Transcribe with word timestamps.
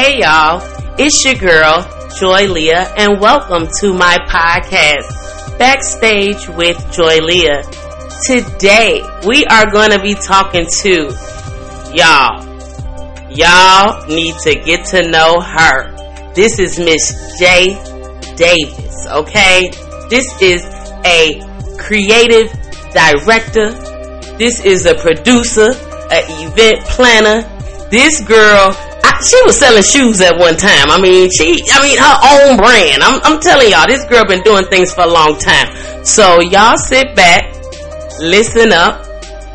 Hey 0.00 0.20
y'all, 0.20 0.62
it's 0.98 1.22
your 1.26 1.34
girl, 1.34 1.82
Joy 2.18 2.50
Leah, 2.50 2.90
and 2.96 3.20
welcome 3.20 3.68
to 3.80 3.92
my 3.92 4.16
podcast, 4.30 5.58
Backstage 5.58 6.48
with 6.56 6.78
Joy 6.90 7.18
Leah. 7.18 7.62
Today, 8.24 9.02
we 9.26 9.44
are 9.44 9.70
going 9.70 9.90
to 9.90 10.00
be 10.00 10.14
talking 10.14 10.64
to 10.80 11.14
y'all. 11.92 12.40
Y'all 13.30 14.06
need 14.06 14.36
to 14.36 14.54
get 14.54 14.86
to 14.86 15.06
know 15.06 15.38
her. 15.38 16.32
This 16.32 16.58
is 16.58 16.78
Miss 16.78 17.36
J. 17.38 17.74
Davis, 18.36 19.06
okay? 19.06 19.70
This 20.08 20.40
is 20.40 20.64
a 21.04 21.42
creative 21.76 22.50
director. 22.94 23.72
This 24.38 24.64
is 24.64 24.86
a 24.86 24.94
producer, 24.94 25.72
an 26.10 26.24
event 26.48 26.86
planner. 26.86 27.42
This 27.90 28.22
girl, 28.22 28.74
she 29.22 29.36
was 29.44 29.58
selling 29.58 29.82
shoes 29.82 30.20
at 30.20 30.38
one 30.38 30.56
time. 30.56 30.90
I 30.90 31.00
mean, 31.00 31.30
she, 31.30 31.60
I 31.70 31.82
mean, 31.82 31.98
her 31.98 32.16
own 32.24 32.56
brand. 32.56 33.02
I'm, 33.02 33.20
I'm 33.24 33.40
telling 33.40 33.70
y'all, 33.70 33.86
this 33.86 34.04
girl 34.06 34.24
been 34.24 34.42
doing 34.42 34.64
things 34.66 34.92
for 34.92 35.02
a 35.02 35.10
long 35.10 35.38
time. 35.38 35.74
So 36.04 36.40
y'all 36.40 36.76
sit 36.76 37.14
back, 37.14 37.54
listen 38.20 38.72
up, 38.72 39.06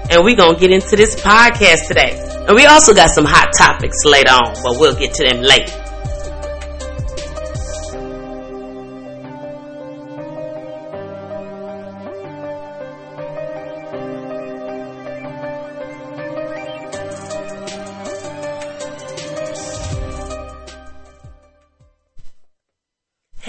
and 0.09 0.23
we 0.23 0.35
gonna 0.35 0.57
get 0.57 0.71
into 0.71 0.95
this 0.95 1.15
podcast 1.15 1.87
today. 1.87 2.21
And 2.47 2.55
we 2.55 2.65
also 2.65 2.93
got 2.93 3.09
some 3.09 3.25
hot 3.25 3.51
topics 3.57 4.05
later 4.05 4.31
on, 4.31 4.53
but 4.63 4.79
we'll 4.79 4.95
get 4.95 5.13
to 5.15 5.23
them 5.23 5.41
later. 5.41 5.84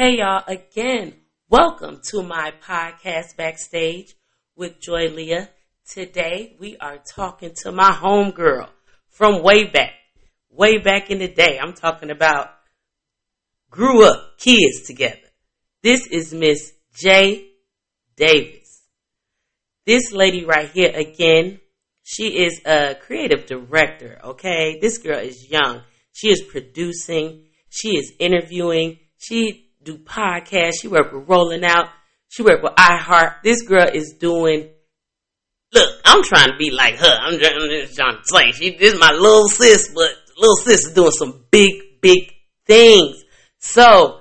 Hey 0.06 0.18
y'all, 0.18 0.44
again, 0.46 1.14
welcome 1.48 2.00
to 2.10 2.22
my 2.22 2.52
podcast 2.62 3.36
backstage 3.36 4.14
with 4.54 4.78
Joy 4.78 5.08
Leah. 5.08 5.48
Today 5.84 6.54
we 6.60 6.76
are 6.76 6.98
talking 6.98 7.50
to 7.62 7.72
my 7.72 7.90
homegirl 7.90 8.68
from 9.08 9.42
way 9.42 9.64
back, 9.64 9.94
way 10.48 10.78
back 10.78 11.10
in 11.10 11.18
the 11.18 11.26
day. 11.26 11.58
I'm 11.60 11.72
talking 11.72 12.12
about 12.12 12.50
grew 13.68 14.04
up 14.04 14.38
kids 14.38 14.86
together. 14.86 15.26
This 15.82 16.06
is 16.06 16.32
Miss 16.32 16.72
J. 16.94 17.48
Davis. 18.14 18.82
This 19.86 20.12
lady 20.12 20.44
right 20.44 20.70
here 20.70 20.92
again, 20.94 21.58
she 22.04 22.44
is 22.44 22.60
a 22.64 22.94
creative 22.94 23.46
director, 23.46 24.20
okay? 24.22 24.78
This 24.80 24.98
girl 24.98 25.18
is 25.18 25.50
young. 25.50 25.80
She 26.12 26.28
is 26.28 26.42
producing, 26.42 27.46
she 27.70 27.96
is 27.96 28.12
interviewing, 28.20 29.00
she 29.18 29.66
do 29.86 29.96
podcasts. 29.98 30.80
She 30.82 30.88
work 30.88 31.12
with 31.12 31.28
Rolling 31.28 31.64
Out. 31.64 31.88
She 32.28 32.42
work 32.42 32.62
with 32.62 32.74
iHeart. 32.74 33.42
This 33.42 33.62
girl 33.62 33.88
is 33.92 34.16
doing. 34.18 34.68
Look, 35.72 35.88
I'm 36.04 36.22
trying 36.22 36.50
to 36.50 36.56
be 36.58 36.70
like 36.70 36.96
her. 36.96 37.18
I'm 37.20 37.38
just, 37.38 37.52
I'm 37.54 37.70
just 37.70 37.96
trying 37.96 38.16
to 38.16 38.22
say 38.24 38.52
she 38.52 38.76
this 38.76 38.94
is 38.94 39.00
my 39.00 39.12
little 39.12 39.48
sis, 39.48 39.92
but 39.94 40.10
little 40.36 40.56
sis 40.56 40.86
is 40.86 40.92
doing 40.92 41.12
some 41.12 41.44
big, 41.50 42.00
big 42.00 42.32
things. 42.66 43.24
So 43.58 44.20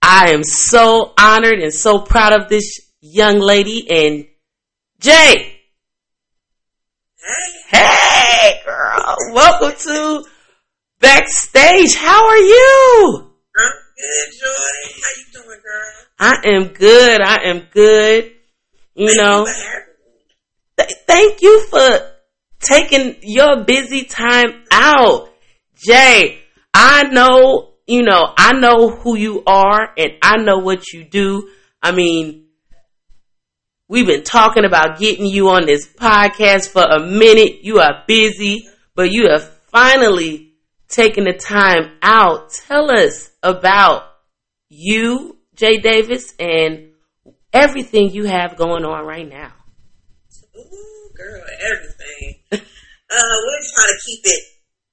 I 0.00 0.30
am 0.30 0.42
so 0.44 1.12
honored 1.18 1.58
and 1.58 1.72
so 1.72 2.00
proud 2.00 2.32
of 2.32 2.48
this 2.48 2.80
young 3.00 3.38
lady. 3.38 3.86
And 3.90 4.26
Jay, 5.00 5.56
Hey, 7.68 8.60
girl, 8.64 9.16
welcome 9.32 9.76
to 9.76 10.24
backstage. 11.00 11.96
How 11.96 12.28
are 12.28 12.38
you? 12.38 13.32
I'm 13.58 13.85
good, 13.96 14.38
Joy. 14.40 15.02
How 15.02 15.10
you 15.16 15.24
doing, 15.32 15.60
girl? 15.62 15.92
I 16.18 16.36
am 16.44 16.68
good. 16.68 17.20
I 17.20 17.36
am 17.44 17.62
good. 17.72 18.32
You 18.94 19.08
Thank 19.08 19.18
know, 19.18 19.44
me. 19.44 19.52
th- 20.78 20.90
thank 21.06 21.42
you 21.42 21.66
for 21.68 22.12
taking 22.60 23.16
your 23.22 23.64
busy 23.64 24.04
time 24.04 24.64
out. 24.70 25.30
Jay, 25.76 26.40
I 26.72 27.04
know, 27.04 27.74
you 27.86 28.02
know, 28.02 28.32
I 28.36 28.52
know 28.54 28.88
who 28.90 29.16
you 29.16 29.42
are 29.46 29.92
and 29.96 30.12
I 30.22 30.38
know 30.38 30.58
what 30.58 30.92
you 30.92 31.04
do. 31.04 31.50
I 31.82 31.92
mean, 31.92 32.46
we've 33.88 34.06
been 34.06 34.24
talking 34.24 34.64
about 34.64 34.98
getting 34.98 35.26
you 35.26 35.50
on 35.50 35.66
this 35.66 35.86
podcast 35.86 36.70
for 36.70 36.82
a 36.82 37.00
minute. 37.00 37.62
You 37.62 37.78
are 37.80 38.02
busy, 38.06 38.66
but 38.94 39.10
you 39.12 39.28
have 39.30 39.44
finally 39.70 40.54
taken 40.88 41.24
the 41.24 41.34
time 41.34 41.92
out. 42.02 42.50
Tell 42.50 42.90
us 42.90 43.30
about 43.46 44.10
you, 44.68 45.38
Jay 45.54 45.78
Davis, 45.78 46.34
and 46.38 46.90
everything 47.52 48.10
you 48.10 48.24
have 48.24 48.56
going 48.56 48.84
on 48.84 49.06
right 49.06 49.28
now. 49.28 49.52
Girl, 51.16 51.42
everything. 51.62 52.42
uh, 52.52 52.58
we're 52.58 53.64
trying 53.72 53.94
to 53.94 54.00
keep 54.04 54.20
it 54.24 54.44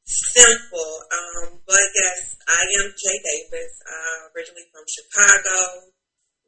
simple. 0.06 0.94
Um, 1.10 1.60
but 1.66 1.88
yes, 1.96 2.38
I 2.48 2.62
am 2.80 2.94
Jay 2.94 3.18
Davis, 3.26 3.74
uh, 3.90 4.30
originally 4.36 4.70
from 4.72 4.86
Chicago, 4.88 5.90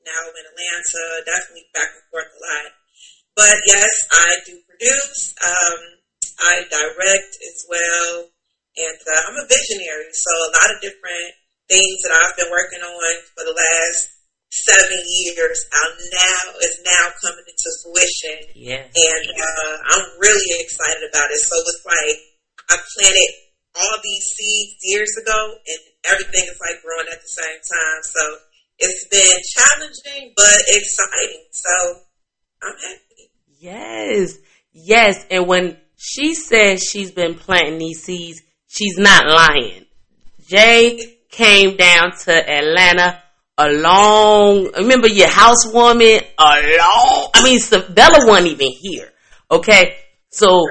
now 0.05 0.21
I'm 0.21 0.37
in 0.37 0.45
Atlanta, 0.45 1.03
definitely 1.25 1.65
back 1.73 1.89
and 1.97 2.05
forth 2.13 2.29
a 2.29 2.37
lot. 2.37 2.69
But 3.33 3.57
yes, 3.65 3.89
I 4.13 4.29
do 4.45 4.53
produce, 4.69 5.33
um, 5.41 5.79
I 6.39 6.61
direct 6.69 7.33
as 7.41 7.65
well, 7.65 8.29
and 8.77 8.99
uh, 9.01 9.21
I'm 9.27 9.41
a 9.41 9.49
visionary, 9.49 10.13
so 10.13 10.29
a 10.29 10.53
lot 10.61 10.69
of 10.77 10.81
different 10.85 11.33
things 11.69 11.97
that 12.05 12.13
I've 12.13 12.37
been 12.37 12.51
working 12.51 12.81
on 12.81 13.13
for 13.33 13.43
the 13.45 13.55
last 13.55 14.09
seven 14.51 14.99
years 15.07 15.65
are 15.73 15.91
now 15.99 16.41
is 16.63 16.79
now 16.85 17.05
coming 17.19 17.43
into 17.43 17.69
fruition 17.83 18.39
Yes. 18.55 18.87
and 18.87 19.25
uh, 19.35 19.73
I'm 19.91 20.05
really 20.19 20.63
excited 20.63 21.03
about 21.09 21.31
it. 21.31 21.41
So 21.43 21.55
it's 21.59 21.83
like 21.85 22.17
I 22.69 22.75
planted 22.95 23.31
all 23.75 23.97
these 24.03 24.23
seeds 24.23 24.77
years 24.83 25.11
ago, 25.21 25.35
and 25.67 25.79
everything 26.05 26.45
is 26.47 26.57
like 26.61 26.81
growing 26.81 27.07
at 27.11 27.19
the 27.21 27.27
same 27.27 27.59
time. 27.59 28.01
So 28.03 28.21
it's 28.79 29.07
been 29.09 29.37
challenging 29.51 30.33
but 30.35 30.55
exciting. 30.69 31.43
So 31.51 31.99
I'm 32.63 32.73
happy. 32.81 33.31
Yes. 33.59 34.37
Yes. 34.71 35.25
And 35.29 35.47
when 35.47 35.77
she 35.97 36.35
says 36.35 36.83
she's 36.83 37.11
been 37.11 37.35
planting 37.35 37.77
these 37.79 38.03
seeds, 38.03 38.41
she's 38.67 38.97
not 38.97 39.27
lying. 39.27 39.85
Jay 40.47 41.14
came 41.35 41.75
down 41.75 42.11
to 42.23 42.31
Atlanta 42.31 43.21
a 43.57 43.69
long, 43.69 44.71
remember 44.77 45.07
your 45.07 45.29
housewarming? 45.29 46.21
A 46.37 46.77
long, 46.77 47.29
I 47.33 47.43
mean, 47.43 47.59
Bella 47.93 48.27
wasn't 48.27 48.47
even 48.47 48.69
here. 48.81 49.11
Okay. 49.51 49.95
So 50.29 50.65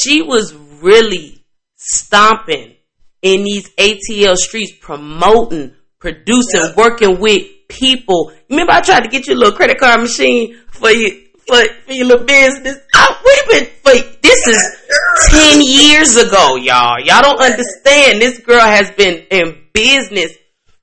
she 0.00 0.22
was 0.22 0.54
really 0.54 1.44
stomping 1.76 2.74
in 3.22 3.42
these 3.44 3.68
ATL 3.76 4.36
streets, 4.36 4.72
promoting, 4.80 5.74
producing, 5.98 6.60
Yeah. 6.62 6.74
working 6.76 7.18
with 7.18 7.42
people. 7.68 8.32
Remember, 8.48 8.72
I 8.72 8.80
tried 8.80 9.04
to 9.04 9.08
get 9.08 9.26
you 9.26 9.34
a 9.34 9.38
little 9.38 9.56
credit 9.56 9.78
card 9.78 10.00
machine 10.00 10.56
for 10.70 10.90
you 10.90 11.26
for, 11.46 11.60
for 11.86 11.92
your 11.92 12.06
little 12.06 12.26
business. 12.26 12.78
I, 12.94 13.16
we've 13.24 13.60
been 13.60 13.70
for 13.82 14.18
this 14.22 14.46
is 14.46 14.76
ten 15.30 15.60
years 15.60 16.16
ago, 16.16 16.56
y'all. 16.56 17.00
Y'all 17.00 17.22
don't 17.22 17.40
understand. 17.40 18.20
This 18.20 18.38
girl 18.40 18.60
has 18.60 18.90
been 18.92 19.24
in 19.30 19.56
business 19.78 20.32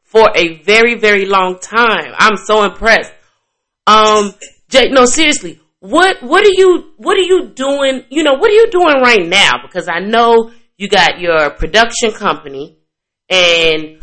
for 0.03 0.29
a 0.35 0.57
very, 0.63 0.95
very 0.95 1.25
long 1.25 1.59
time. 1.59 2.13
I'm 2.17 2.38
so 2.38 2.63
impressed. 2.63 3.11
Um, 3.87 4.34
Jay, 4.70 4.90
no, 4.90 5.05
seriously, 5.05 5.59
what 5.79 6.22
what 6.23 6.43
are 6.43 6.53
you 6.53 6.93
what 6.97 7.17
are 7.17 7.22
you 7.34 7.49
doing? 7.49 8.03
You 8.09 8.23
know, 8.23 8.34
what 8.34 8.49
are 8.49 8.53
you 8.53 8.67
doing 8.72 9.02
right 9.02 9.25
now? 9.28 9.52
Because 9.66 9.87
I 9.87 9.99
know 9.99 10.52
you 10.78 10.87
got 10.90 11.20
your 11.20 11.52
production 11.52 12.11
company, 12.11 12.78
and 13.29 13.99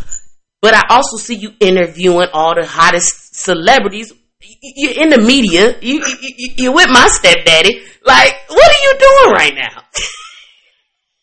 but 0.61 0.75
I 0.75 0.83
also 0.91 1.17
see 1.17 1.35
you 1.35 1.51
interviewing 1.61 2.29
all 2.33 2.55
the 2.55 2.67
hottest 2.67 3.35
celebrities. 3.35 4.13
You're 4.61 5.03
in 5.03 5.11
the 5.11 5.19
media. 5.19 5.77
You, 5.81 6.05
you, 6.07 6.17
you- 6.37 6.55
you're 6.57 6.75
with 6.75 6.89
my 6.89 7.09
stepdaddy. 7.11 7.81
Like, 8.05 8.35
what 8.49 8.69
are 8.71 8.83
you 8.83 8.93
doing 8.99 9.33
right 9.35 9.55
now? 9.55 9.83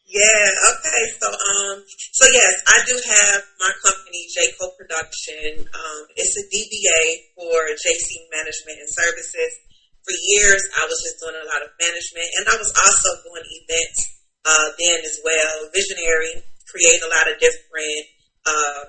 Yeah, 0.09 0.49
okay. 0.73 1.01
So 1.21 1.29
um 1.29 1.85
so 1.85 2.25
yes, 2.33 2.53
I 2.65 2.77
do 2.89 2.97
have 2.97 3.39
my 3.61 3.69
company 3.85 4.25
J 4.33 4.49
Co 4.57 4.73
Production. 4.73 5.69
Um 5.69 6.01
it's 6.17 6.33
a 6.33 6.45
DBA 6.49 7.37
for 7.37 7.53
JC 7.77 8.25
Management 8.33 8.81
and 8.81 8.89
Services. 8.89 9.53
For 10.01 10.13
years 10.33 10.65
I 10.81 10.89
was 10.89 10.97
just 11.05 11.21
doing 11.21 11.37
a 11.37 11.45
lot 11.45 11.61
of 11.61 11.69
management 11.77 12.25
and 12.41 12.45
I 12.49 12.57
was 12.57 12.73
also 12.73 13.09
doing 13.21 13.45
events 13.61 14.01
uh 14.49 14.67
then 14.81 14.97
as 15.05 15.21
well. 15.21 15.69
Visionary, 15.77 16.41
create 16.65 17.01
a 17.05 17.13
lot 17.13 17.29
of 17.29 17.37
different 17.37 18.03
um 18.49 18.87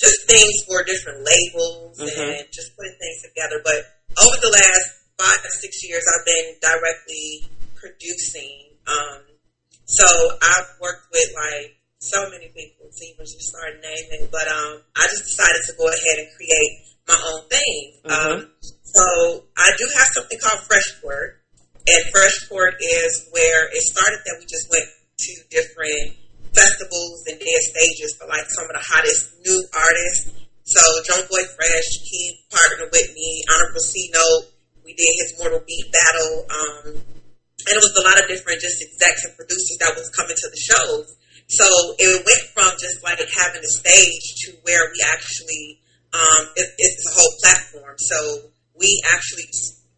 just 0.00 0.24
things 0.32 0.64
for 0.64 0.80
different 0.88 1.28
labels 1.28 2.00
Mhm. 2.00 2.40
and 2.40 2.44
just 2.56 2.72
putting 2.72 2.96
things 2.96 3.20
together. 3.20 3.60
But 3.60 3.84
over 4.16 4.38
the 4.40 4.54
last 4.56 4.86
five 5.20 5.44
to 5.44 5.50
six 5.60 5.84
years 5.84 6.08
I've 6.08 6.24
been 6.24 6.56
directly 6.64 7.52
producing 7.76 8.80
um 8.88 9.27
so 9.88 10.04
I've 10.40 10.68
worked 10.80 11.08
with 11.10 11.32
like 11.34 11.80
so 11.98 12.28
many 12.30 12.52
people 12.54 12.78
even 13.02 13.24
just 13.26 13.40
start 13.40 13.80
naming. 13.82 14.28
But 14.30 14.46
um, 14.48 14.82
I 14.96 15.06
just 15.10 15.24
decided 15.24 15.62
to 15.66 15.72
go 15.80 15.86
ahead 15.88 16.16
and 16.22 16.28
create 16.36 16.72
my 17.08 17.18
own 17.18 17.42
thing. 17.48 17.80
Mm-hmm. 18.04 18.12
Um, 18.12 18.38
so 18.60 19.04
I 19.56 19.68
do 19.76 19.84
have 19.96 20.08
something 20.12 20.38
called 20.40 20.60
Freshport, 20.64 21.40
and 21.88 22.02
Freshport 22.12 22.76
is 22.80 23.28
where 23.32 23.68
it 23.72 23.82
started 23.82 24.20
that 24.24 24.36
we 24.40 24.46
just 24.46 24.68
went 24.70 24.88
to 25.18 25.32
different 25.50 26.16
festivals 26.52 27.24
and 27.28 27.38
did 27.38 27.62
stages 27.64 28.16
for 28.16 28.26
like 28.28 28.44
some 28.48 28.64
of 28.64 28.74
the 28.76 28.84
hottest 28.84 29.40
new 29.44 29.60
artists. 29.72 30.32
So 30.64 30.80
Joe 31.04 31.24
Boy 31.28 31.44
Fresh, 31.56 31.88
he 32.04 32.36
partnered 32.52 32.92
with 32.92 33.08
me, 33.14 33.44
Honorable 33.48 33.80
C 33.80 34.10
Note. 34.12 34.52
We 34.84 34.92
did 34.92 35.12
his 35.20 35.34
Mortal 35.40 35.60
Beat 35.66 35.84
battle. 35.92 36.44
Um, 36.48 37.17
and 37.66 37.74
it 37.74 37.82
was 37.82 37.96
a 37.98 38.04
lot 38.06 38.22
of 38.22 38.30
different 38.30 38.62
just 38.62 38.78
execs 38.78 39.26
and 39.26 39.34
producers 39.34 39.78
that 39.82 39.96
was 39.98 40.06
coming 40.14 40.36
to 40.36 40.48
the 40.50 40.62
shows. 40.62 41.06
So 41.48 41.66
it 41.98 42.22
went 42.22 42.44
from 42.54 42.70
just 42.78 43.02
like 43.02 43.18
having 43.18 43.64
a 43.64 43.72
stage 43.72 44.26
to 44.44 44.52
where 44.62 44.84
we 44.92 45.00
actually, 45.00 45.80
um, 46.12 46.42
it, 46.54 46.68
it's 46.76 47.08
a 47.08 47.12
whole 47.16 47.34
platform. 47.40 47.96
So 47.98 48.52
we 48.76 49.02
actually, 49.16 49.48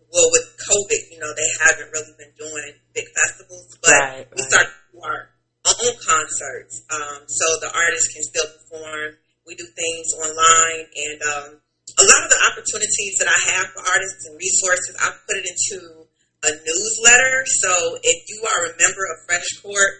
well, 0.08 0.30
with 0.30 0.46
COVID, 0.56 1.02
you 1.10 1.18
know, 1.18 1.32
they 1.36 1.50
haven't 1.66 1.90
really 1.92 2.14
been 2.16 2.32
doing 2.38 2.72
big 2.94 3.04
festivals, 3.12 3.76
but 3.82 3.92
right, 3.92 4.24
right. 4.24 4.28
we 4.30 4.42
started 4.46 4.72
our 5.02 5.20
own 5.68 5.94
concerts. 6.00 6.86
Um, 6.88 7.26
so 7.26 7.44
the 7.60 7.70
artists 7.74 8.08
can 8.14 8.22
still 8.24 8.48
perform. 8.56 9.18
We 9.44 9.58
do 9.58 9.66
things 9.74 10.14
online 10.16 10.86
and, 10.96 11.18
um, 11.34 11.50
a 11.98 12.04
lot 12.06 12.22
of 12.22 12.30
the 12.30 12.40
opportunities 12.52 13.18
that 13.18 13.26
I 13.26 13.40
have 13.50 13.66
for 13.74 13.82
artists 13.82 14.22
and 14.30 14.38
resources, 14.38 14.94
I 14.94 15.10
put 15.26 15.42
it 15.42 15.46
into 15.50 15.99
a 16.42 16.50
newsletter. 16.50 17.44
So 17.46 17.98
if 18.02 18.18
you 18.28 18.42
are 18.44 18.64
a 18.66 18.72
member 18.80 19.04
of 19.12 19.16
Fresh 19.26 19.60
Court, 19.62 19.92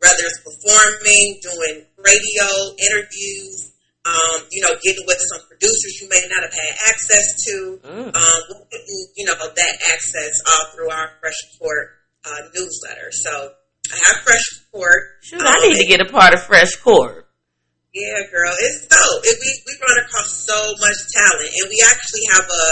whether 0.00 0.22
it's 0.22 0.40
performing, 0.44 1.40
doing 1.42 1.86
radio 1.98 2.48
interviews, 2.78 3.72
um, 4.06 4.46
you 4.50 4.62
know, 4.62 4.72
getting 4.82 5.04
with 5.06 5.18
some 5.32 5.42
producers 5.48 6.00
you 6.00 6.08
may 6.08 6.22
not 6.30 6.42
have 6.42 6.54
had 6.54 6.72
access 6.88 7.44
to. 7.44 7.80
Mm. 7.84 8.14
Um, 8.14 8.42
you, 8.72 9.06
you 9.16 9.24
know, 9.26 9.34
that 9.34 9.74
access 9.92 10.40
all 10.46 10.72
through 10.74 10.90
our 10.90 11.10
Freshport 11.20 11.98
uh, 12.24 12.42
newsletter. 12.54 13.10
So 13.10 13.52
I 13.92 13.96
have 14.06 14.16
Freshport. 14.24 15.20
Shoot, 15.22 15.40
um, 15.40 15.46
I 15.48 15.68
need 15.68 15.80
to 15.82 15.86
get 15.86 16.00
a 16.00 16.10
part 16.10 16.32
of 16.32 16.42
Fresh 16.42 16.76
Court. 16.76 17.26
Yeah, 17.92 18.20
girl, 18.30 18.52
it's 18.60 18.86
so 18.86 19.00
it, 19.24 19.36
we 19.40 19.50
we 19.66 19.72
run 19.80 20.04
across 20.04 20.44
so 20.44 20.54
much 20.54 20.98
talent, 21.16 21.50
and 21.50 21.66
we 21.68 21.82
actually 21.88 22.24
have 22.36 22.44
a 22.44 22.64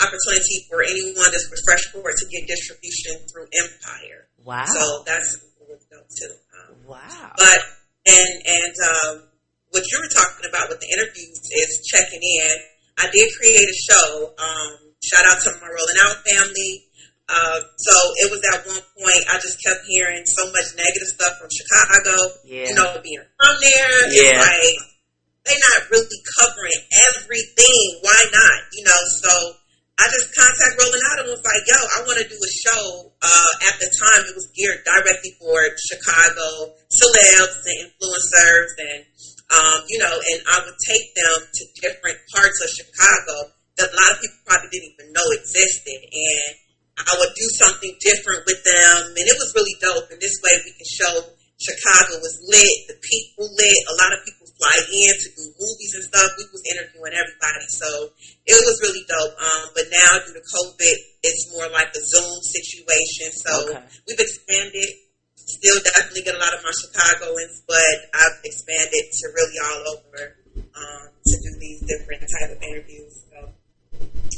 opportunity 0.00 0.66
for 0.70 0.82
anyone 0.82 1.30
that's 1.30 1.48
with 1.50 1.62
Freshport 1.66 2.14
to 2.18 2.26
get 2.30 2.46
distribution 2.46 3.18
through 3.30 3.46
Empire. 3.52 4.28
Wow! 4.44 4.64
So 4.66 5.02
that's 5.06 5.38
what 5.58 5.68
really 5.68 5.86
dope 5.90 6.08
too. 6.10 6.34
Wow. 6.86 7.32
But 7.36 7.60
and 8.06 8.32
and 8.46 8.74
um, 8.84 9.14
what 9.70 9.82
you 9.90 9.98
were 9.98 10.12
talking 10.12 10.46
about 10.48 10.68
with 10.68 10.80
the 10.80 10.90
interviews 10.92 11.40
is 11.50 11.82
checking 11.88 12.20
in. 12.22 12.54
I 12.98 13.10
did 13.10 13.26
create 13.40 13.66
a 13.66 13.74
show. 13.74 14.30
Um, 14.38 14.94
shout 15.02 15.24
out 15.26 15.42
to 15.42 15.50
my 15.58 15.66
Rolling 15.66 16.00
Out 16.06 16.16
family. 16.22 16.86
Uh, 17.24 17.58
so 17.80 17.94
it 18.20 18.28
was 18.30 18.40
at 18.52 18.60
one 18.68 18.84
point 19.00 19.22
I 19.32 19.40
just 19.40 19.56
kept 19.64 19.80
hearing 19.88 20.22
so 20.28 20.44
much 20.52 20.76
negative 20.76 21.08
stuff 21.08 21.40
from 21.40 21.48
Chicago. 21.48 22.14
Yeah. 22.44 22.68
You 22.68 22.74
know, 22.76 23.00
being 23.02 23.24
from 23.40 23.54
there, 23.64 23.96
yeah. 24.12 24.28
it's 24.28 24.44
like 24.44 24.78
they're 25.48 25.64
not 25.72 25.90
really 25.90 26.20
covering 26.36 26.80
everything. 27.16 27.84
Why 28.04 28.20
not? 28.30 28.58
You 28.76 28.84
know, 28.84 29.00
so 29.24 29.32
I 29.94 30.04
just 30.10 30.34
contacted 30.34 30.78
Rolling 30.82 31.04
Out 31.06 31.18
and 31.22 31.28
was 31.30 31.44
like, 31.46 31.62
yo, 31.70 31.78
I 31.78 31.98
want 32.02 32.18
to 32.18 32.26
do 32.26 32.34
a 32.34 32.50
show. 32.50 33.14
Uh, 33.22 33.52
at 33.70 33.78
the 33.78 33.88
time, 33.94 34.26
it 34.26 34.34
was 34.34 34.50
geared 34.50 34.82
directly 34.82 35.38
for 35.38 35.54
Chicago 35.78 36.74
celebs 36.90 37.62
and 37.62 37.78
influencers. 37.86 38.70
And, 38.74 39.00
um, 39.54 39.78
you 39.86 40.02
know, 40.02 40.10
and 40.10 40.40
I 40.50 40.66
would 40.66 40.78
take 40.82 41.14
them 41.14 41.46
to 41.46 41.62
different 41.78 42.18
parts 42.34 42.58
of 42.66 42.74
Chicago 42.74 43.54
that 43.78 43.86
a 43.86 43.94
lot 43.94 44.10
of 44.14 44.18
people 44.18 44.42
probably 44.42 44.70
didn't 44.74 44.90
even 44.98 45.08
know 45.14 45.28
existed. 45.38 46.00
And 46.10 46.52
I 46.98 47.14
would 47.22 47.34
do 47.38 47.46
something 47.54 47.94
different 48.02 48.42
with 48.50 48.66
them. 48.66 49.14
And 49.14 49.26
it 49.30 49.38
was 49.38 49.54
really 49.54 49.78
dope. 49.78 50.10
And 50.10 50.18
this 50.18 50.42
way 50.42 50.58
we 50.58 50.74
can 50.74 50.90
show 50.90 51.14
Chicago 51.62 52.18
was 52.18 52.34
lit, 52.50 52.90
the 52.90 52.98
people 52.98 53.46
lit. 53.46 53.80
A 53.88 53.96
lot 54.02 54.10
of 54.10 54.26
people 54.26 54.43
fly 54.58 54.76
in 54.90 55.14
to 55.18 55.28
do 55.34 55.44
movies 55.58 55.92
and 55.98 56.04
stuff. 56.06 56.30
We 56.38 56.44
was 56.50 56.64
interviewing 56.66 57.14
everybody, 57.14 57.66
so 57.68 57.88
it 58.46 58.58
was 58.62 58.76
really 58.82 59.04
dope. 59.06 59.34
Um, 59.38 59.64
but 59.74 59.86
now 59.90 60.10
due 60.26 60.34
to 60.38 60.44
COVID, 60.44 60.96
it's 61.22 61.50
more 61.52 61.68
like 61.70 61.90
a 61.94 62.02
Zoom 62.02 62.38
situation. 62.42 63.34
So 63.34 63.52
okay. 63.70 63.82
we've 64.06 64.20
expanded. 64.20 65.02
Still 65.34 65.76
definitely 65.84 66.24
get 66.24 66.34
a 66.34 66.40
lot 66.40 66.56
of 66.56 66.64
my 66.64 66.72
Chicagoans, 66.72 67.62
but 67.68 67.96
I've 68.16 68.40
expanded 68.44 69.04
to 69.12 69.24
really 69.36 69.58
all 69.60 69.82
over 69.92 70.20
um, 70.56 71.04
to 71.12 71.36
do 71.36 71.50
these 71.60 71.84
different 71.84 72.24
type 72.24 72.56
of 72.56 72.62
interviews. 72.62 73.28
So 73.28 73.52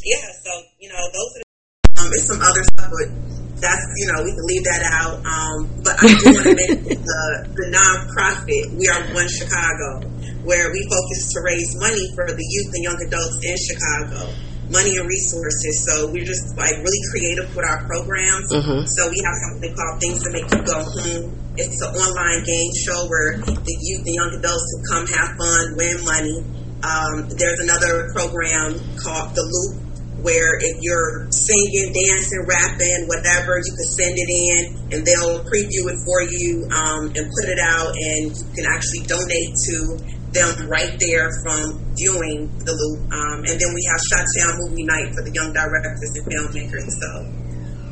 yeah, 0.03 0.27
so 0.43 0.51
you 0.81 0.89
know 0.89 0.99
those 1.15 1.31
are. 1.31 1.43
The, 1.47 2.03
um, 2.03 2.11
it's 2.13 2.27
some 2.27 2.43
other 2.43 2.65
stuff, 2.75 2.91
but 2.91 3.46
that's 3.61 3.85
you 3.97 4.07
know 4.13 4.21
we 4.21 4.33
can 4.37 4.47
leave 4.47 4.65
that 4.65 4.83
out. 4.85 5.17
Um, 5.25 5.57
but 5.81 5.97
I 5.97 6.07
do 6.13 6.25
want 6.33 6.45
to 6.45 6.55
mention 6.61 7.01
the 7.01 7.23
the 7.57 7.67
nonprofit 7.73 8.77
We 8.77 8.89
Are 8.89 9.01
One 9.17 9.29
Chicago, 9.29 10.09
where 10.45 10.69
we 10.73 10.81
focus 10.89 11.33
to 11.33 11.39
raise 11.41 11.73
money 11.81 12.05
for 12.15 12.29
the 12.29 12.45
youth 12.45 12.71
and 12.77 12.83
young 12.85 13.01
adults 13.01 13.37
in 13.41 13.57
Chicago, 13.57 14.29
money 14.69 14.97
and 15.01 15.09
resources. 15.09 15.89
So 15.89 16.13
we're 16.13 16.29
just 16.29 16.53
like 16.57 16.77
really 16.85 17.03
creative 17.11 17.49
with 17.57 17.65
our 17.65 17.81
programs. 17.89 18.53
Mm-hmm. 18.53 18.85
So 18.85 19.09
we 19.09 19.19
have 19.25 19.37
something 19.49 19.73
called 19.73 19.97
Things 20.01 20.21
to 20.25 20.31
Make 20.33 20.49
You 20.53 20.63
Go 20.63 20.79
Home. 20.85 21.25
It's 21.57 21.81
an 21.81 21.97
online 21.97 22.45
game 22.45 22.73
show 22.85 23.09
where 23.09 23.41
the 23.41 23.77
youth 23.81 24.05
and 24.05 24.15
young 24.15 24.33
adults 24.37 24.69
can 24.69 24.83
come 24.85 25.05
have 25.17 25.31
fun, 25.41 25.65
win 25.81 25.97
money. 26.05 26.39
Um, 26.85 27.25
there's 27.33 27.61
another 27.65 28.13
program 28.13 28.77
called 29.01 29.33
The 29.33 29.41
Loop 29.41 29.86
where 30.27 30.59
if 30.59 30.83
you're 30.83 31.31
singing, 31.31 31.95
dancing, 31.95 32.43
rapping, 32.51 33.07
whatever, 33.07 33.63
you 33.63 33.73
can 33.79 33.89
send 33.95 34.15
it 34.19 34.27
in 34.27 34.61
and 34.91 35.07
they'll 35.07 35.39
preview 35.47 35.87
it 35.87 35.99
for 36.03 36.19
you 36.27 36.67
um, 36.75 37.07
and 37.15 37.31
put 37.31 37.47
it 37.47 37.63
out, 37.63 37.95
and 37.95 38.35
you 38.35 38.47
can 38.59 38.67
actually 38.67 39.07
donate 39.07 39.55
to 39.55 40.03
them 40.35 40.67
right 40.67 40.99
there 40.99 41.31
from 41.47 41.79
viewing 41.95 42.51
the 42.67 42.75
loop. 42.75 43.07
Um, 43.15 43.47
and 43.47 43.55
then 43.55 43.71
we 43.71 43.87
have 43.87 44.03
Shot 44.03 44.27
Town 44.35 44.59
Movie 44.67 44.83
Night 44.83 45.15
for 45.15 45.23
the 45.23 45.31
young 45.31 45.55
directors 45.55 46.11
and 46.19 46.27
filmmakers. 46.27 46.91
So 46.91 47.11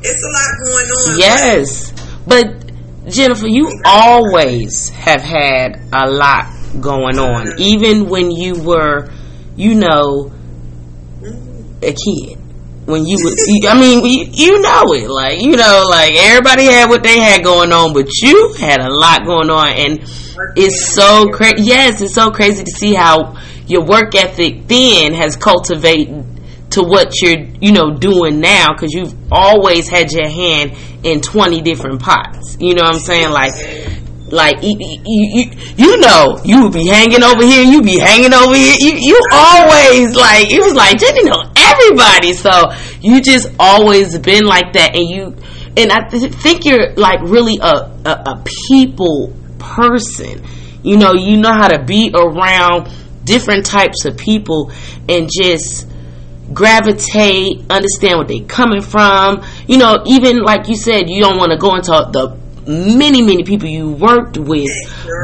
it's 0.03 0.19
a 0.19 0.31
lot 0.35 0.51
going 0.67 0.89
on. 0.91 1.07
Yes, 1.15 1.95
but 2.27 2.45
Jennifer, 3.07 3.47
you 3.47 3.71
always 3.85 4.89
have 4.89 5.21
had 5.21 5.79
a 5.93 6.11
lot 6.11 6.51
going 6.81 7.17
on, 7.17 7.47
mm-hmm. 7.47 7.63
even 7.63 8.09
when 8.09 8.29
you 8.29 8.61
were, 8.61 9.09
you 9.55 9.75
know 9.75 10.35
a 11.85 11.93
kid. 11.93 12.39
When 12.85 13.05
you 13.05 13.17
was 13.17 13.33
I 13.67 13.79
mean 13.79 14.05
you, 14.05 14.25
you 14.31 14.61
know 14.61 14.83
it. 14.93 15.09
Like 15.09 15.41
you 15.41 15.55
know 15.55 15.87
like 15.89 16.13
everybody 16.15 16.65
had 16.65 16.89
what 16.89 17.03
they 17.03 17.19
had 17.19 17.43
going 17.43 17.71
on 17.71 17.93
but 17.93 18.07
you 18.21 18.53
had 18.59 18.79
a 18.79 18.93
lot 18.93 19.25
going 19.25 19.49
on 19.49 19.71
and 19.71 19.99
it's 20.55 20.93
so 20.93 21.29
crazy 21.29 21.63
yes 21.63 22.01
it's 22.01 22.13
so 22.13 22.29
crazy 22.29 22.63
to 22.63 22.71
see 22.71 22.93
how 22.93 23.41
your 23.65 23.83
work 23.85 24.13
ethic 24.13 24.67
then 24.67 25.13
has 25.13 25.35
cultivated 25.35 26.23
to 26.71 26.83
what 26.83 27.21
you're 27.21 27.39
you 27.61 27.71
know 27.71 27.95
doing 27.97 28.39
now 28.39 28.73
because 28.73 28.91
you've 28.93 29.15
always 29.31 29.87
had 29.87 30.11
your 30.11 30.29
hand 30.29 30.73
in 31.03 31.21
20 31.21 31.61
different 31.61 32.01
pots. 32.01 32.57
You 32.59 32.75
know 32.75 32.83
what 32.83 32.95
I'm 32.95 32.99
saying? 32.99 33.31
Like 33.31 33.53
like 34.27 34.63
you, 34.63 34.75
you, 35.05 35.51
you 35.77 35.97
know, 35.97 36.39
you 36.43 36.69
be 36.71 36.87
hanging 36.87 37.23
over 37.23 37.43
here, 37.43 37.63
You'd 37.63 37.85
be 37.85 37.99
hanging 37.99 38.33
over 38.33 38.55
here. 38.55 38.75
You, 38.79 38.93
you 38.95 39.21
always 39.31 40.15
like 40.15 40.51
it 40.51 40.59
was 40.63 40.73
like 40.73 40.97
Jenny 40.97 41.23
know 41.23 41.43
everybody, 41.55 42.33
so 42.33 42.71
you 43.01 43.21
just 43.21 43.49
always 43.59 44.17
been 44.17 44.45
like 44.45 44.73
that, 44.73 44.95
and 44.95 45.07
you 45.07 45.35
and 45.77 45.91
I 45.91 46.07
th- 46.09 46.33
think 46.33 46.65
you're 46.65 46.93
like 46.95 47.21
really 47.21 47.59
a, 47.61 47.91
a 48.05 48.23
a 48.25 48.43
people 48.67 49.33
person. 49.59 50.43
You 50.81 50.97
know, 50.97 51.13
you 51.13 51.37
know 51.37 51.53
how 51.53 51.67
to 51.67 51.83
be 51.83 52.11
around 52.13 52.89
different 53.23 53.65
types 53.65 54.05
of 54.05 54.17
people 54.17 54.71
and 55.09 55.29
just 55.31 55.87
gravitate, 56.53 57.65
understand 57.69 58.19
what 58.19 58.27
they 58.27 58.39
coming 58.41 58.81
from. 58.81 59.43
You 59.67 59.77
know, 59.77 60.03
even 60.07 60.41
like 60.43 60.67
you 60.67 60.75
said, 60.75 61.09
you 61.09 61.21
don't 61.21 61.37
want 61.37 61.51
to 61.51 61.57
go 61.57 61.75
into 61.75 61.91
the 61.91 62.44
many, 62.67 63.21
many 63.21 63.43
people 63.43 63.67
you 63.67 63.89
worked 63.89 64.37
with, 64.37 64.71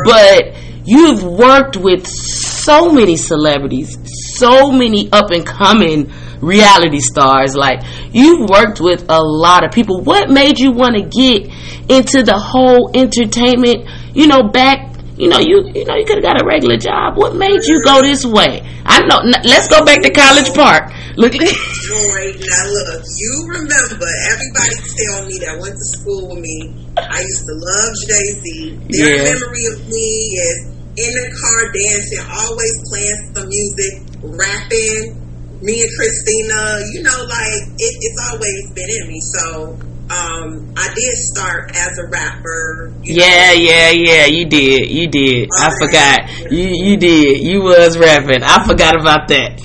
but 0.05 0.55
you've 0.86 1.24
worked 1.24 1.77
with 1.77 2.07
so 2.07 2.91
many 2.91 3.17
celebrities, 3.17 3.98
so 4.36 4.71
many 4.71 5.12
up 5.12 5.31
and 5.31 5.45
coming 5.45 6.12
reality 6.41 7.00
stars. 7.00 7.55
Like 7.55 7.83
you've 8.12 8.50
worked 8.50 8.81
with 8.81 9.05
a 9.10 9.21
lot 9.21 9.63
of 9.63 9.71
people. 9.71 10.01
What 10.01 10.29
made 10.29 10.60
you 10.60 10.71
want 10.71 10.95
to 10.95 11.03
get 11.03 11.51
into 11.89 12.24
the 12.24 12.38
whole 12.38 12.91
entertainment? 12.93 13.88
You 14.13 14.27
know, 14.27 14.50
back. 14.50 14.90
You 15.21 15.29
know, 15.29 15.37
you 15.37 15.61
you 15.77 15.85
know 15.85 15.93
you 15.93 16.05
could 16.09 16.17
have 16.17 16.25
got 16.25 16.41
a 16.41 16.45
regular 16.45 16.77
job. 16.81 17.13
What 17.15 17.35
made 17.37 17.61
you 17.69 17.77
go 17.85 18.01
this 18.01 18.25
way? 18.25 18.65
I 18.89 19.05
know. 19.05 19.21
Let's 19.45 19.69
go 19.69 19.85
back 19.85 20.01
to 20.01 20.09
College 20.09 20.49
Park. 20.57 20.89
Look, 21.13 21.33
Joy. 21.37 22.25
Now 22.41 22.63
look, 22.73 23.05
you 23.05 23.33
remember 23.53 24.09
everybody 24.33 24.73
tell 24.81 25.21
me 25.29 25.37
that 25.45 25.61
went 25.61 25.77
to 25.77 25.87
school 25.93 26.33
with 26.33 26.41
me. 26.41 26.73
I 26.97 27.21
used 27.21 27.45
to 27.45 27.53
love 27.53 27.93
Jay 28.09 28.27
Z. 28.41 28.79
Their 28.89 29.15
Yeah. 29.21 29.23
memory 29.29 29.65
of 29.69 29.77
me 29.93 30.09
is 30.41 30.57
in 31.05 31.11
the 31.13 31.27
car 31.37 31.69
dancing, 31.69 32.25
always 32.41 32.73
playing 32.89 33.21
some 33.37 33.45
music, 33.45 33.93
rapping. 34.25 35.21
Me 35.61 35.77
and 35.85 35.91
Christina, 35.93 36.81
you 36.97 37.03
know, 37.05 37.19
like 37.29 37.61
it, 37.77 37.93
it's 38.01 38.19
always 38.33 38.61
been 38.73 38.89
in 38.89 39.03
me. 39.05 39.21
So 39.21 39.77
um, 40.11 40.73
I 40.75 40.87
did 40.93 41.13
start 41.31 41.71
as 41.75 41.97
a 41.99 42.07
rapper. 42.07 42.93
Yeah, 43.03 43.23
know, 43.23 43.53
yeah, 43.53 43.89
yeah. 43.91 44.25
You 44.25 44.45
did. 44.45 44.91
You 44.91 45.07
did. 45.07 45.49
I 45.57 45.71
forgot. 45.79 46.51
You 46.51 46.67
you 46.67 46.97
did. 46.97 47.39
You 47.41 47.61
was 47.61 47.97
rapping. 47.97 48.43
I 48.43 48.65
forgot 48.67 48.99
about 48.99 49.29
that. 49.29 49.55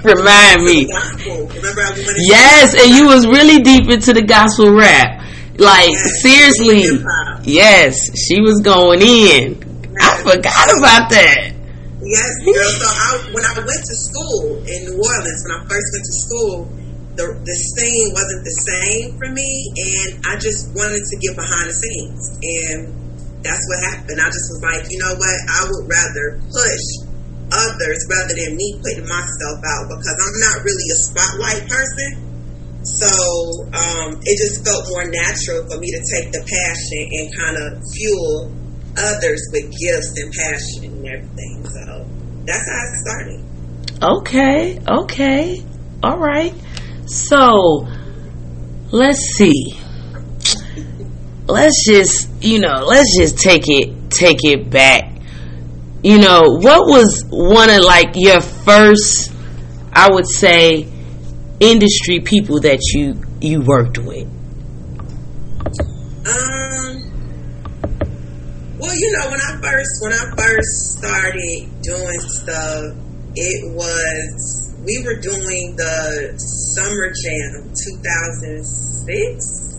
Remind 0.04 0.64
me. 0.64 0.88
Remember, 0.88 1.82
I 1.82 1.90
went 1.90 1.98
into 2.08 2.14
Yes, 2.24 2.74
and 2.74 2.90
you 2.96 3.06
was 3.06 3.26
really 3.26 3.60
deep 3.60 3.90
into 3.90 4.12
the 4.14 4.22
gospel 4.22 4.72
rap. 4.72 5.20
Like 5.58 5.90
Yes. 5.90 6.22
seriously. 6.22 7.04
Yes, 7.44 7.98
she 8.16 8.40
was 8.40 8.60
going 8.62 9.02
in. 9.02 9.60
I 10.00 10.16
forgot 10.22 10.68
about 10.78 11.10
that. 11.10 11.52
Yes, 12.02 12.30
girl. 12.44 12.54
So 12.54 12.86
I, 12.88 13.30
when 13.32 13.44
I 13.44 13.54
went 13.58 13.82
to 13.84 13.94
school 13.94 14.56
in 14.66 14.78
New 14.88 14.96
Orleans, 14.98 15.44
when 15.46 15.52
I 15.54 15.60
first 15.68 15.86
went 15.92 16.04
to 16.08 16.16
school, 16.16 16.56
the 17.16 17.26
the 17.28 17.56
scene 17.76 18.08
wasn't 18.16 18.42
the 18.44 18.56
same 18.64 19.06
for 19.20 19.28
me, 19.28 19.50
and 19.76 20.24
I 20.26 20.40
just 20.40 20.72
wanted 20.72 21.04
to 21.04 21.14
get 21.20 21.36
behind 21.36 21.68
the 21.68 21.76
scenes, 21.76 22.22
and 22.40 22.78
that's 23.44 23.64
what 23.68 23.78
happened. 23.92 24.18
I 24.22 24.30
just 24.30 24.48
was 24.54 24.62
like, 24.62 24.82
you 24.88 24.98
know 25.02 25.12
what? 25.12 25.36
I 25.50 25.60
would 25.68 25.86
rather 25.90 26.40
push 26.48 26.84
others 27.52 28.00
rather 28.08 28.32
than 28.32 28.56
me 28.56 28.80
putting 28.80 29.04
myself 29.04 29.58
out 29.60 29.84
because 29.92 30.16
I'm 30.16 30.38
not 30.40 30.56
really 30.64 30.88
a 30.88 30.98
spotlight 30.98 31.62
person. 31.68 32.10
So 32.82 33.06
um, 33.76 34.18
it 34.24 34.36
just 34.40 34.64
felt 34.64 34.88
more 34.88 35.04
natural 35.04 35.68
for 35.68 35.78
me 35.78 35.92
to 35.92 36.02
take 36.02 36.32
the 36.32 36.42
passion 36.42 37.02
and 37.12 37.26
kind 37.36 37.56
of 37.60 37.68
fuel 37.92 38.50
others 38.96 39.42
with 39.52 39.70
gifts 39.70 40.16
and 40.18 40.32
passion 40.32 40.96
and 40.96 41.06
everything. 41.06 41.66
So 41.66 42.06
that's 42.46 42.66
how 42.66 42.82
it 42.82 42.94
started. 43.04 43.40
Okay, 44.02 44.80
okay. 44.82 45.62
All 46.02 46.18
right. 46.18 46.54
So, 47.12 47.86
let's 48.90 49.20
see. 49.34 49.78
Let's 51.46 51.84
just, 51.86 52.30
you 52.42 52.58
know, 52.58 52.86
let's 52.86 53.14
just 53.18 53.38
take 53.38 53.64
it 53.68 54.10
take 54.10 54.38
it 54.44 54.70
back. 54.70 55.12
You 56.02 56.18
know, 56.18 56.40
what 56.58 56.86
was 56.86 57.22
one 57.28 57.68
of 57.68 57.84
like 57.84 58.14
your 58.14 58.40
first 58.40 59.30
I 59.92 60.10
would 60.10 60.26
say 60.26 60.88
industry 61.60 62.20
people 62.20 62.60
that 62.60 62.80
you 62.94 63.20
you 63.42 63.60
worked 63.60 63.98
with? 63.98 64.26
Um. 66.26 67.02
Well, 68.78 68.94
you 68.96 69.12
know, 69.12 69.28
when 69.28 69.38
I 69.38 69.60
first 69.60 70.02
when 70.02 70.12
I 70.14 70.34
first 70.34 70.96
started 70.96 71.82
doing 71.82 72.20
stuff, 72.20 72.96
it 73.36 73.74
was 73.74 74.71
we 74.82 74.98
were 75.06 75.22
doing 75.22 75.78
the 75.78 76.34
Summer 76.74 77.14
Jam 77.14 77.70
2006. 77.70 79.78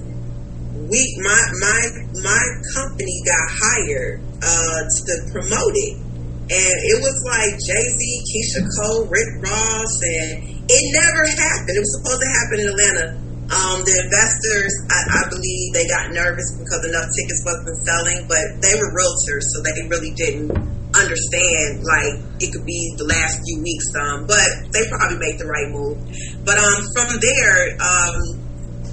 We 0.87 1.03
my 1.19 1.43
my 1.59 1.81
my 2.23 2.39
company 2.71 3.19
got 3.27 3.43
hired 3.51 4.23
uh, 4.39 4.81
to 4.87 5.13
promote 5.35 5.75
it, 5.75 5.99
and 5.99 6.75
it 6.87 7.03
was 7.03 7.19
like 7.27 7.51
Jay 7.67 7.83
Z, 7.83 7.99
Keyshia 8.31 8.63
Cole, 8.79 9.11
Rick 9.11 9.43
Ross, 9.43 9.91
and 10.07 10.63
it 10.71 10.83
never 10.95 11.27
happened. 11.35 11.75
It 11.75 11.83
was 11.83 11.99
supposed 11.99 12.23
to 12.23 12.31
happen 12.39 12.63
in 12.63 12.71
Atlanta. 12.71 13.19
Um, 13.43 13.83
the 13.83 14.07
investors, 14.07 14.71
I, 14.87 15.19
I 15.19 15.27
believe, 15.29 15.75
they 15.75 15.83
got 15.85 16.15
nervous 16.15 16.47
because 16.57 16.79
enough 16.87 17.11
tickets 17.11 17.43
wasn't 17.43 17.75
selling, 17.83 18.23
but 18.31 18.55
they 18.63 18.71
were 18.79 18.87
realtors, 18.95 19.43
so 19.51 19.59
they 19.61 19.83
really 19.91 20.15
didn't 20.15 20.47
understand 20.93 21.81
like 21.81 22.21
it 22.39 22.53
could 22.53 22.65
be 22.65 22.93
the 22.97 23.05
last 23.09 23.41
few 23.41 23.61
weeks. 23.61 23.87
Um, 23.97 24.25
but 24.29 24.45
they 24.71 24.85
probably 24.89 25.17
made 25.17 25.37
the 25.41 25.49
right 25.49 25.69
move. 25.69 25.97
But 26.45 26.57
um, 26.57 26.81
from 26.93 27.17
there, 27.17 27.77
um, 27.81 28.43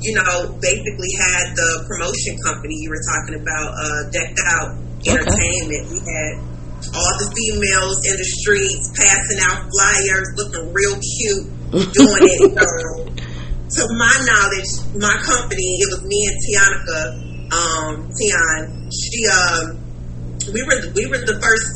you 0.00 0.16
know, 0.16 0.56
basically 0.60 1.12
had 1.20 1.52
the 1.56 1.84
promotion 1.84 2.40
company 2.40 2.72
you 2.80 2.88
were 2.88 3.04
talking 3.04 3.36
about, 3.36 3.68
uh, 3.76 4.00
decked 4.08 4.40
out 4.40 4.80
entertainment. 5.04 5.92
We 5.92 6.00
had 6.00 6.40
all 6.96 7.14
the 7.20 7.28
females 7.36 8.00
in 8.08 8.16
the 8.16 8.28
streets 8.40 8.88
passing 8.96 9.40
out 9.44 9.68
flyers, 9.68 10.28
looking 10.36 10.72
real 10.72 10.96
cute, 10.96 11.46
doing 11.92 12.24
it. 12.24 12.40
So, 13.70 13.86
to 13.86 13.94
my 13.94 14.10
knowledge, 14.26 14.66
my 14.98 15.14
company, 15.22 15.78
it 15.78 15.88
was 15.94 16.02
me 16.02 16.26
and 16.26 16.38
Tianica, 16.42 17.02
um, 17.54 18.10
Tian. 18.18 18.90
She, 18.90 19.28
um, 19.30 19.79
we 20.52 20.62
were 20.66 20.78
we 20.94 21.04
were 21.06 21.22
the 21.22 21.38
first, 21.38 21.68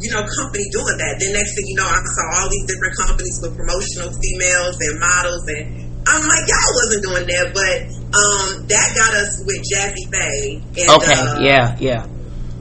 you 0.00 0.10
know, 0.12 0.22
company 0.24 0.66
doing 0.72 0.96
that. 1.00 1.20
Then 1.20 1.32
next 1.32 1.52
thing 1.56 1.66
you 1.68 1.76
know, 1.76 1.88
I 1.88 2.00
saw 2.00 2.24
all 2.40 2.48
these 2.48 2.66
different 2.68 2.94
companies 3.00 3.36
with 3.42 3.52
promotional 3.56 4.10
females 4.12 4.76
and 4.80 4.94
models, 5.00 5.44
and 5.48 5.62
I'm 6.06 6.22
like, 6.22 6.44
y'all 6.46 6.72
wasn't 6.80 7.02
doing 7.02 7.26
that, 7.26 7.46
but 7.50 7.76
um, 8.14 8.46
that 8.70 8.88
got 8.94 9.12
us 9.18 9.42
with 9.42 9.60
Jazze 9.66 10.04
Pha. 10.06 10.28
And, 10.78 10.86
Okay, 11.02 11.18
uh, 11.18 11.42
yeah, 11.42 11.74
yeah. 11.82 12.06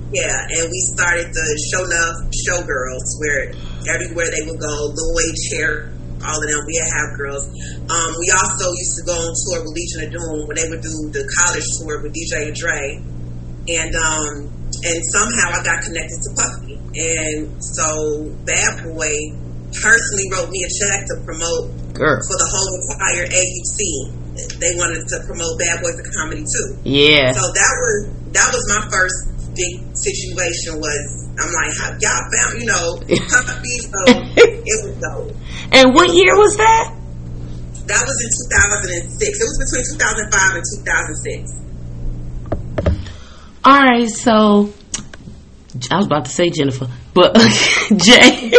yeah, 0.09 0.37
and 0.57 0.65
we 0.65 0.79
started 0.97 1.29
the 1.29 1.47
Show 1.69 1.85
Love 1.85 2.17
Showgirls, 2.33 3.07
where 3.21 3.53
everywhere 3.93 4.33
they 4.33 4.41
would 4.49 4.57
go, 4.57 4.75
Lloyd, 4.89 5.37
Cher, 5.37 5.93
all 6.25 6.41
of 6.41 6.47
them, 6.49 6.61
we 6.65 6.73
had 6.81 6.89
have 6.89 7.11
girls. 7.21 7.45
Um, 7.85 8.11
we 8.17 8.27
also 8.33 8.65
used 8.73 8.97
to 8.97 9.03
go 9.05 9.13
on 9.13 9.29
tour 9.45 9.61
with 9.61 9.77
Legion 9.77 10.09
of 10.09 10.11
Doom 10.17 10.47
when 10.49 10.55
they 10.57 10.65
would 10.65 10.81
do 10.81 11.13
the 11.13 11.21
college 11.37 11.67
tour 11.77 12.01
with 12.01 12.17
DJ 12.17 12.49
Dre, 12.49 12.97
and 13.77 13.93
um, 13.93 14.49
and 14.83 14.97
somehow 15.13 15.55
I 15.55 15.59
got 15.63 15.79
connected 15.83 16.19
to 16.25 16.29
Puffy, 16.35 16.75
and 16.75 17.39
so 17.63 18.31
Bad 18.43 18.83
Boy 18.83 19.13
personally 19.71 20.27
wrote 20.31 20.49
me 20.49 20.63
a 20.63 20.71
check 20.71 21.05
to 21.11 21.15
promote 21.23 21.71
Girl. 21.93 22.19
for 22.23 22.37
the 22.39 22.49
whole 22.49 22.71
entire 22.91 23.25
AUC. 23.27 23.79
They 24.59 24.75
wanted 24.75 25.03
to 25.07 25.17
promote 25.23 25.55
Bad 25.59 25.79
Boys 25.79 25.95
of 25.95 26.07
Comedy 26.11 26.43
too. 26.43 26.67
Yeah. 26.83 27.31
So 27.31 27.43
that 27.43 27.73
was 27.79 27.95
that 28.35 28.49
was 28.51 28.63
my 28.67 28.83
first 28.91 29.31
big 29.55 29.95
situation. 29.95 30.75
Was 30.79 31.03
I'm 31.39 31.51
like, 31.55 31.71
y'all 32.03 32.19
found 32.35 32.51
you 32.59 32.67
know 32.67 32.99
puppy? 33.31 33.77
So 33.87 33.99
it 34.35 34.77
was 34.83 34.95
dope. 34.99 35.31
And 35.71 35.95
what 35.95 36.11
year 36.11 36.35
was 36.35 36.55
that? 36.57 36.91
That 37.87 38.01
was 38.03 38.17
in 38.19 38.31
2006. 39.07 39.23
It 39.23 39.45
was 39.45 39.57
between 39.61 39.85
2005 39.95 40.57
and 40.57 40.65
2006. 40.83 41.64
All 43.67 43.81
right, 43.81 44.07
so 44.07 44.71
I 45.89 45.97
was 45.97 46.05
about 46.05 46.25
to 46.25 46.31
say 46.31 46.51
Jennifer, 46.51 46.87
but 47.15 47.35
Jay. 47.97 48.51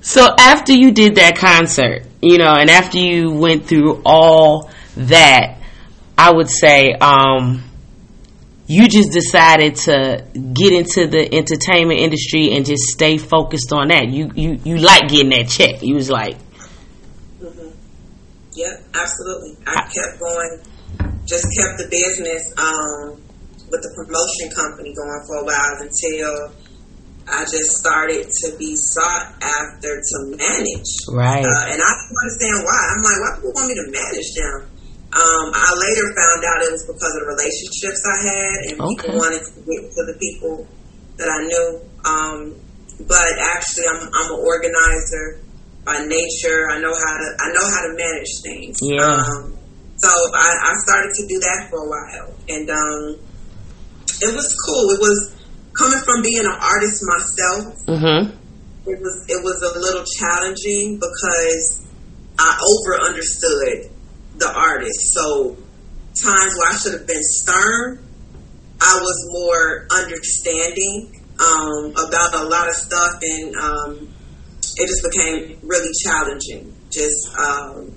so 0.00 0.26
after 0.36 0.72
you 0.72 0.90
did 0.90 1.14
that 1.14 1.36
concert, 1.36 2.02
you 2.20 2.38
know, 2.38 2.52
and 2.52 2.68
after 2.68 2.98
you 2.98 3.30
went 3.30 3.66
through 3.66 4.02
all 4.04 4.68
that, 4.96 5.58
I 6.18 6.32
would 6.32 6.50
say 6.50 6.94
um, 6.94 7.62
you 8.66 8.88
just 8.88 9.12
decided 9.12 9.76
to 9.76 10.24
get 10.34 10.72
into 10.72 11.06
the 11.06 11.32
entertainment 11.32 12.00
industry 12.00 12.50
and 12.50 12.66
just 12.66 12.82
stay 12.82 13.16
focused 13.16 13.72
on 13.72 13.88
that. 13.88 14.08
You 14.08 14.32
you 14.34 14.58
you 14.64 14.78
like 14.78 15.08
getting 15.08 15.28
that 15.30 15.48
check. 15.48 15.84
You 15.84 15.94
was 15.94 16.10
like, 16.10 16.36
Yep, 18.54 18.72
absolutely. 18.92 19.56
I 19.68 19.82
kept 19.82 20.18
going, 20.18 20.62
just 21.26 21.44
kept 21.44 21.78
the 21.78 21.88
business 21.90 22.52
um, 22.58 23.22
with 23.70 23.82
the 23.82 23.92
promotion 23.98 24.46
company 24.54 24.94
going 24.94 25.20
for 25.26 25.36
a 25.42 25.44
while 25.46 25.74
until 25.82 26.54
I 27.26 27.42
just 27.50 27.74
started 27.82 28.22
to 28.22 28.46
be 28.54 28.78
sought 28.78 29.34
after 29.42 29.90
to 29.98 30.16
manage. 30.38 30.90
right, 31.10 31.42
Uh, 31.42 31.72
and 31.74 31.78
I 31.82 31.90
don't 31.90 32.16
understand 32.22 32.56
why. 32.62 32.78
I'm 32.94 33.02
like, 33.02 33.18
why 33.18 33.30
people 33.42 33.52
want 33.58 33.66
me 33.66 33.74
to 33.74 33.86
manage 33.90 34.30
them? 34.38 34.56
Um, 35.16 35.46
I 35.54 35.66
later 35.74 36.06
found 36.14 36.40
out 36.46 36.62
it 36.62 36.70
was 36.70 36.86
because 36.86 37.12
of 37.18 37.20
the 37.26 37.30
relationships 37.34 38.00
I 38.06 38.16
had, 38.30 38.56
and 38.70 38.74
Okay. 38.78 38.94
people 39.10 39.18
wanted 39.18 39.42
to 39.42 39.58
get 39.66 39.80
to 39.90 40.02
the 40.06 40.16
people 40.22 40.54
that 41.18 41.26
I 41.30 41.40
knew. 41.46 41.66
Um, 42.06 42.38
but 43.10 43.28
actually, 43.42 43.86
I'm, 43.90 44.02
I'm 44.06 44.28
an 44.30 44.40
organizer 44.46 45.42
by 45.84 45.98
nature. 46.06 46.70
I 46.70 46.78
know 46.78 46.94
how 46.94 47.14
to 47.18 47.28
I 47.42 47.48
know 47.54 47.66
how 47.66 47.82
to 47.86 47.92
manage 47.96 48.32
things. 48.42 48.76
Yeah. 48.82 49.02
Um, 49.02 49.56
so 49.98 50.08
I, 50.10 50.48
I 50.68 50.72
started 50.84 51.10
to 51.14 51.24
do 51.26 51.38
that 51.40 51.70
for 51.70 51.78
a 51.80 51.88
while, 51.88 52.30
and 52.50 52.68
um, 52.70 53.18
it 54.22 54.34
was 54.34 54.54
cool. 54.66 54.90
It 54.90 55.00
was 55.00 55.36
coming 55.72 56.00
from 56.04 56.22
being 56.22 56.40
an 56.40 56.56
artist 56.56 57.04
myself 57.04 57.74
mm-hmm, 57.84 58.32
it 58.86 59.00
was 59.00 59.26
it 59.28 59.42
was 59.42 59.58
a 59.62 59.78
little 59.78 60.04
challenging 60.04 60.94
because 60.94 61.86
I 62.38 62.54
over 62.54 63.04
understood 63.04 63.90
the 64.36 64.52
artist. 64.54 65.12
So 65.12 65.56
times 66.22 66.54
where 66.54 66.68
I 66.70 66.76
should 66.76 66.92
have 66.92 67.06
been 67.06 67.22
stern, 67.22 67.98
I 68.80 68.98
was 69.00 69.18
more 69.32 69.86
understanding 69.90 71.22
um, 71.40 71.90
about 71.92 72.34
a 72.34 72.48
lot 72.48 72.68
of 72.68 72.74
stuff, 72.74 73.18
and 73.22 73.56
um, 73.56 74.08
it 74.76 74.86
just 74.86 75.02
became 75.10 75.58
really 75.62 75.90
challenging 76.04 76.72
just 76.90 77.28
um, 77.36 77.95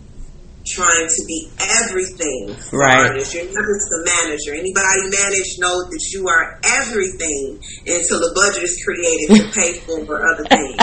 trying 0.69 1.07
to 1.07 1.21
be 1.27 1.49
everything 1.81 2.55
Right. 2.71 3.07
artists. 3.09 3.33
You're 3.33 3.45
never 3.45 3.73
just 3.73 3.91
a 3.91 4.01
manager. 4.05 4.53
Anybody 4.53 5.01
manage 5.09 5.57
knows 5.59 5.85
that 5.89 6.03
you 6.13 6.27
are 6.27 6.59
everything 6.63 7.59
until 7.85 8.19
the 8.19 8.31
budget 8.35 8.63
is 8.63 8.81
created 8.83 9.27
to 9.35 9.51
pay 9.59 9.73
for 9.81 10.21
other 10.25 10.45
things. 10.45 10.81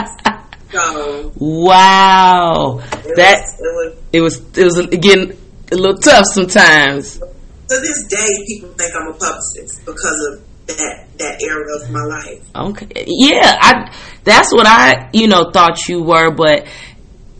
So 0.73 1.33
Wow. 1.37 2.81
it 3.05 3.17
That 3.17 3.39
was, 3.39 3.95
it 4.13 4.21
was 4.21 4.37
it 4.39 4.45
was 4.45 4.59
it 4.59 4.65
was 4.65 4.79
again 4.93 5.37
a 5.73 5.77
little 5.77 5.97
tough 5.99 6.25
sometimes. 6.33 7.19
to 7.19 7.81
this 7.81 8.07
day 8.09 8.29
people 8.49 8.69
think 8.79 8.93
I'm 8.95 9.09
a 9.09 9.15
publicist 9.15 9.85
because 9.87 10.29
of 10.33 10.43
that 10.67 11.07
that 11.19 11.43
era 11.43 11.65
of 11.81 11.91
my 11.91 12.03
life. 12.03 12.43
Okay. 12.55 13.05
Yeah, 13.07 13.57
I 13.61 13.93
that's 14.25 14.53
what 14.53 14.67
I, 14.67 15.09
you 15.13 15.29
know, 15.29 15.51
thought 15.53 15.89
you 15.89 16.03
were, 16.03 16.31
but 16.33 16.67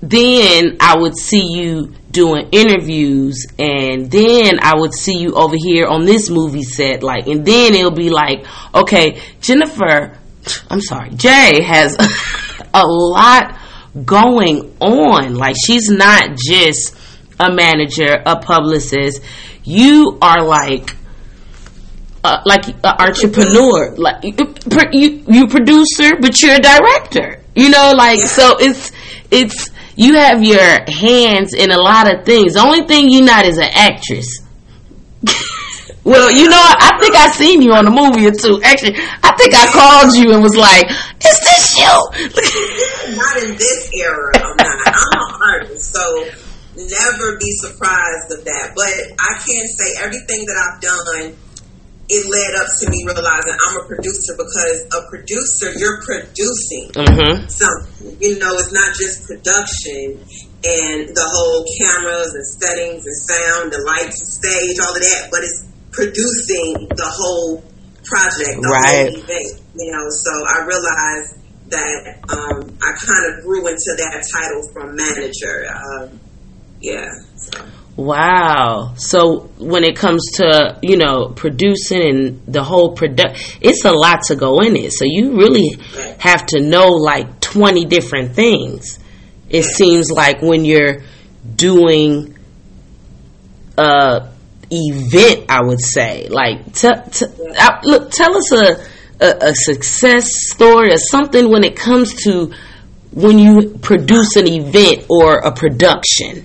then 0.01 0.77
I 0.81 0.97
would 0.97 1.17
see 1.17 1.43
you 1.45 1.93
doing 2.17 2.49
interviews 2.51 3.47
and 3.59 4.11
then 4.11 4.59
I 4.63 4.75
would 4.75 4.95
see 4.95 5.19
you 5.19 5.35
over 5.35 5.55
here 5.55 5.87
on 5.87 6.07
this 6.07 6.31
movie 6.31 6.63
set 6.63 7.03
like 7.03 7.27
and 7.27 7.45
then 7.45 7.75
it'll 7.75 7.91
be 7.91 8.09
like, 8.09 8.47
okay, 8.75 9.21
Jennifer, 9.43 10.17
I'm 10.71 10.81
sorry, 10.81 11.11
Jay 11.11 11.63
has 11.63 11.95
a 12.75 12.87
lot 12.87 13.59
going 14.03 14.75
on. 14.81 15.35
Like 15.35 15.57
she's 15.63 15.91
not 15.91 16.39
just 16.39 16.97
a 17.39 17.53
manager, 17.53 18.23
a 18.25 18.41
publicist. 18.41 19.23
You 19.63 20.17
are 20.23 20.43
like 20.43 20.97
uh, 22.25 22.41
like 22.47 22.67
an 22.69 22.77
entrepreneur, 22.99 23.95
like 23.97 24.25
you, 24.25 24.35
you 24.93 25.23
you 25.29 25.47
producer, 25.49 26.17
but 26.19 26.41
you're 26.41 26.55
a 26.55 26.61
director. 26.61 27.43
You 27.55 27.69
know, 27.69 27.93
like 27.95 28.21
so 28.21 28.57
it's 28.59 28.91
it's 29.31 29.71
you 29.97 30.15
have 30.15 30.45
your 30.45 30.85
hands 30.89 31.55
in 31.55 31.71
a 31.71 31.79
lot 31.79 32.13
of 32.13 32.25
things. 32.25 32.55
The 32.55 32.61
only 32.61 32.87
thing 32.87 33.09
you're 33.09 33.25
not 33.25 33.47
is 33.47 33.57
an 33.57 33.71
actress. 33.73 34.29
well, 36.05 36.31
you 36.31 36.49
know, 36.49 36.61
I 36.61 36.99
think 37.01 37.17
I 37.17 37.31
seen 37.33 37.63
you 37.63 37.73
on 37.73 37.87
a 37.87 37.91
movie 37.91 38.27
or 38.27 38.33
two. 38.33 38.61
Actually, 38.63 38.97
I 39.25 39.33
think 39.37 39.55
I 39.55 39.67
called 39.73 40.15
you 40.15 40.33
and 40.33 40.43
was 40.43 40.55
like, 40.55 40.91
"Is 40.91 41.39
this 41.41 41.79
you?" 41.81 41.87
not 43.17 43.37
in 43.43 43.57
this 43.57 43.91
era. 43.97 44.33
I'm 44.37 44.57
not. 44.57 44.87
I'm 44.87 45.17
an 45.17 45.41
artist, 45.43 45.93
so 45.93 46.29
never 46.77 47.39
be 47.41 47.51
surprised 47.57 48.31
of 48.37 48.45
that. 48.45 48.73
But 48.77 48.93
I 49.19 49.41
can 49.49 49.67
say 49.67 49.97
everything 50.05 50.45
that 50.45 50.57
I've 50.61 50.81
done, 50.81 51.37
it 52.09 52.23
led 52.31 52.53
up 52.63 52.71
to 52.79 52.91
me 52.91 53.03
realizing 53.03 53.57
I'm 53.67 53.83
a 53.83 53.85
producer 53.87 54.39
because 54.39 54.87
a 54.95 55.01
producer, 55.11 55.75
you're 55.75 55.99
producing 56.07 56.95
mm-hmm. 56.95 57.49
something. 57.51 58.17
You 58.23 58.39
know, 58.39 58.55
it's 58.55 58.73
not 58.73 58.95
just 58.95 59.27
production 59.27 60.23
and 60.63 61.11
the 61.11 61.27
whole 61.27 61.67
cameras 61.79 62.31
and 62.35 62.47
settings 62.47 63.03
and 63.07 63.17
sound, 63.27 63.73
the 63.73 63.83
lights, 63.83 64.23
and 64.23 64.31
stage, 64.31 64.79
all 64.79 64.95
of 64.95 65.03
that, 65.03 65.29
but 65.31 65.43
it's 65.43 65.67
producing 65.91 66.89
the 66.95 67.11
whole 67.11 67.63
project, 68.05 68.63
the 68.63 68.71
Right. 68.71 69.11
whole 69.11 69.23
event. 69.23 69.51
You 69.75 69.91
know, 69.93 70.07
so 70.11 70.33
I 70.47 70.59
realized 70.65 71.33
that 71.71 72.23
um, 72.31 72.79
I 72.83 72.91
kind 72.95 73.25
of 73.35 73.45
grew 73.45 73.67
into 73.67 73.93
that 73.99 74.23
title 74.31 74.63
from 74.73 74.95
manager. 74.95 75.67
Um, 75.75 76.21
yeah. 76.81 77.11
So. 77.37 77.59
Wow. 77.97 78.93
So 78.97 79.51
when 79.59 79.83
it 79.83 79.97
comes 79.97 80.23
to, 80.35 80.79
you 80.83 80.99
know, 80.99 81.29
producing 81.29 82.03
and 82.03 82.43
the 82.47 82.63
whole 82.63 82.93
product, 82.93 83.59
it's 83.63 83.85
a 83.85 83.93
lot 83.93 84.23
to 84.25 84.37
go 84.37 84.61
in 84.61 84.77
it. 84.77 84.93
So 84.93 85.07
you 85.07 85.37
really 85.37 85.79
have 86.19 86.45
to 86.47 86.61
know 86.61 86.89
like 86.89 87.41
20 87.41 87.87
different 87.87 88.35
things. 88.35 88.99
It 89.49 89.63
seems 89.63 90.11
like 90.11 90.43
when 90.43 90.65
you're 90.65 91.03
doing 91.55 92.37
a 93.79 94.29
event, 94.71 95.47
I 95.49 95.63
would 95.63 95.81
say, 95.81 96.29
like, 96.29 96.73
t- 96.75 96.91
t- 97.13 97.27
uh, 97.57 97.79
look, 97.85 98.11
tell 98.11 98.37
us 98.37 98.53
a, 98.53 98.85
a, 99.21 99.51
a 99.51 99.55
success 99.55 100.29
story 100.51 100.93
or 100.93 100.99
something 100.99 101.49
when 101.49 101.65
it 101.65 101.77
comes 101.77 102.15
to 102.25 102.53
when 103.13 103.39
you 103.39 103.79
produce 103.81 104.37
an 104.37 104.47
event 104.47 105.07
or 105.09 105.39
a 105.39 105.53
production. 105.53 106.45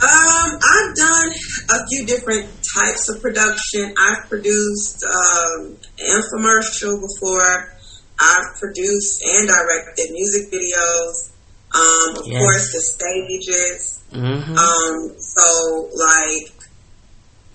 Um, 0.00 0.58
I've 0.62 0.94
done 0.94 1.28
a 1.70 1.86
few 1.88 2.06
different 2.06 2.46
types 2.78 3.08
of 3.08 3.20
production. 3.20 3.94
I've 3.98 4.28
produced 4.28 5.02
um, 5.04 5.76
infomercial 5.98 7.00
before. 7.02 7.74
I've 8.20 8.58
produced 8.60 9.22
and 9.24 9.48
directed 9.48 10.10
music 10.12 10.52
videos. 10.52 11.30
Um, 11.74 12.16
of 12.16 12.26
Yes. 12.26 12.38
course, 12.38 12.72
the 12.72 12.80
stages. 12.80 14.04
Mm-hmm. 14.12 14.56
Um, 14.56 15.14
so 15.18 15.90
like 15.94 16.52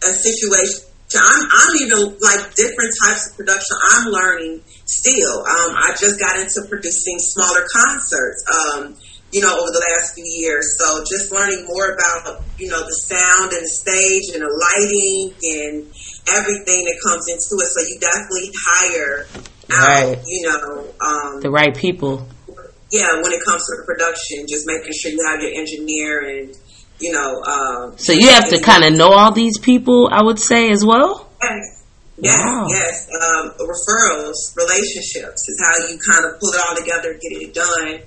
a 0.04 0.14
situation. 0.14 0.90
I'm, 1.16 1.44
I'm 1.46 1.76
even 1.82 2.18
like 2.22 2.56
different 2.56 2.94
types 3.06 3.30
of 3.30 3.38
production. 3.38 3.78
I'm 3.92 4.08
learning 4.10 4.62
still. 4.86 5.40
Um, 5.40 5.76
I 5.78 5.96
just 6.00 6.20
got 6.20 6.38
into 6.40 6.66
producing 6.68 7.20
smaller 7.20 7.66
concerts. 7.72 8.44
Um, 8.50 8.96
you 9.34 9.42
know, 9.42 9.50
over 9.50 9.72
the 9.74 9.82
last 9.92 10.14
few 10.14 10.24
years. 10.24 10.78
So 10.78 11.04
just 11.10 11.32
learning 11.32 11.66
more 11.66 11.90
about, 11.98 12.44
you 12.60 12.70
know, 12.70 12.80
the 12.86 12.94
sound 12.94 13.52
and 13.52 13.66
the 13.66 13.74
stage 13.74 14.30
and 14.38 14.46
the 14.46 14.52
lighting 14.54 15.34
and 15.58 15.90
everything 16.38 16.86
that 16.86 16.98
comes 17.02 17.26
into 17.28 17.58
it. 17.58 17.68
So 17.74 17.82
you 17.82 17.98
definitely 18.00 18.54
hire 18.54 19.28
Right. 19.74 20.18
out, 20.18 20.24
you 20.28 20.42
know, 20.48 20.86
um, 21.02 21.42
the 21.42 21.50
right 21.50 21.76
people. 21.76 22.28
yeah, 22.92 23.10
when 23.24 23.34
it 23.34 23.42
comes 23.44 23.66
to 23.66 23.74
the 23.82 23.84
production, 23.90 24.46
just 24.48 24.68
making 24.68 24.94
sure 24.94 25.10
you 25.12 25.26
have 25.26 25.42
your 25.42 25.50
engineer 25.58 26.20
and, 26.30 26.56
you 27.00 27.12
know, 27.12 27.42
um, 27.42 27.98
So 27.98 28.14
you 28.14 28.28
have 28.30 28.50
to 28.50 28.60
kind 28.62 28.84
of 28.84 28.94
know 28.94 29.10
all 29.14 29.32
these 29.32 29.58
people, 29.58 30.10
I 30.12 30.22
would 30.22 30.38
say, 30.40 30.70
as 30.70 30.86
well. 30.86 31.28
Yes. 31.42 31.80
Yes, 32.22 32.38
Wow. 32.38 32.68
yes. 32.70 33.08
Um, 33.20 33.50
referrals, 33.58 34.36
relationships 34.56 35.50
is 35.50 35.60
how 35.60 35.88
you 35.90 35.98
kind 35.98 36.24
of 36.26 36.40
pull 36.40 36.54
it 36.54 36.62
all 36.70 36.76
together, 36.78 37.14
get 37.20 37.42
it 37.42 37.54
done. 37.56 38.00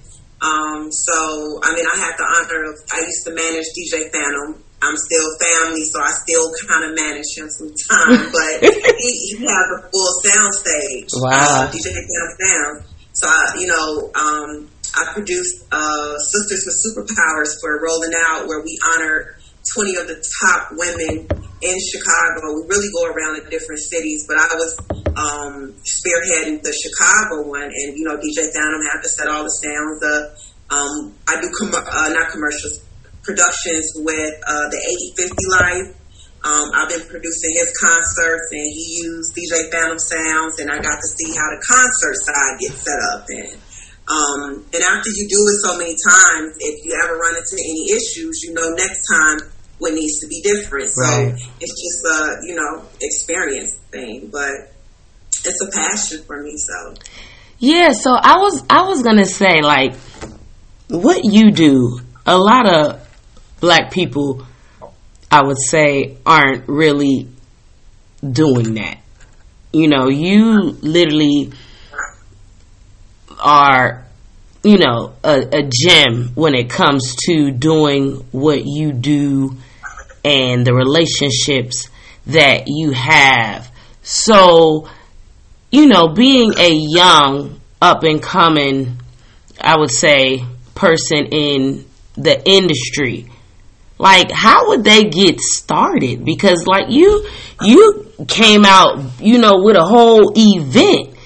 Um, 0.42 0.92
so, 0.92 1.60
I 1.62 1.72
mean, 1.74 1.86
I 1.88 1.96
had 1.96 2.14
the 2.20 2.26
honor 2.28 2.68
of, 2.68 2.76
I 2.92 3.00
used 3.00 3.24
to 3.24 3.32
manage 3.32 3.66
DJ 3.72 4.12
Phantom. 4.12 4.62
I'm 4.82 4.96
still 4.96 5.28
family, 5.40 5.84
so 5.88 5.98
I 6.00 6.12
still 6.12 6.52
kind 6.68 6.84
of 6.84 6.92
manage 6.94 7.32
him 7.32 7.48
sometimes, 7.48 8.28
but 8.36 8.52
he, 8.60 9.10
he 9.32 9.46
has 9.48 9.66
a 9.72 9.88
full 9.88 10.12
sound 10.20 10.52
stage. 10.52 11.08
Wow. 11.16 11.32
Uh, 11.32 11.72
DJ 11.72 11.96
Phantom 11.96 12.32
Sound. 12.36 12.76
So, 13.12 13.26
I, 13.26 13.56
you 13.56 13.66
know, 13.66 14.12
um, 14.12 14.68
I 14.94 15.12
produced 15.14 15.64
uh, 15.72 16.18
Sisters 16.18 16.68
with 16.68 16.76
Superpowers 16.84 17.56
for 17.60 17.80
Rolling 17.82 18.12
Out, 18.28 18.46
where 18.46 18.60
we 18.60 18.78
honor 18.92 19.36
20 19.74 19.96
of 19.96 20.06
the 20.08 20.22
top 20.44 20.68
women 20.72 21.28
in 21.62 21.76
Chicago. 21.80 22.60
We 22.60 22.68
really 22.68 22.90
go 22.92 23.08
around 23.08 23.42
in 23.42 23.50
different 23.50 23.80
cities, 23.80 24.26
but 24.28 24.36
I 24.36 24.48
was 24.54 24.70
um, 25.16 25.54
spearheading 25.80 26.60
the 26.62 26.74
Chicago 26.74 27.48
one, 27.48 27.68
and 27.72 27.96
you 27.96 28.04
know, 28.04 28.16
DJ 28.16 28.52
Phantom 28.52 28.80
had 28.84 29.00
to 29.02 29.08
set 29.08 29.28
all 29.28 29.42
the 29.42 29.50
sounds. 29.50 30.00
up. 30.04 30.36
um, 30.70 31.14
I 31.28 31.40
do 31.40 31.48
com- 31.56 31.72
uh, 31.72 32.08
not 32.12 32.30
commercials, 32.30 32.84
productions 33.22 33.92
with 33.96 34.34
uh, 34.46 34.68
the 34.68 34.80
8050 35.16 35.36
Life. 35.60 35.88
Um, 36.44 36.70
I've 36.78 36.88
been 36.88 37.02
producing 37.08 37.58
his 37.58 37.72
concerts, 37.80 38.46
and 38.52 38.62
he 38.62 39.02
used 39.02 39.34
DJ 39.34 39.66
Phantom 39.72 39.98
sounds, 39.98 40.60
and 40.60 40.70
I 40.70 40.78
got 40.78 40.94
to 40.94 41.08
see 41.16 41.32
how 41.34 41.48
the 41.50 41.60
concert 41.64 42.16
side 42.22 42.54
gets 42.60 42.78
set 42.84 43.00
up. 43.14 43.24
And 43.28 43.50
um, 44.06 44.62
and 44.70 44.82
after 44.86 45.10
you 45.10 45.26
do 45.26 45.40
it 45.50 45.58
so 45.66 45.74
many 45.74 45.96
times, 45.98 46.54
if 46.60 46.84
you 46.84 46.94
ever 47.02 47.18
run 47.18 47.34
into 47.34 47.58
any 47.58 47.90
issues, 47.90 48.44
you 48.44 48.54
know 48.54 48.70
next 48.78 49.02
time 49.10 49.50
what 49.78 49.92
needs 49.92 50.20
to 50.20 50.26
be 50.26 50.40
different. 50.42 50.88
So 50.88 51.02
Right. 51.02 51.34
it's 51.60 51.82
just 51.82 52.04
a 52.04 52.46
you 52.46 52.54
know 52.54 52.84
experience 53.00 53.74
thing, 53.90 54.28
but 54.32 54.50
it's 55.44 55.60
a 55.62 55.70
passion 55.70 56.22
for 56.26 56.42
me. 56.42 56.56
So 56.56 56.94
Yeah, 57.58 57.92
so 57.92 58.10
I 58.14 58.36
was 58.38 58.64
I 58.68 58.82
was 58.82 59.02
gonna 59.02 59.26
say 59.26 59.62
like 59.62 59.94
what 60.88 61.24
you 61.24 61.50
do. 61.50 62.00
A 62.28 62.36
lot 62.36 62.68
of 62.68 63.06
black 63.60 63.92
people, 63.92 64.44
I 65.30 65.42
would 65.44 65.58
say, 65.68 66.16
aren't 66.26 66.68
really 66.68 67.28
doing 68.28 68.74
that. 68.74 68.98
You 69.72 69.88
know, 69.88 70.08
you 70.08 70.76
literally 70.80 71.52
are, 73.38 74.04
you 74.64 74.78
know, 74.78 75.14
a, 75.22 75.58
a 75.58 75.70
gem 75.70 76.30
when 76.34 76.54
it 76.54 76.68
comes 76.70 77.14
to 77.26 77.50
doing 77.50 78.26
what 78.32 78.62
you 78.64 78.92
do 78.92 79.56
and 80.26 80.66
the 80.66 80.74
relationships 80.74 81.88
that 82.26 82.64
you 82.66 82.90
have. 82.90 83.70
So, 84.02 84.88
you 85.70 85.86
know, 85.86 86.08
being 86.08 86.52
a 86.58 86.72
young, 86.72 87.60
up 87.80 88.02
and 88.02 88.20
coming, 88.20 88.98
I 89.60 89.78
would 89.78 89.90
say, 89.90 90.44
person 90.74 91.26
in 91.26 91.86
the 92.14 92.42
industry, 92.48 93.30
like 93.98 94.30
how 94.32 94.68
would 94.68 94.82
they 94.82 95.04
get 95.04 95.40
started? 95.40 96.24
Because 96.24 96.66
like 96.66 96.86
you, 96.88 97.28
you 97.62 98.12
came 98.26 98.64
out, 98.64 99.20
you 99.20 99.38
know, 99.38 99.62
with 99.62 99.76
a 99.76 99.84
whole 99.84 100.32
event, 100.36 101.16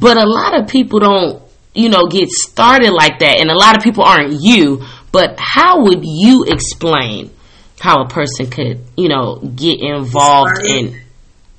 but 0.00 0.16
a 0.16 0.26
lot 0.26 0.60
of 0.60 0.68
people 0.68 0.98
don't, 0.98 1.42
you 1.74 1.88
know, 1.88 2.06
get 2.06 2.28
started 2.28 2.90
like 2.90 3.20
that, 3.20 3.40
and 3.40 3.50
a 3.50 3.54
lot 3.54 3.76
of 3.76 3.84
people 3.84 4.02
aren't 4.02 4.40
you, 4.40 4.82
But 5.12 5.38
how 5.38 5.84
would 5.84 6.00
you 6.02 6.44
explain 6.44 7.30
how 7.80 8.02
a 8.02 8.08
person 8.08 8.50
could, 8.50 8.84
you 8.96 9.08
know, 9.08 9.36
get 9.38 9.80
involved 9.80 10.64
in? 10.64 11.00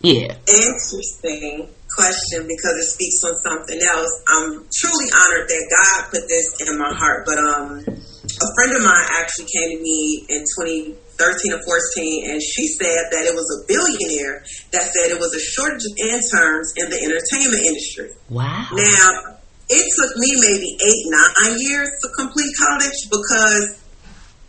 Yeah. 0.01 0.35
Interesting 0.47 1.67
question 1.89 2.47
because 2.47 2.75
it 2.79 2.87
speaks 2.87 3.23
on 3.23 3.35
something 3.39 3.79
else. 3.81 4.23
I'm 4.27 4.63
truly 4.71 5.09
honored 5.11 5.47
that 5.49 5.63
God 5.67 6.11
put 6.11 6.23
this 6.27 6.61
in 6.67 6.77
my 6.77 6.93
heart. 6.93 7.25
But 7.25 7.39
um, 7.39 7.83
a 7.83 8.49
friend 8.55 8.71
of 8.75 8.83
mine 8.83 9.07
actually 9.19 9.47
came 9.51 9.77
to 9.77 9.83
me 9.83 10.25
in 10.29 10.43
2013 10.59 11.53
or 11.53 11.61
14, 11.63 12.31
and 12.31 12.39
she 12.41 12.67
said 12.67 13.11
that 13.11 13.27
it 13.27 13.35
was 13.35 13.47
a 13.51 13.59
billionaire 13.67 14.43
that 14.71 14.87
said 14.87 15.11
it 15.11 15.19
was 15.19 15.35
a 15.35 15.43
shortage 15.43 15.83
of 15.83 15.93
interns 15.99 16.73
in 16.77 16.87
the 16.87 16.99
entertainment 17.03 17.63
industry. 17.63 18.11
Wow. 18.29 18.67
Now, 18.71 19.39
it 19.69 19.85
took 19.91 20.11
me 20.17 20.29
maybe 20.39 20.77
eight, 20.79 21.03
nine 21.11 21.59
years 21.59 21.89
to 22.01 22.07
complete 22.17 22.53
college 22.57 22.99
because 23.11 23.88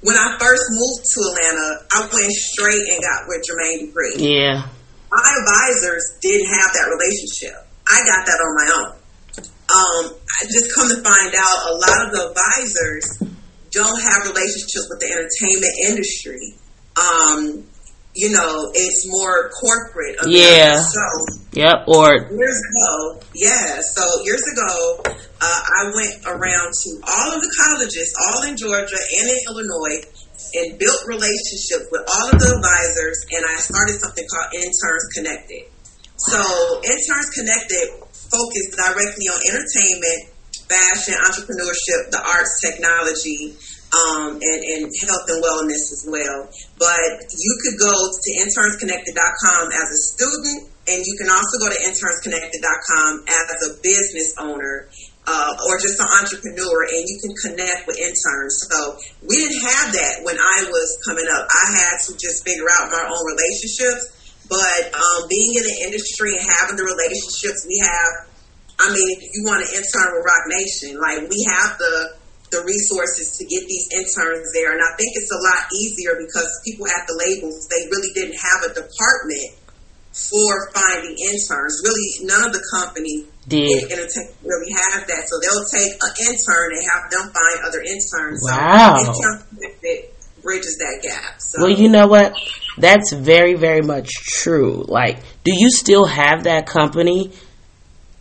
when 0.02 0.16
I 0.16 0.36
first 0.38 0.64
moved 0.70 1.04
to 1.04 1.18
Atlanta, 1.28 1.68
I 1.92 2.00
went 2.12 2.32
straight 2.32 2.88
and 2.88 3.00
got 3.02 3.28
with 3.28 3.44
Jermaine 3.44 3.92
Dupri. 3.92 4.16
Yeah. 4.16 4.64
My 5.12 5.28
advisors 5.42 6.18
didn't 6.22 6.46
have 6.46 6.72
that 6.72 6.86
relationship. 6.88 7.66
I 7.86 7.98
got 8.06 8.26
that 8.26 8.38
on 8.40 8.52
my 8.56 8.68
own. 8.78 9.00
Um, 9.70 10.16
I 10.16 10.44
just 10.44 10.74
come 10.74 10.88
to 10.88 10.96
find 11.02 11.34
out 11.36 11.58
a 11.68 11.74
lot 11.74 12.06
of 12.06 12.12
the 12.12 12.22
advisors 12.30 13.22
don't 13.70 14.00
have 14.02 14.26
relationships 14.26 14.88
with 14.90 15.00
the 15.00 15.06
entertainment 15.06 15.74
industry. 15.86 16.54
Um, 16.96 17.64
you 18.14 18.30
know, 18.30 18.70
it's 18.74 19.06
more 19.06 19.50
corporate. 19.50 20.16
Yeah. 20.26 20.74
So, 20.82 21.06
yep. 21.52 21.86
Or 21.86 22.10
years 22.10 22.58
ago, 22.58 23.22
yeah. 23.34 23.80
So 23.82 24.02
years 24.24 24.42
ago, 24.52 25.02
uh, 25.40 25.60
I 25.78 25.90
went 25.94 26.26
around 26.26 26.70
to 26.74 26.90
all 27.06 27.28
of 27.34 27.40
the 27.40 27.52
colleges, 27.64 28.14
all 28.18 28.42
in 28.44 28.56
Georgia 28.56 28.98
and 28.98 29.30
in 29.30 29.38
Illinois, 29.46 30.02
and 30.54 30.78
built 30.78 31.00
relationships 31.06 31.86
with 31.90 32.02
all 32.02 32.26
of 32.34 32.38
the 32.40 32.50
advisors. 32.50 33.18
And 33.30 33.46
I 33.46 33.56
started 33.62 34.00
something 34.00 34.26
called 34.26 34.54
Interns 34.58 35.06
Connected. 35.14 35.70
So 36.18 36.40
Interns 36.82 37.30
Connected 37.30 38.10
focused 38.10 38.74
directly 38.74 39.26
on 39.30 39.38
entertainment, 39.54 40.34
fashion, 40.66 41.14
entrepreneurship, 41.14 42.10
the 42.10 42.22
arts, 42.26 42.58
technology 42.58 43.54
um, 43.90 44.38
and, 44.38 44.60
and 44.62 44.82
health 45.02 45.26
and 45.28 45.42
wellness 45.42 45.90
as 45.90 46.06
well. 46.06 46.46
But 46.78 47.26
you 47.34 47.52
could 47.62 47.78
go 47.78 47.90
to 47.90 48.28
internsconnected.com 48.38 49.64
as 49.74 49.86
a 49.90 50.00
student, 50.14 50.70
and 50.86 50.98
you 51.02 51.14
can 51.18 51.28
also 51.30 51.58
go 51.58 51.68
to 51.70 51.78
internsconnected.com 51.82 53.24
as 53.26 53.46
a 53.66 53.70
business 53.82 54.34
owner. 54.38 54.88
Uh, 55.30 55.52
or 55.68 55.78
just 55.78 56.00
an 56.00 56.08
entrepreneur, 56.18 56.90
and 56.90 57.04
you 57.06 57.20
can 57.22 57.30
connect 57.44 57.86
with 57.86 57.94
interns. 58.00 58.66
So 58.66 58.96
we 59.22 59.36
didn't 59.36 59.62
have 59.62 59.92
that 59.92 60.24
when 60.24 60.34
I 60.34 60.66
was 60.72 60.98
coming 61.06 61.28
up. 61.30 61.46
I 61.46 61.76
had 61.76 62.00
to 62.08 62.16
just 62.16 62.42
figure 62.42 62.66
out 62.80 62.90
my 62.90 63.04
own 63.04 63.24
relationships. 63.28 64.10
But 64.48 64.90
um, 64.90 65.28
being 65.28 65.54
in 65.54 65.62
the 65.62 65.76
industry 65.86 66.34
and 66.34 66.42
having 66.42 66.74
the 66.74 66.82
relationships 66.82 67.62
we 67.68 67.78
have, 67.78 68.32
I 68.80 68.90
mean, 68.90 69.06
if 69.20 69.30
you 69.36 69.44
want 69.44 69.62
to 69.62 69.70
intern 69.70 70.08
with 70.16 70.24
Roc 70.24 70.42
Nation, 70.50 70.98
like 70.98 71.30
we 71.30 71.38
have 71.52 71.78
the 71.78 72.18
the 72.50 72.62
resources 72.66 73.38
to 73.38 73.46
get 73.46 73.62
these 73.66 73.86
interns 73.94 74.50
there. 74.52 74.74
And 74.74 74.82
I 74.82 74.92
think 74.98 75.14
it's 75.14 75.30
a 75.30 75.40
lot 75.40 75.70
easier 75.74 76.18
because 76.18 76.50
people 76.66 76.86
at 76.86 77.06
the 77.06 77.14
labels, 77.14 77.66
they 77.70 77.86
really 77.90 78.12
didn't 78.14 78.38
have 78.38 78.70
a 78.70 78.74
department 78.74 79.54
for 80.10 80.70
finding 80.74 81.14
interns. 81.14 81.80
Really, 81.86 82.26
none 82.26 82.44
of 82.46 82.52
the 82.52 82.64
company 82.74 83.26
did 83.46 83.86
really 84.42 84.72
have 84.74 85.06
that. 85.06 85.30
So 85.30 85.38
they'll 85.38 85.66
take 85.70 85.94
an 85.94 86.12
intern 86.26 86.74
and 86.74 86.82
have 86.90 87.04
them 87.10 87.26
find 87.30 87.56
other 87.64 87.80
interns. 87.80 88.42
Wow. 88.42 88.98
So 88.98 89.14
intern 89.14 90.10
bridges 90.42 90.78
that 90.78 91.00
gap. 91.02 91.40
So. 91.40 91.62
Well, 91.62 91.70
you 91.70 91.88
know 91.88 92.06
what? 92.06 92.34
That's 92.78 93.12
very, 93.12 93.54
very 93.54 93.82
much 93.82 94.08
true. 94.10 94.84
Like, 94.88 95.18
do 95.44 95.52
you 95.54 95.70
still 95.70 96.06
have 96.06 96.44
that 96.44 96.66
company? 96.66 97.32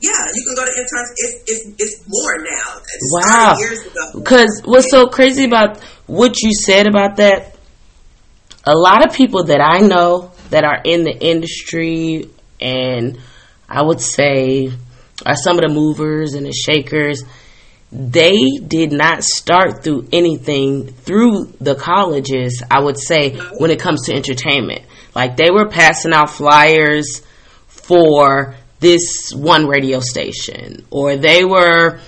Yeah, 0.01 0.12
you 0.33 0.43
can 0.45 0.55
go 0.55 0.63
to 0.63 0.71
interns. 0.71 1.13
It's 1.17 1.51
it's, 1.51 1.81
it's 1.81 2.03
more 2.07 2.38
now. 2.39 2.81
It's 2.93 3.12
wow. 3.12 3.55
Years 3.59 3.85
ago. 3.85 4.19
Because 4.19 4.62
what's 4.63 4.89
so 4.89 5.07
crazy 5.07 5.43
about 5.43 5.81
what 6.07 6.41
you 6.41 6.51
said 6.53 6.88
about 6.88 7.17
that? 7.17 7.55
A 8.65 8.77
lot 8.77 9.05
of 9.05 9.13
people 9.13 9.45
that 9.45 9.62
I 9.62 9.79
know 9.79 10.31
that 10.51 10.63
are 10.63 10.81
in 10.83 11.03
the 11.03 11.12
industry, 11.12 12.29
and 12.62 13.19
I 13.67 13.81
would 13.81 13.99
say 13.99 14.71
are 15.25 15.35
some 15.35 15.57
of 15.57 15.63
the 15.63 15.73
movers 15.73 16.33
and 16.33 16.45
the 16.45 16.53
shakers. 16.53 17.23
They 17.91 18.38
did 18.65 18.91
not 18.91 19.23
start 19.23 19.83
through 19.83 20.09
anything 20.13 20.88
through 20.88 21.53
the 21.59 21.75
colleges. 21.75 22.63
I 22.69 22.81
would 22.81 22.99
say 22.99 23.38
when 23.57 23.71
it 23.71 23.79
comes 23.79 24.05
to 24.05 24.13
entertainment, 24.13 24.83
like 25.15 25.35
they 25.38 25.49
were 25.49 25.67
passing 25.67 26.13
out 26.13 26.29
flyers 26.29 27.21
for 27.67 28.55
this 28.79 29.33
one 29.33 29.67
radio 29.67 29.99
station 29.99 30.85
or 30.89 31.17
they 31.17 31.43
were 31.43 31.99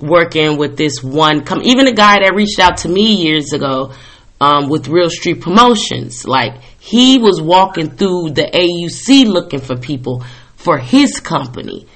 working 0.00 0.56
with 0.56 0.76
this 0.76 1.02
one 1.02 1.44
com- 1.44 1.62
even 1.62 1.88
a 1.88 1.92
guy 1.92 2.20
that 2.20 2.34
reached 2.34 2.58
out 2.58 2.78
to 2.78 2.88
me 2.88 3.14
years 3.14 3.52
ago 3.52 3.92
um, 4.40 4.68
with 4.68 4.88
real 4.88 5.10
street 5.10 5.40
promotions. 5.40 6.26
Like 6.26 6.62
he 6.78 7.18
was 7.18 7.40
walking 7.40 7.90
through 7.90 8.30
the 8.30 8.44
auc 8.44 9.26
looking 9.26 9.60
for 9.60 9.76
people 9.76 10.24
for 10.56 10.78
his 10.78 11.20
company. 11.20 11.86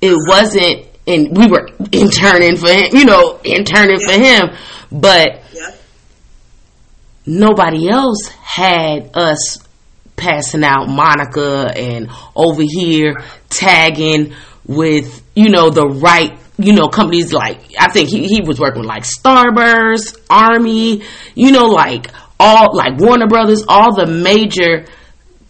It 0.00 0.14
wasn't 0.28 0.86
and 1.08 1.36
we 1.36 1.46
were 1.46 1.68
interning 1.90 2.56
for 2.56 2.68
him 2.68 2.84
you 2.92 3.04
know 3.04 3.40
interning 3.42 3.98
for 3.98 4.12
him 4.12 4.50
but 4.92 5.42
nobody 7.24 7.88
else 7.88 8.28
had 8.28 9.10
us 9.14 9.58
passing 10.18 10.64
out 10.64 10.88
Monica 10.88 11.72
and 11.74 12.10
over 12.34 12.62
here 12.62 13.16
tagging 13.48 14.34
with, 14.66 15.22
you 15.34 15.48
know, 15.48 15.70
the 15.70 15.86
right, 15.86 16.38
you 16.58 16.72
know, 16.72 16.88
companies 16.88 17.32
like, 17.32 17.60
I 17.78 17.88
think 17.90 18.10
he, 18.10 18.26
he 18.26 18.42
was 18.42 18.60
working 18.60 18.80
with 18.80 18.88
like 18.88 19.04
Starburst, 19.04 20.18
Army, 20.28 21.02
you 21.34 21.52
know, 21.52 21.66
like 21.66 22.10
all, 22.38 22.76
like 22.76 22.98
Warner 22.98 23.26
Brothers, 23.26 23.64
all 23.68 23.94
the 23.94 24.06
major 24.06 24.86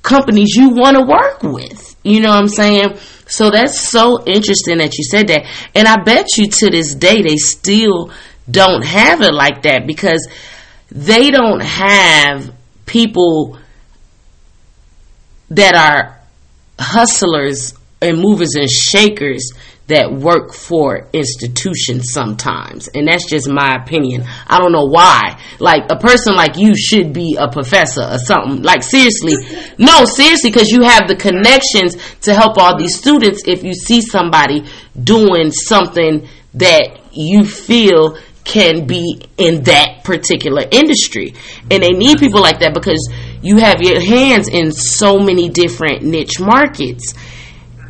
companies 0.02 0.54
you 0.54 0.70
want 0.70 0.96
to 0.96 1.04
work 1.04 1.42
with. 1.42 1.96
You 2.04 2.20
know 2.20 2.30
what 2.30 2.38
I'm 2.38 2.48
saying? 2.48 2.96
So 3.26 3.50
that's 3.50 3.78
so 3.78 4.24
interesting 4.24 4.78
that 4.78 4.96
you 4.96 5.04
said 5.04 5.28
that. 5.28 5.44
And 5.74 5.86
I 5.86 5.96
bet 6.02 6.36
you 6.36 6.48
to 6.48 6.70
this 6.70 6.94
day 6.94 7.20
they 7.22 7.36
still 7.36 8.10
don't 8.50 8.84
have 8.84 9.20
it 9.20 9.34
like 9.34 9.62
that 9.62 9.86
because 9.86 10.26
they 10.90 11.30
don't 11.30 11.60
have 11.60 12.54
people 12.86 13.58
that 15.50 15.74
are 15.74 16.20
hustlers 16.78 17.74
and 18.00 18.18
movers 18.18 18.54
and 18.54 18.70
shakers 18.70 19.52
that 19.88 20.12
work 20.12 20.52
for 20.52 21.08
institutions 21.14 22.12
sometimes. 22.12 22.88
And 22.88 23.08
that's 23.08 23.28
just 23.28 23.48
my 23.48 23.76
opinion. 23.82 24.24
I 24.46 24.58
don't 24.58 24.72
know 24.72 24.84
why. 24.84 25.40
Like 25.58 25.84
a 25.90 25.96
person 25.96 26.36
like 26.36 26.58
you 26.58 26.76
should 26.76 27.14
be 27.14 27.38
a 27.40 27.50
professor 27.50 28.02
or 28.02 28.18
something. 28.18 28.62
Like 28.62 28.82
seriously. 28.82 29.32
No, 29.78 30.04
seriously, 30.04 30.50
because 30.50 30.70
you 30.70 30.82
have 30.82 31.08
the 31.08 31.16
connections 31.16 31.96
to 32.20 32.34
help 32.34 32.58
all 32.58 32.76
these 32.76 32.96
students 32.96 33.42
if 33.46 33.64
you 33.64 33.72
see 33.72 34.02
somebody 34.02 34.66
doing 35.02 35.50
something 35.50 36.28
that 36.54 37.00
you 37.12 37.44
feel 37.44 38.18
can 38.44 38.86
be 38.86 39.20
in 39.38 39.62
that 39.64 40.04
particular 40.04 40.64
industry. 40.70 41.34
And 41.70 41.82
they 41.82 41.90
need 41.90 42.18
people 42.18 42.40
like 42.40 42.60
that 42.60 42.74
because 42.74 43.08
you 43.42 43.58
have 43.58 43.80
your 43.80 44.00
hands 44.00 44.48
in 44.48 44.72
so 44.72 45.18
many 45.18 45.48
different 45.48 46.02
niche 46.02 46.40
markets. 46.40 47.14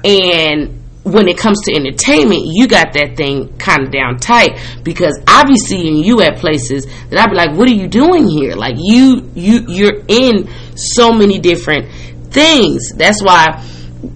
And 0.04 0.82
when 1.04 1.28
it 1.28 1.38
comes 1.38 1.62
to 1.62 1.72
entertainment, 1.74 2.42
you 2.44 2.66
got 2.66 2.92
that 2.92 3.16
thing 3.16 3.56
kind 3.58 3.84
of 3.84 3.90
down 3.90 4.18
tight 4.18 4.60
because 4.82 5.18
I 5.26 5.44
be 5.44 5.56
seeing 5.56 5.96
you 5.96 6.20
at 6.20 6.36
places 6.36 6.86
that 7.10 7.18
I 7.18 7.30
be 7.30 7.36
like, 7.36 7.56
"What 7.56 7.68
are 7.68 7.74
you 7.74 7.88
doing 7.88 8.28
here?" 8.28 8.54
Like 8.54 8.76
you, 8.78 9.30
you, 9.34 9.64
you're 9.68 10.02
in 10.06 10.48
so 10.76 11.12
many 11.12 11.38
different 11.38 11.90
things. 12.30 12.92
That's 12.94 13.22
why 13.22 13.64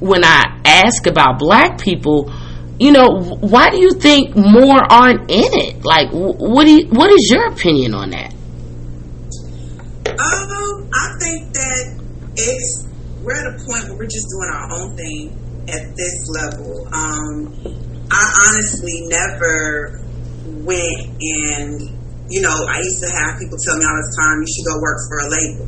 when 0.01 0.25
I 0.25 0.61
ask 0.65 1.07
about 1.07 1.39
black 1.39 1.81
people, 1.81 2.33
you 2.79 2.93
know, 2.93 3.21
why 3.41 3.71
do 3.71 3.79
you 3.79 3.93
think 3.93 4.37
more 4.37 4.81
aren't 4.91 5.31
in 5.31 5.51
it? 5.53 5.85
Like, 5.85 6.11
what 6.13 6.67
do 6.67 6.73
you, 6.73 6.89
what 6.89 7.11
is 7.13 7.31
your 7.31 7.49
opinion 7.49 7.95
on 7.95 8.11
that? 8.11 8.35
Um, 10.19 10.91
I 10.93 11.07
think 11.21 11.53
that 11.55 11.83
it's 12.37 12.89
we're 13.23 13.39
at 13.39 13.55
a 13.55 13.57
point 13.65 13.87
where 13.89 13.99
we're 13.99 14.11
just 14.11 14.27
doing 14.29 14.51
our 14.51 14.67
own 14.75 14.97
thing 14.97 15.31
at 15.71 15.95
this 15.95 16.17
level. 16.35 16.89
Um, 16.91 17.55
I 18.11 18.23
honestly 18.51 19.07
never 19.07 20.03
went 20.67 21.07
and, 21.23 21.81
you 22.29 22.43
know, 22.43 22.53
I 22.53 22.79
used 22.83 23.01
to 23.01 23.11
have 23.15 23.39
people 23.39 23.57
tell 23.63 23.79
me 23.79 23.85
all 23.87 23.95
the 23.95 24.13
time, 24.19 24.43
you 24.43 24.51
should 24.51 24.67
go 24.67 24.77
work 24.83 24.99
for 25.07 25.19
a 25.23 25.29
label. 25.31 25.67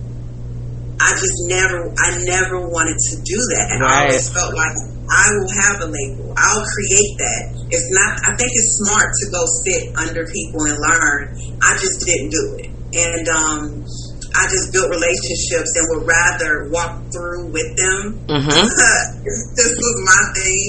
I 0.99 1.11
just 1.15 1.39
never, 1.47 1.95
I 1.95 2.23
never 2.27 2.67
wanted 2.67 2.99
to 2.99 3.15
do 3.23 3.39
that. 3.55 3.67
And 3.71 3.81
right. 3.83 3.93
I 3.93 4.01
always 4.11 4.29
felt 4.35 4.55
like 4.55 4.75
I 5.05 5.27
will 5.37 5.53
have 5.63 5.77
a 5.85 5.89
label. 5.91 6.35
I'll 6.37 6.65
create 6.65 7.15
that. 7.19 7.43
It's 7.71 7.91
not. 7.93 8.25
I 8.25 8.37
think 8.37 8.51
it's 8.55 8.81
smart 8.81 9.13
to 9.13 9.25
go 9.31 9.43
sit 9.63 9.83
under 10.01 10.25
people 10.27 10.65
and 10.65 10.77
learn. 10.81 11.37
I 11.61 11.77
just 11.77 12.01
didn't 12.07 12.31
do 12.33 12.45
it, 12.57 12.71
and 12.97 13.29
um, 13.29 13.85
I 14.35 14.51
just 14.51 14.75
built 14.75 14.91
relationships 14.91 15.71
and 15.79 15.85
would 15.95 16.05
rather 16.11 16.69
walk 16.75 17.07
through 17.15 17.55
with 17.55 17.71
them. 17.79 18.19
Mm-hmm. 18.27 18.67
this 19.55 19.73
was 19.79 19.97
my 20.03 20.23
thing. 20.35 20.67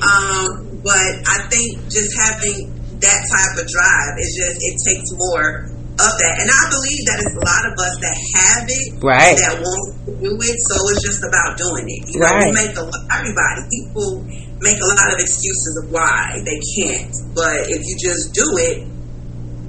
um, 0.00 0.80
but 0.80 1.12
I 1.28 1.46
think 1.52 1.92
just 1.92 2.16
having 2.16 2.72
that 3.04 3.20
type 3.28 3.54
of 3.60 3.66
drive 3.68 4.14
is 4.16 4.32
just 4.32 4.56
it 4.64 4.76
takes 4.88 5.10
more 5.12 5.68
of 5.92 6.12
that. 6.16 6.34
And 6.40 6.48
I 6.48 6.62
believe 6.72 7.02
that 7.12 7.18
it's 7.20 7.36
a 7.36 7.44
lot 7.44 7.62
of 7.68 7.74
us 7.76 7.94
that 8.00 8.16
have 8.16 8.64
it, 8.64 8.88
right? 9.04 9.36
That 9.36 9.60
won't 9.60 9.92
do 10.18 10.32
it. 10.32 10.56
So 10.56 10.74
it's 10.88 11.04
just 11.04 11.20
about 11.20 11.60
doing 11.60 11.84
it. 11.84 12.02
You 12.08 12.24
know, 12.24 12.32
we 12.32 12.48
make 12.56 12.72
a, 12.80 12.84
everybody 13.12 13.60
people 13.68 14.24
make 14.64 14.78
a 14.80 14.88
lot 14.88 15.12
of 15.12 15.18
excuses 15.20 15.84
of 15.84 15.92
why 15.92 16.40
they 16.46 16.58
can't, 16.80 17.12
but 17.36 17.68
if 17.68 17.82
you 17.84 17.94
just 18.00 18.32
do 18.32 18.46
it, 18.56 18.88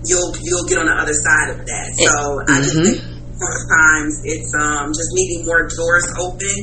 you'll 0.06 0.32
you'll 0.40 0.68
get 0.70 0.80
on 0.80 0.88
the 0.88 0.96
other 0.96 1.18
side 1.18 1.52
of 1.52 1.66
that. 1.66 1.88
So 2.00 2.08
mm-hmm. 2.08 2.52
I 2.52 2.56
just 2.64 2.78
think 2.80 3.13
sometimes 3.38 4.22
it's 4.24 4.54
um, 4.56 4.90
just 4.90 5.10
needing 5.14 5.46
more 5.46 5.68
doors 5.68 6.08
open 6.20 6.56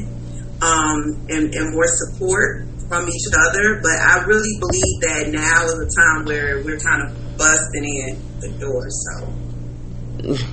um, 0.63 0.99
and, 1.29 1.55
and 1.55 1.75
more 1.75 1.87
support 1.87 2.67
from 2.89 3.09
each 3.09 3.27
other. 3.33 3.81
But 3.83 3.97
I 3.99 4.25
really 4.27 4.55
believe 4.59 4.97
that 5.07 5.31
now 5.31 5.65
is 5.65 5.79
a 5.79 5.89
time 5.89 6.25
where 6.27 6.63
we're 6.65 6.79
kind 6.81 7.09
of 7.09 7.39
busting 7.39 7.85
in 7.85 8.19
the 8.41 8.51
door. 8.59 8.87
So 8.89 9.51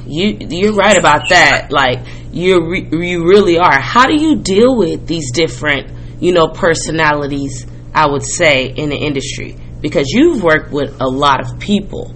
you 0.05 0.37
you're 0.39 0.73
right 0.73 0.97
about 0.97 1.29
that. 1.29 1.71
Like 1.71 1.99
you 2.31 2.69
re- 2.69 2.89
you 2.91 3.27
really 3.27 3.57
are. 3.57 3.79
How 3.79 4.05
do 4.05 4.15
you 4.15 4.37
deal 4.37 4.77
with 4.77 5.07
these 5.07 5.31
different 5.31 5.91
you 6.21 6.31
know 6.31 6.47
personalities? 6.47 7.65
I 7.93 8.05
would 8.05 8.23
say 8.23 8.67
in 8.67 8.89
the 8.89 8.95
industry 8.95 9.57
because 9.81 10.09
you've 10.09 10.43
worked 10.43 10.71
with 10.71 11.01
a 11.01 11.07
lot 11.07 11.41
of 11.41 11.59
people, 11.59 12.13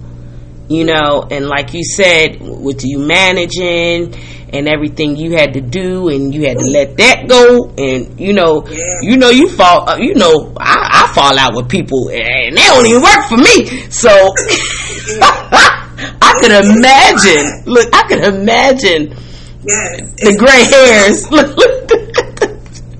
you 0.72 0.84
know, 0.84 1.26
and 1.30 1.46
like 1.46 1.74
you 1.74 1.84
said, 1.84 2.40
with 2.40 2.84
you 2.84 2.98
managing 2.98 4.14
and 4.52 4.68
everything 4.68 5.16
you 5.16 5.32
had 5.32 5.54
to 5.54 5.60
do, 5.60 6.08
and 6.08 6.34
you 6.34 6.46
had 6.46 6.58
to 6.58 6.66
let 6.70 6.96
that 6.98 7.28
go, 7.28 7.72
and 7.78 8.20
you 8.20 8.32
know, 8.32 8.66
yeah. 8.66 8.78
you 9.02 9.16
know, 9.16 9.30
you 9.30 9.48
fall, 9.48 9.88
uh, 9.88 9.96
you 9.96 10.14
know, 10.14 10.52
I, 10.58 11.06
I 11.08 11.12
fall 11.14 11.38
out 11.38 11.54
with 11.54 11.68
people, 11.68 12.10
and 12.10 12.56
they 12.56 12.62
don't 12.62 12.86
even 12.86 13.02
work 13.02 13.26
for 13.28 13.38
me, 13.38 13.88
so. 13.90 14.10
I 16.02 16.34
could 16.40 16.50
imagine. 16.50 17.64
Look, 17.66 17.88
I 17.94 18.02
could 18.08 18.24
imagine. 18.24 19.14
Yes, 19.62 20.10
the 20.18 20.34
gray 20.34 20.66
hairs. 20.66 21.26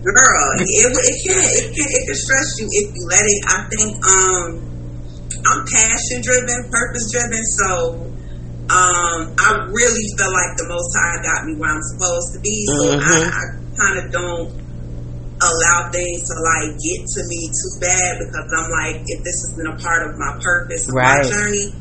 Girl, 0.03 0.59
it, 0.59 0.67
it 0.67 1.19
can 1.23 1.39
it 1.39 1.75
can 1.75 1.87
it 1.87 2.03
can 2.07 2.15
stress 2.15 2.59
you 2.59 2.67
if 2.71 2.95
you 2.95 3.07
let 3.07 3.23
it. 3.23 3.43
I 3.47 3.67
think 3.71 3.91
um 4.05 4.72
I'm 5.46 5.66
passion 5.66 6.22
driven, 6.22 6.70
purpose 6.70 7.11
driven, 7.11 7.42
so 7.42 7.68
um 8.70 9.20
I 9.37 9.66
really 9.68 10.07
feel 10.16 10.33
like 10.33 10.52
the 10.57 10.66
Most 10.70 10.90
High 10.94 11.18
got 11.22 11.40
me 11.46 11.59
where 11.59 11.70
I'm 11.70 11.83
supposed 11.94 12.35
to 12.35 12.40
be. 12.40 12.57
So 12.66 12.96
mm-hmm. 12.96 13.07
I, 13.07 13.31
I 13.31 13.44
kind 13.74 13.96
of 13.98 14.12
don't 14.12 14.62
allow 15.42 15.90
things 15.90 16.22
to 16.31 16.35
like 16.38 16.78
get 16.78 17.00
to 17.02 17.20
me 17.26 17.50
too 17.50 17.72
bad 17.83 18.11
because 18.22 18.48
I'm 18.55 18.70
like, 18.70 19.02
if 19.02 19.20
this 19.26 19.38
has 19.42 19.52
been 19.59 19.70
a 19.74 19.78
part 19.83 20.07
of 20.07 20.14
my 20.18 20.38
purpose, 20.38 20.87
right. 20.94 21.18
my 21.18 21.28
journey, 21.28 21.74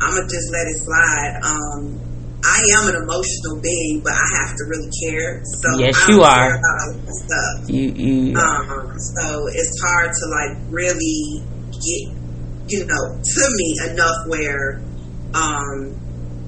I'm 0.00 0.16
gonna 0.16 0.24
just 0.24 0.48
let 0.48 0.64
it 0.64 0.78
slide. 0.80 1.32
Um, 1.44 2.04
I 2.44 2.60
am 2.76 2.88
an 2.88 2.96
emotional 3.02 3.60
being, 3.60 4.00
but 4.04 4.12
I 4.12 4.26
have 4.40 4.52
to 4.56 4.64
really 4.68 4.90
care. 5.00 5.40
So 5.44 5.78
yes, 5.78 5.96
you 6.08 6.20
are. 6.22 6.60
stuff. 7.08 7.70
You, 7.70 7.88
you. 7.92 8.36
Um, 8.36 8.92
so 8.98 9.48
it's 9.48 9.80
hard 9.80 10.10
to 10.12 10.24
like 10.28 10.52
really 10.68 11.40
get, 11.72 12.12
you 12.68 12.86
know, 12.86 13.20
to 13.20 13.42
me 13.56 13.76
enough 13.90 14.16
where, 14.26 14.80
um, 15.34 16.00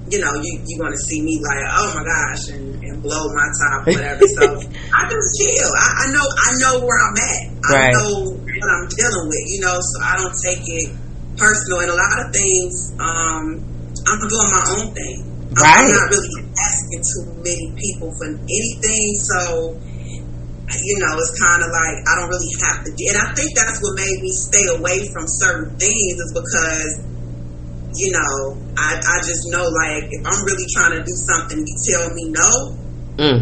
you 0.09 0.19
know, 0.21 0.33
you 0.39 0.53
you 0.65 0.77
want 0.79 0.95
to 0.95 1.03
see 1.03 1.21
me 1.21 1.43
like, 1.43 1.65
oh 1.67 1.93
my 1.95 2.05
gosh, 2.05 2.49
and, 2.49 2.83
and 2.83 3.03
blow 3.03 3.27
my 3.35 3.49
top, 3.59 3.87
whatever. 3.87 4.23
so 4.39 4.45
I 4.95 5.11
just 5.11 5.29
chill. 5.37 5.71
I, 5.75 6.07
I, 6.07 6.13
know 6.13 6.25
I 6.25 6.51
know 6.63 6.87
where 6.87 7.01
I'm 7.03 7.17
at. 7.19 7.45
I 7.67 7.91
know 7.91 8.31
what 8.31 8.71
I'm 8.71 8.87
dealing 8.89 9.27
with. 9.29 9.45
You 9.51 9.61
know, 9.61 9.77
so 9.77 9.97
I 10.05 10.17
don't 10.17 10.37
take 10.47 10.63
it 10.63 10.95
personal, 11.37 11.81
and 11.81 11.91
a 11.91 11.99
lot 11.99 12.17
of 12.25 12.33
things, 12.33 12.95
um, 13.01 13.45
I'm 14.07 14.21
doing 14.23 14.51
my 14.55 14.65
own 14.79 14.95
thing. 14.95 15.37
Right. 15.53 15.81
I'm 15.81 15.89
not 15.89 16.11
really 16.11 16.47
asking 16.55 17.03
too 17.03 17.25
many 17.43 17.75
people 17.77 18.13
for 18.17 18.29
anything, 18.31 19.09
so 19.21 19.81
you 20.75 20.99
know, 20.99 21.15
it's 21.15 21.39
kind 21.39 21.63
of 21.63 21.71
like 21.71 21.97
I 22.03 22.13
don't 22.19 22.31
really 22.31 22.53
have 22.67 22.83
to. 22.83 22.91
And 22.91 23.17
I 23.23 23.27
think 23.39 23.55
that's 23.55 23.79
what 23.79 23.95
made 23.95 24.19
me 24.19 24.31
stay 24.35 24.67
away 24.75 24.99
from 25.15 25.25
certain 25.39 25.71
things 25.79 26.15
is 26.19 26.33
because, 26.35 26.93
you 27.95 28.11
know, 28.11 28.59
I, 28.75 28.99
I 28.99 29.17
just 29.23 29.47
know 29.55 29.63
like 29.63 30.11
if 30.11 30.23
I'm 30.27 30.43
really 30.43 30.67
trying 30.75 30.99
to 30.99 31.03
do 31.07 31.15
something, 31.15 31.63
you 31.63 31.77
tell 31.87 32.11
me 32.11 32.25
no. 32.35 32.51
Mm. 33.17 33.41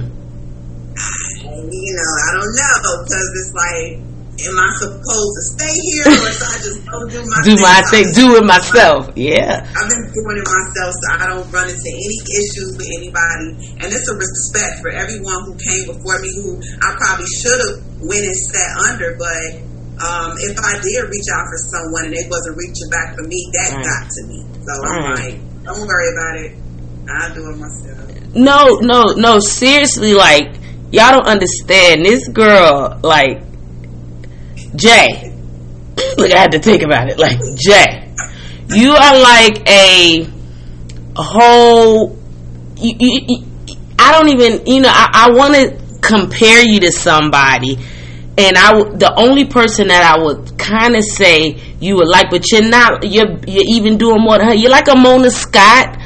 I, 0.95 1.15
you 1.49 1.93
know, 1.97 2.13
I 2.13 2.31
don't 2.37 2.55
know 2.55 2.93
because 3.03 3.29
it's 3.41 3.53
like 3.57 4.14
am 4.35 4.57
I 4.59 4.69
supposed 4.75 5.33
to 5.39 5.43
stay 5.55 5.75
here 5.75 6.11
or 6.11 6.31
should 6.35 6.51
I 6.51 6.59
just 6.59 6.81
go 6.87 6.99
do 7.07 7.21
my 7.23 7.39
do 7.47 7.55
my 7.63 7.79
thing, 7.91 8.07
do 8.15 8.27
it 8.37 8.45
myself? 8.45 9.15
Yeah, 9.15 9.63
I've 9.63 9.89
been 9.89 10.07
doing 10.11 10.37
it 10.43 10.49
myself, 10.49 10.91
so 10.91 11.07
I 11.15 11.25
don't 11.31 11.47
run 11.55 11.71
into 11.71 11.91
any 11.95 12.19
issues 12.35 12.75
with 12.75 12.91
anybody, 12.99 13.79
and 13.79 13.87
it's 13.89 14.09
a 14.11 14.17
respect 14.19 14.83
for 14.83 14.91
everyone 14.91 15.39
who 15.47 15.55
came 15.55 15.87
before 15.87 16.19
me, 16.19 16.31
who 16.35 16.59
I 16.83 16.95
probably 16.99 17.31
should 17.31 17.61
have 17.63 17.77
went 18.03 18.25
and 18.27 18.39
sat 18.51 18.71
under, 18.91 19.17
but. 19.19 19.71
Um, 19.95 20.35
if 20.43 20.59
I 20.59 20.75
did 20.83 21.07
reach 21.07 21.31
out 21.31 21.47
for 21.47 21.57
someone 21.71 22.07
and 22.07 22.15
they 22.15 22.27
wasn't 22.27 22.59
reaching 22.59 22.91
back 22.91 23.15
for 23.15 23.23
me, 23.23 23.47
that 23.55 23.79
right. 23.79 23.85
got 23.87 24.11
to 24.11 24.27
me. 24.27 24.43
So 24.67 24.73
right. 24.83 24.91
I'm 24.91 25.15
like, 25.15 25.63
don't 25.63 25.87
worry 25.87 26.11
about 26.11 26.35
it. 26.43 26.53
I'll 27.09 27.33
do 27.33 27.49
it 27.49 27.57
myself. 27.57 28.35
No, 28.35 28.81
no, 28.83 29.15
no. 29.15 29.39
Seriously, 29.39 30.15
like 30.15 30.57
y'all 30.91 31.13
don't 31.13 31.27
understand. 31.29 32.05
This 32.05 32.27
girl, 32.29 32.99
like 33.03 33.54
Jay, 34.77 35.33
look, 36.19 36.33
I 36.33 36.39
had 36.39 36.53
to 36.53 36.59
think 36.59 36.83
about 36.83 37.09
it. 37.09 37.19
Like 37.19 37.39
Jay, 37.57 38.13
you 38.69 38.93
are 38.93 39.21
like 39.21 39.69
a, 39.69 40.27
whole. 41.17 42.19
You, 42.77 42.95
you, 42.99 43.21
you, 43.29 43.47
I 43.99 44.13
don't 44.13 44.29
even, 44.31 44.67
you 44.67 44.81
know, 44.81 44.91
I, 44.93 45.29
I 45.29 45.31
want 45.31 45.55
to 45.55 45.99
compare 46.01 46.63
you 46.67 46.81
to 46.81 46.93
somebody, 46.93 47.77
and 48.37 48.57
I 48.57 48.73
the 48.73 49.15
only 49.17 49.45
person 49.45 49.89
that 49.89 50.03
I 50.03 50.23
would 50.23 50.59
kind 50.59 50.97
of 50.97 51.05
say 51.05 51.57
you 51.81 51.97
would 51.97 52.09
like, 52.09 52.31
but 52.31 52.51
you're 52.51 52.69
not. 52.69 53.09
You're 53.09 53.39
you're 53.47 53.69
even 53.69 53.97
doing 53.97 54.21
more 54.21 54.39
than 54.39 54.49
her. 54.49 54.55
You're 54.55 54.71
like 54.71 54.89
a 54.89 54.97
Mona 54.97 55.31
Scott. 55.31 56.01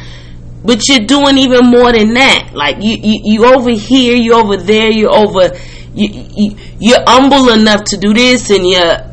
But 0.65 0.87
you're 0.89 1.07
doing 1.07 1.39
even 1.39 1.67
more 1.67 1.93
than 1.93 2.15
that. 2.15 2.51
Like 2.53 2.83
you, 2.83 2.97
you, 3.01 3.21
you 3.23 3.47
over 3.47 3.71
here, 3.71 4.17
you 4.17 4.35
over 4.35 4.57
there, 4.57 4.91
you're 4.91 5.15
over 5.15 5.51
you, 5.95 6.09
you 6.37 6.57
you're 6.79 7.03
humble 7.07 7.51
enough 7.51 7.85
to 7.85 7.97
do 7.97 8.15
this, 8.15 8.51
and 8.51 8.67
you're 8.67 9.09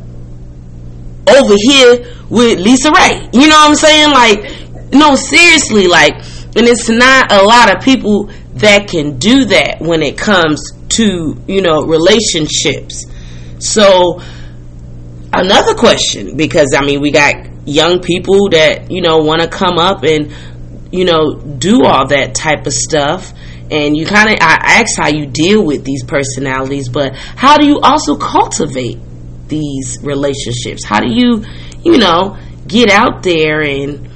over 1.27 1.55
here 1.57 2.13
with 2.29 2.59
LisaRaye. 2.59 3.33
You 3.33 3.47
know 3.47 3.55
what 3.55 3.69
I'm 3.69 3.75
saying? 3.75 4.11
Like, 4.11 4.93
no, 4.93 5.15
seriously, 5.15 5.87
like, 5.87 6.13
and 6.55 6.67
it's 6.67 6.89
not 6.89 7.31
a 7.31 7.43
lot 7.43 7.75
of 7.75 7.83
people 7.83 8.29
that 8.55 8.87
can 8.87 9.17
do 9.19 9.45
that 9.45 9.81
when 9.81 10.01
it 10.01 10.17
comes 10.17 10.71
to 10.89 11.41
you 11.47 11.61
know 11.61 11.83
relationships. 11.83 13.05
So 13.59 14.21
another 15.33 15.75
question, 15.75 16.37
because 16.37 16.73
I 16.77 16.85
mean, 16.85 17.01
we 17.01 17.11
got 17.11 17.35
young 17.67 17.99
people 17.99 18.49
that 18.49 18.91
you 18.91 19.01
know 19.01 19.17
want 19.17 19.41
to 19.41 19.47
come 19.47 19.77
up 19.77 20.03
and 20.03 20.33
you 20.91 21.05
know 21.05 21.35
do 21.35 21.83
all 21.83 22.07
that 22.07 22.35
type 22.35 22.67
of 22.67 22.73
stuff 22.73 23.33
and 23.71 23.97
you 23.97 24.05
kind 24.05 24.29
of 24.29 24.37
I 24.41 24.81
asked 24.81 24.97
how 24.97 25.07
you 25.07 25.25
deal 25.25 25.65
with 25.65 25.83
these 25.83 26.03
personalities, 26.03 26.89
but 26.89 27.15
how 27.15 27.57
do 27.57 27.67
you 27.67 27.79
also 27.79 28.15
cultivate 28.15 28.99
these 29.47 29.97
relationships? 30.01 30.85
How 30.85 31.01
do 31.01 31.11
you, 31.11 31.43
you 31.83 31.97
know, 31.97 32.37
get 32.67 32.89
out 32.89 33.23
there 33.23 33.61
and 33.61 34.09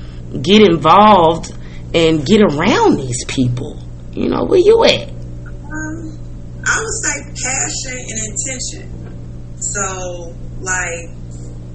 get 0.44 0.62
involved 0.62 1.54
and 1.94 2.26
get 2.26 2.42
around 2.42 2.98
these 2.98 3.26
people? 3.26 3.80
You 4.14 4.30
know, 4.30 4.46
where 4.46 4.60
you 4.60 4.84
at? 4.86 5.10
Um, 5.10 6.20
I 6.66 6.80
would 6.80 6.96
say 7.04 7.16
passion 7.44 7.98
and 7.98 8.20
intention. 8.30 9.62
So, 9.62 10.36
like, 10.62 11.10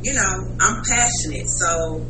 you 0.02 0.14
know, 0.14 0.56
I'm 0.60 0.82
passionate. 0.84 1.48
So, 1.48 2.04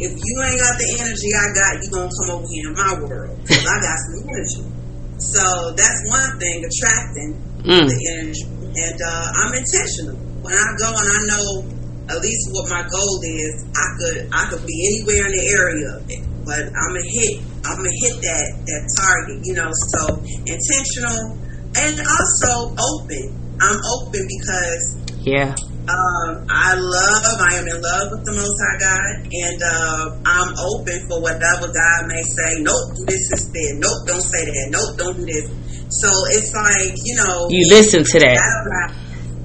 if 0.00 0.12
you 0.12 0.34
ain't 0.44 0.60
got 0.60 0.74
the 0.78 0.88
energy 1.00 1.30
I 1.34 1.46
got, 1.52 1.72
you 1.82 1.88
gonna 1.92 2.12
come 2.22 2.30
over 2.38 2.48
here 2.48 2.68
in 2.70 2.74
my 2.74 2.92
world 3.02 3.36
because 3.42 3.66
I 3.66 3.76
got 3.80 3.96
some 4.00 4.16
energy. 4.28 4.64
So 5.18 5.44
that's 5.76 6.00
one 6.08 6.38
thing, 6.38 6.64
attracting 6.64 7.30
mm. 7.62 7.86
the 7.86 7.98
energy. 8.16 8.46
And 8.72 8.98
uh, 8.98 9.40
I'm 9.44 9.52
intentional. 9.52 10.16
When 10.42 10.54
I 10.54 10.66
go 10.80 10.88
and 10.90 11.08
I 11.08 11.20
know 11.28 11.46
at 12.10 12.18
least 12.20 12.50
what 12.50 12.68
my 12.68 12.82
goal 12.82 13.14
is, 13.22 13.54
I 13.76 13.86
could 13.98 14.18
I 14.32 14.42
could 14.50 14.66
be 14.66 14.76
anywhere 14.90 15.26
in 15.26 15.32
the 15.32 15.44
area 15.54 15.88
of 15.96 16.02
it. 16.10 16.22
But 16.44 16.66
I'm 16.66 16.90
gonna 16.90 17.06
hit 17.06 17.38
I'm 17.62 17.76
gonna 17.78 17.98
hit 18.02 18.16
that 18.18 18.48
that 18.66 18.82
target, 18.98 19.38
you 19.44 19.54
know. 19.54 19.70
So 19.70 20.18
intentional 20.48 21.38
and 21.78 21.94
also 22.00 22.74
open. 22.74 23.38
I'm 23.60 23.78
open 23.78 24.22
because 24.26 24.82
Yeah. 25.22 25.54
Um, 25.82 26.46
I 26.46 26.78
love, 26.78 27.36
I 27.42 27.58
am 27.58 27.66
in 27.66 27.74
love 27.82 28.06
with 28.14 28.22
the 28.22 28.34
Most 28.38 28.54
High 28.54 28.78
God, 28.78 29.14
and 29.26 29.58
uh, 29.66 30.14
I'm 30.30 30.54
open 30.54 30.94
for 31.10 31.18
whatever 31.18 31.66
God 31.66 32.00
may 32.06 32.22
say. 32.22 32.62
Nope, 32.62 32.94
do 32.94 33.02
this 33.10 33.26
instead. 33.34 33.82
Nope, 33.82 34.06
don't 34.06 34.22
say 34.22 34.46
that. 34.46 34.66
Nope, 34.70 34.94
don't 34.94 35.16
do 35.18 35.26
this. 35.26 35.50
So 35.90 36.06
it's 36.38 36.54
like, 36.54 36.94
you 37.02 37.18
know. 37.18 37.50
You 37.50 37.66
listen 37.66 38.06
to 38.06 38.18
that. 38.22 38.38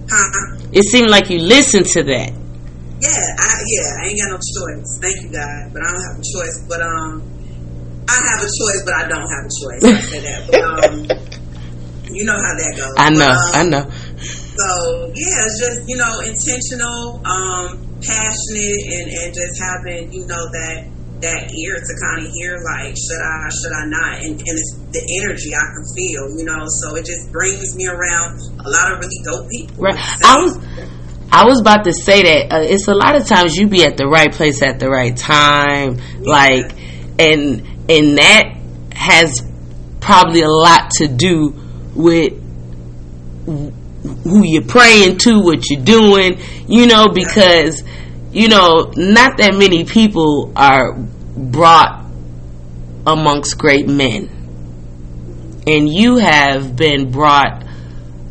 Huh? 0.09 0.69
It 0.71 0.83
seemed 0.83 1.09
like 1.09 1.31
you 1.33 1.39
listened 1.41 1.87
to 1.97 2.03
that. 2.05 2.29
Yeah, 2.29 3.09
I, 3.09 3.49
yeah, 3.65 3.89
I 3.97 4.07
ain't 4.09 4.21
got 4.21 4.29
no 4.29 4.37
choice. 4.37 4.89
Thank 5.01 5.17
you, 5.25 5.33
God, 5.33 5.73
but 5.73 5.81
I 5.81 5.89
don't 5.89 6.05
have 6.05 6.17
a 6.21 6.27
choice. 6.37 6.57
But 6.69 6.81
um, 6.85 7.25
I 8.05 8.13
have 8.13 8.41
a 8.45 8.49
choice, 8.49 8.81
but 8.85 8.93
I 8.93 9.09
don't 9.09 9.25
have 9.25 9.43
a 9.45 9.53
choice. 9.57 9.81
I 9.89 10.01
say 10.05 10.21
that, 10.21 10.39
but 10.45 10.61
um, 10.61 11.01
you 12.13 12.25
know 12.25 12.37
how 12.37 12.53
that 12.53 12.73
goes. 12.77 12.93
I 12.97 13.09
know, 13.09 13.33
but, 13.33 13.57
um, 13.57 13.57
I 13.57 13.63
know. 13.69 13.83
So 14.57 15.13
yeah, 15.13 15.45
it's 15.45 15.59
just 15.61 15.79
you 15.87 15.97
know 15.97 16.19
intentional, 16.25 17.21
um, 17.25 17.77
passionate, 18.01 18.81
and 18.97 19.07
and 19.13 19.29
just 19.33 19.61
having 19.61 20.11
you 20.11 20.25
know 20.25 20.43
that 20.49 20.89
that 21.21 21.49
ear 21.53 21.75
to 21.75 21.93
kind 22.01 22.25
of 22.25 22.31
hear 22.33 22.57
like 22.61 22.93
should 22.93 23.21
I 23.21 23.49
should 23.49 23.73
I 23.73 23.85
not? 23.85 24.13
And, 24.21 24.33
and 24.37 24.55
it's 24.57 24.73
the 24.93 25.01
energy 25.21 25.53
I 25.53 25.65
can 25.73 25.85
feel 25.95 26.37
you 26.37 26.45
know? 26.45 26.65
So 26.81 26.95
it 26.95 27.05
just 27.05 27.31
brings 27.31 27.75
me 27.75 27.87
around 27.87 28.39
a 28.65 28.69
lot 28.69 28.93
of 28.93 28.99
really 28.99 29.21
dope 29.23 29.49
people. 29.49 29.83
Right. 29.83 29.97
I 30.23 30.41
was 30.41 30.57
I 31.31 31.45
was 31.45 31.59
about 31.59 31.83
to 31.85 31.93
say 31.93 32.23
that 32.23 32.53
uh, 32.53 32.61
it's 32.61 32.87
a 32.87 32.93
lot 32.93 33.15
of 33.15 33.25
times 33.25 33.55
you 33.55 33.67
be 33.67 33.83
at 33.83 33.97
the 33.97 34.07
right 34.07 34.31
place 34.31 34.61
at 34.61 34.79
the 34.79 34.89
right 34.89 35.15
time 35.15 35.97
yeah. 35.97 36.19
like 36.21 36.71
and 37.19 37.65
and 37.89 38.17
that 38.17 38.57
has 38.93 39.41
probably 39.99 40.41
a 40.41 40.49
lot 40.49 40.91
to 40.91 41.07
do 41.07 41.53
with 41.93 42.33
who 44.07 44.43
you're 44.43 44.63
praying 44.63 45.17
to 45.17 45.39
what 45.41 45.69
you're 45.69 45.83
doing 45.83 46.39
you 46.67 46.87
know 46.87 47.07
because 47.09 47.83
you 48.37 48.49
know, 48.49 48.91
not 48.95 49.37
that 49.37 49.55
many 49.55 49.83
people 49.83 50.51
are 50.55 50.93
brought 50.93 52.05
amongst 53.05 53.57
great 53.57 53.87
men. 53.87 54.29
And 55.65 55.89
you 55.89 56.17
have 56.17 56.75
been 56.75 57.11
brought 57.11 57.65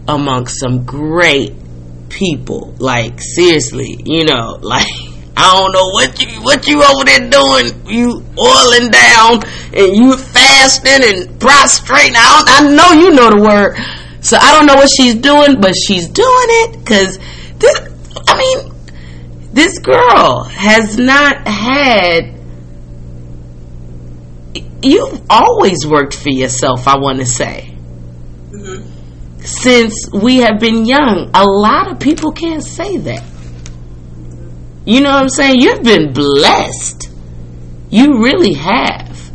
amongst 0.07 0.61
some 0.61 0.85
great 0.85 1.55
people. 2.09 2.75
Like 2.79 3.21
seriously, 3.21 4.01
you 4.05 4.25
know, 4.25 4.59
like 4.62 4.87
I 5.37 5.59
don't 5.59 5.73
know 5.73 5.89
what 5.91 6.23
you 6.23 6.41
what 6.41 6.67
you 6.69 6.85
over 6.85 7.05
there 7.05 7.29
doing. 7.29 7.87
You 7.87 8.25
oiling 8.39 8.91
down 8.91 9.43
and 9.75 9.97
you 9.97 10.17
fasting 10.17 11.03
and 11.03 11.41
prostrating. 11.41 12.15
I, 12.17 12.45
I 12.47 12.71
know 12.71 12.93
you 12.93 13.11
know 13.11 13.31
the 13.31 13.43
word. 13.43 14.06
So 14.27 14.37
I 14.37 14.57
don't 14.57 14.67
know 14.67 14.75
what 14.75 14.91
she's 14.91 15.15
doing, 15.15 15.61
but 15.61 15.77
she's 15.77 16.09
doing 16.09 16.27
it 16.27 16.81
because 16.81 17.17
this. 17.59 17.79
I 18.27 18.37
mean, 18.37 18.73
this 19.53 19.79
girl 19.79 20.43
has 20.43 20.99
not 20.99 21.47
had. 21.47 22.35
You've 24.83 25.23
always 25.31 25.87
worked 25.87 26.17
for 26.17 26.31
yourself, 26.31 26.89
I 26.89 26.99
want 26.99 27.21
to 27.21 27.27
say. 27.27 27.73
Mm-hmm. 28.51 29.43
Since 29.43 30.11
we 30.12 30.39
have 30.39 30.59
been 30.59 30.87
young, 30.87 31.31
a 31.33 31.45
lot 31.45 31.93
of 31.93 32.01
people 32.01 32.33
can't 32.33 32.65
say 32.65 32.97
that. 32.97 33.23
You 34.85 35.03
know 35.03 35.11
what 35.11 35.23
I'm 35.23 35.29
saying? 35.29 35.61
You've 35.61 35.85
been 35.85 36.12
blessed. 36.12 37.11
You 37.91 38.25
really 38.25 38.55
have. 38.55 39.31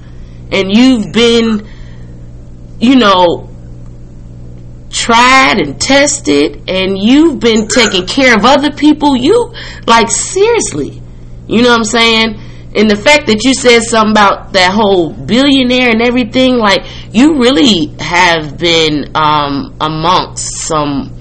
And 0.52 0.70
you've 0.76 1.14
been, 1.14 1.66
you 2.82 2.98
know, 2.98 3.51
tried 4.92 5.60
and 5.60 5.80
tested 5.80 6.70
and 6.70 6.98
you've 6.98 7.40
been 7.40 7.68
taking 7.68 8.06
care 8.06 8.36
of 8.36 8.46
other 8.46 8.72
people 8.72 9.16
you 9.16 9.54
like 9.88 10.10
seriously 10.10 11.02
you 11.48 11.62
know 11.62 11.70
what 11.70 11.78
i'm 11.78 11.84
saying 11.84 12.40
and 12.76 12.90
the 12.90 12.96
fact 12.96 13.28
that 13.28 13.44
you 13.44 13.54
said 13.54 13.82
something 13.82 14.12
about 14.12 14.54
that 14.54 14.72
whole 14.72 15.12
billionaire 15.12 15.90
and 15.90 16.02
everything 16.02 16.58
like 16.58 16.86
you 17.12 17.38
really 17.38 17.88
have 18.00 18.58
been 18.58 19.12
um, 19.16 19.76
amongst 19.82 20.68
some 20.68 21.18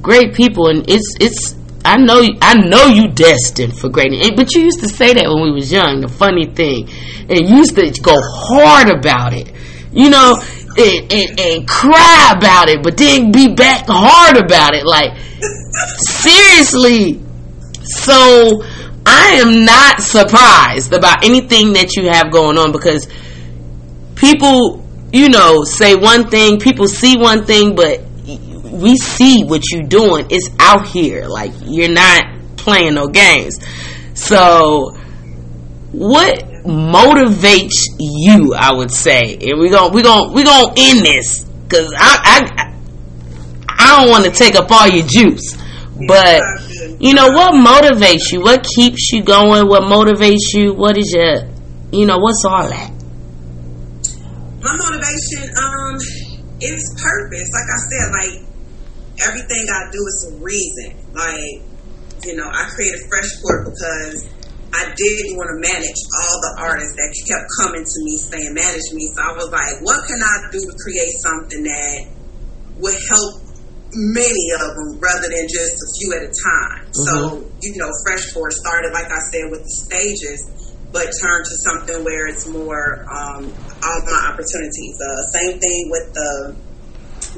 great 0.00 0.34
people 0.34 0.68
and 0.68 0.88
it's 0.88 1.16
it's 1.20 1.56
I 1.86 1.98
know 1.98 2.22
I 2.40 2.54
know 2.54 2.86
you 2.86 3.08
destined 3.08 3.76
for 3.76 3.90
greatness, 3.90 4.30
but 4.34 4.54
you 4.54 4.62
used 4.62 4.80
to 4.80 4.88
say 4.88 5.12
that 5.12 5.28
when 5.28 5.42
we 5.42 5.52
was 5.52 5.70
young. 5.70 6.00
The 6.00 6.08
funny 6.08 6.46
thing, 6.46 6.88
and 7.28 7.46
you 7.46 7.56
used 7.56 7.76
to 7.76 8.00
go 8.00 8.16
hard 8.18 8.88
about 8.88 9.34
it. 9.34 9.52
You 9.92 10.08
know, 10.08 10.42
and, 10.76 11.12
and, 11.12 11.40
and 11.40 11.68
cry 11.68 12.32
about 12.36 12.68
it, 12.68 12.82
but 12.82 12.96
then 12.96 13.32
be 13.32 13.54
back 13.54 13.84
hard 13.88 14.36
about 14.36 14.74
it. 14.74 14.84
Like, 14.84 15.16
seriously. 15.98 17.20
So, 17.82 18.62
I 19.06 19.40
am 19.42 19.64
not 19.64 20.00
surprised 20.00 20.92
about 20.92 21.24
anything 21.24 21.74
that 21.74 21.96
you 21.96 22.08
have 22.08 22.32
going 22.32 22.56
on 22.56 22.72
because 22.72 23.06
people, 24.14 24.86
you 25.12 25.28
know, 25.28 25.64
say 25.64 25.94
one 25.94 26.30
thing, 26.30 26.58
people 26.58 26.88
see 26.88 27.16
one 27.16 27.44
thing, 27.44 27.74
but 27.74 28.00
we 28.64 28.96
see 28.96 29.44
what 29.44 29.62
you're 29.70 29.86
doing. 29.86 30.26
It's 30.30 30.48
out 30.58 30.86
here. 30.86 31.26
Like, 31.26 31.52
you're 31.62 31.92
not 31.92 32.24
playing 32.56 32.94
no 32.94 33.08
games. 33.08 33.58
So, 34.14 34.96
what 35.92 36.53
motivates 36.64 37.76
you? 37.98 38.54
I 38.56 38.72
would 38.72 38.90
say, 38.90 39.36
and 39.40 39.58
we're 39.58 39.70
gonna 39.70 39.94
we 39.94 40.02
gonna 40.02 40.32
we 40.32 40.44
going 40.44 40.74
to 40.74 40.80
end 40.80 41.04
this 41.04 41.44
because 41.44 41.92
I 41.96 42.40
I 42.58 42.74
I 43.68 44.00
don't 44.00 44.10
want 44.10 44.24
to 44.24 44.30
take 44.30 44.56
up 44.56 44.70
all 44.70 44.88
your 44.88 45.06
juice, 45.06 45.56
but 46.08 46.40
you 47.00 47.14
know 47.14 47.28
what 47.28 47.54
motivates 47.54 48.32
you? 48.32 48.40
What 48.40 48.64
keeps 48.64 49.12
you 49.12 49.22
going? 49.22 49.68
What 49.68 49.82
motivates 49.82 50.54
you? 50.54 50.72
What 50.72 50.96
is 50.96 51.12
your 51.14 51.48
you 51.92 52.06
know 52.06 52.18
what's 52.18 52.42
all 52.46 52.68
that? 52.68 52.90
My 54.62 54.72
motivation 54.72 55.54
um 55.56 55.96
is 56.60 56.82
purpose. 57.02 57.50
Like 57.52 57.68
I 57.68 57.78
said, 57.84 58.12
like 58.12 58.44
everything 59.28 59.66
I 59.68 59.90
do 59.92 59.98
is 60.06 60.32
a 60.32 60.42
reason. 60.42 61.12
Like 61.12 61.62
you 62.24 62.36
know, 62.36 62.48
I 62.48 62.64
created 62.74 63.00
Freshport 63.10 63.66
because 63.66 64.24
I 64.74 64.90
didn't 64.90 65.38
want 65.38 65.54
to 65.54 65.58
manage 65.62 66.00
all 66.18 66.36
the 66.42 66.52
artists 66.66 66.98
that 66.98 67.10
kept 67.14 67.46
coming 67.62 67.86
to 67.86 67.98
me 68.02 68.14
saying 68.18 68.52
manage 68.58 68.88
me. 68.90 69.06
So 69.14 69.22
I 69.22 69.32
was 69.38 69.46
like, 69.54 69.78
what 69.86 70.02
can 70.02 70.18
I 70.18 70.50
do 70.50 70.58
to 70.58 70.74
create 70.82 71.14
something 71.22 71.62
that 71.62 71.98
would 72.82 72.98
help 73.06 73.38
many 73.94 74.46
of 74.58 74.74
them 74.74 74.98
rather 74.98 75.30
than 75.30 75.46
just 75.46 75.78
a 75.78 75.88
few 75.94 76.08
at 76.18 76.22
a 76.26 76.32
time? 76.34 76.90
Mm-hmm. 76.90 77.06
So, 77.06 77.14
you 77.62 77.78
know, 77.78 77.90
Freshport 78.02 78.50
started, 78.50 78.90
like 78.90 79.06
I 79.14 79.22
said, 79.30 79.46
with 79.54 79.62
the 79.62 79.74
stages, 79.86 80.42
but 80.90 81.06
turned 81.22 81.46
to 81.46 81.56
something 81.62 82.02
where 82.02 82.26
it's 82.26 82.50
more 82.50 83.06
um, 83.06 83.46
all 83.78 84.00
my 84.10 84.20
opportunities. 84.34 84.94
Uh, 84.98 85.22
same 85.30 85.54
thing 85.62 85.80
with 85.90 86.06
the 86.14 86.30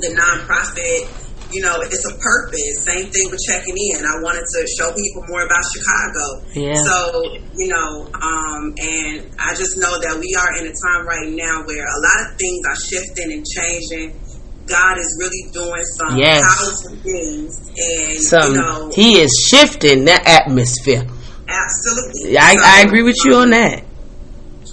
the 0.00 0.12
nonprofit 0.12 1.08
you 1.52 1.62
know, 1.62 1.76
it's 1.80 2.04
a 2.06 2.16
purpose. 2.18 2.82
Same 2.82 3.06
thing 3.06 3.30
with 3.30 3.40
checking 3.46 3.76
in. 3.76 4.04
I 4.04 4.20
wanted 4.20 4.42
to 4.42 4.66
show 4.66 4.90
people 4.92 5.22
more 5.28 5.44
about 5.44 5.62
Chicago. 5.72 6.26
Yeah. 6.54 6.74
So, 6.74 7.38
you 7.54 7.68
know, 7.68 8.08
um, 8.14 8.74
and 8.78 9.30
I 9.38 9.54
just 9.54 9.78
know 9.78 9.98
that 10.00 10.18
we 10.18 10.34
are 10.34 10.50
in 10.58 10.66
a 10.66 10.74
time 10.74 11.06
right 11.06 11.30
now 11.30 11.62
where 11.64 11.84
a 11.84 12.00
lot 12.02 12.18
of 12.26 12.36
things 12.36 12.60
are 12.66 12.76
shifting 12.76 13.32
and 13.32 13.44
changing. 13.46 14.20
God 14.66 14.98
is 14.98 15.16
really 15.20 15.52
doing 15.52 15.84
some 15.94 16.18
yes. 16.18 16.42
powerful 16.42 16.96
things, 17.02 17.70
and 17.78 18.20
some, 18.20 18.50
you 18.50 18.58
know, 18.58 18.90
He 18.92 19.20
is 19.20 19.30
shifting 19.48 20.06
that 20.06 20.26
atmosphere. 20.26 21.06
Absolutely, 21.46 22.36
I, 22.36 22.56
so, 22.56 22.62
I 22.64 22.82
agree 22.82 23.04
with 23.04 23.16
you 23.24 23.36
on 23.36 23.50
that. 23.50 23.84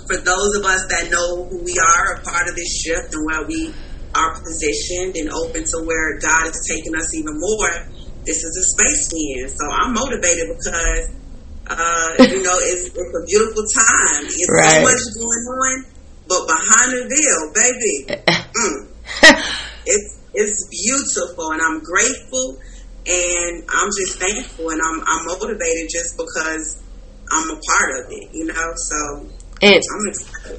For 0.07 0.17
those 0.17 0.57
of 0.57 0.65
us 0.65 0.87
that 0.89 1.11
know 1.11 1.45
who 1.45 1.63
we 1.63 1.77
are, 1.77 2.15
a 2.15 2.21
part 2.23 2.49
of 2.49 2.55
this 2.55 2.81
shift 2.81 3.13
and 3.13 3.25
where 3.27 3.45
we 3.45 3.71
are 4.15 4.31
positioned 4.41 5.15
and 5.17 5.29
open 5.29 5.63
to 5.65 5.77
where 5.85 6.19
God 6.19 6.47
is 6.47 6.65
taking 6.69 6.95
us 6.95 7.13
even 7.15 7.33
more, 7.39 7.73
this 8.25 8.43
is 8.43 8.51
the 8.53 8.65
space 8.77 9.09
we 9.11 9.41
in. 9.41 9.49
So 9.49 9.65
I'm 9.67 9.93
motivated 9.93 10.53
because, 10.53 11.05
uh, 11.67 12.09
you 12.29 12.41
know, 12.43 12.57
it's, 12.61 12.93
it's, 12.93 13.13
a 13.13 13.23
beautiful 13.25 13.65
time. 13.67 14.23
It's 14.25 14.49
right. 14.49 14.79
so 14.79 14.81
much 14.85 15.03
going 15.17 15.45
on, 15.49 15.75
but 16.27 16.41
behind 16.47 16.89
the 16.93 17.03
veil, 17.09 17.41
baby, 17.51 17.95
mm, 18.57 18.93
it's 19.85 20.23
it's 20.33 20.67
beautiful, 20.71 21.51
and 21.51 21.61
I'm 21.61 21.83
grateful, 21.83 22.57
and 23.05 23.63
I'm 23.69 23.89
just 23.93 24.17
thankful, 24.17 24.69
and 24.69 24.81
I'm 24.81 25.03
I'm 25.05 25.25
motivated 25.27 25.89
just 25.91 26.17
because 26.17 26.81
I'm 27.31 27.49
a 27.49 27.59
part 27.59 27.89
of 28.01 28.05
it, 28.09 28.29
you 28.33 28.45
know. 28.45 28.71
So 28.75 29.29
and 29.63 29.81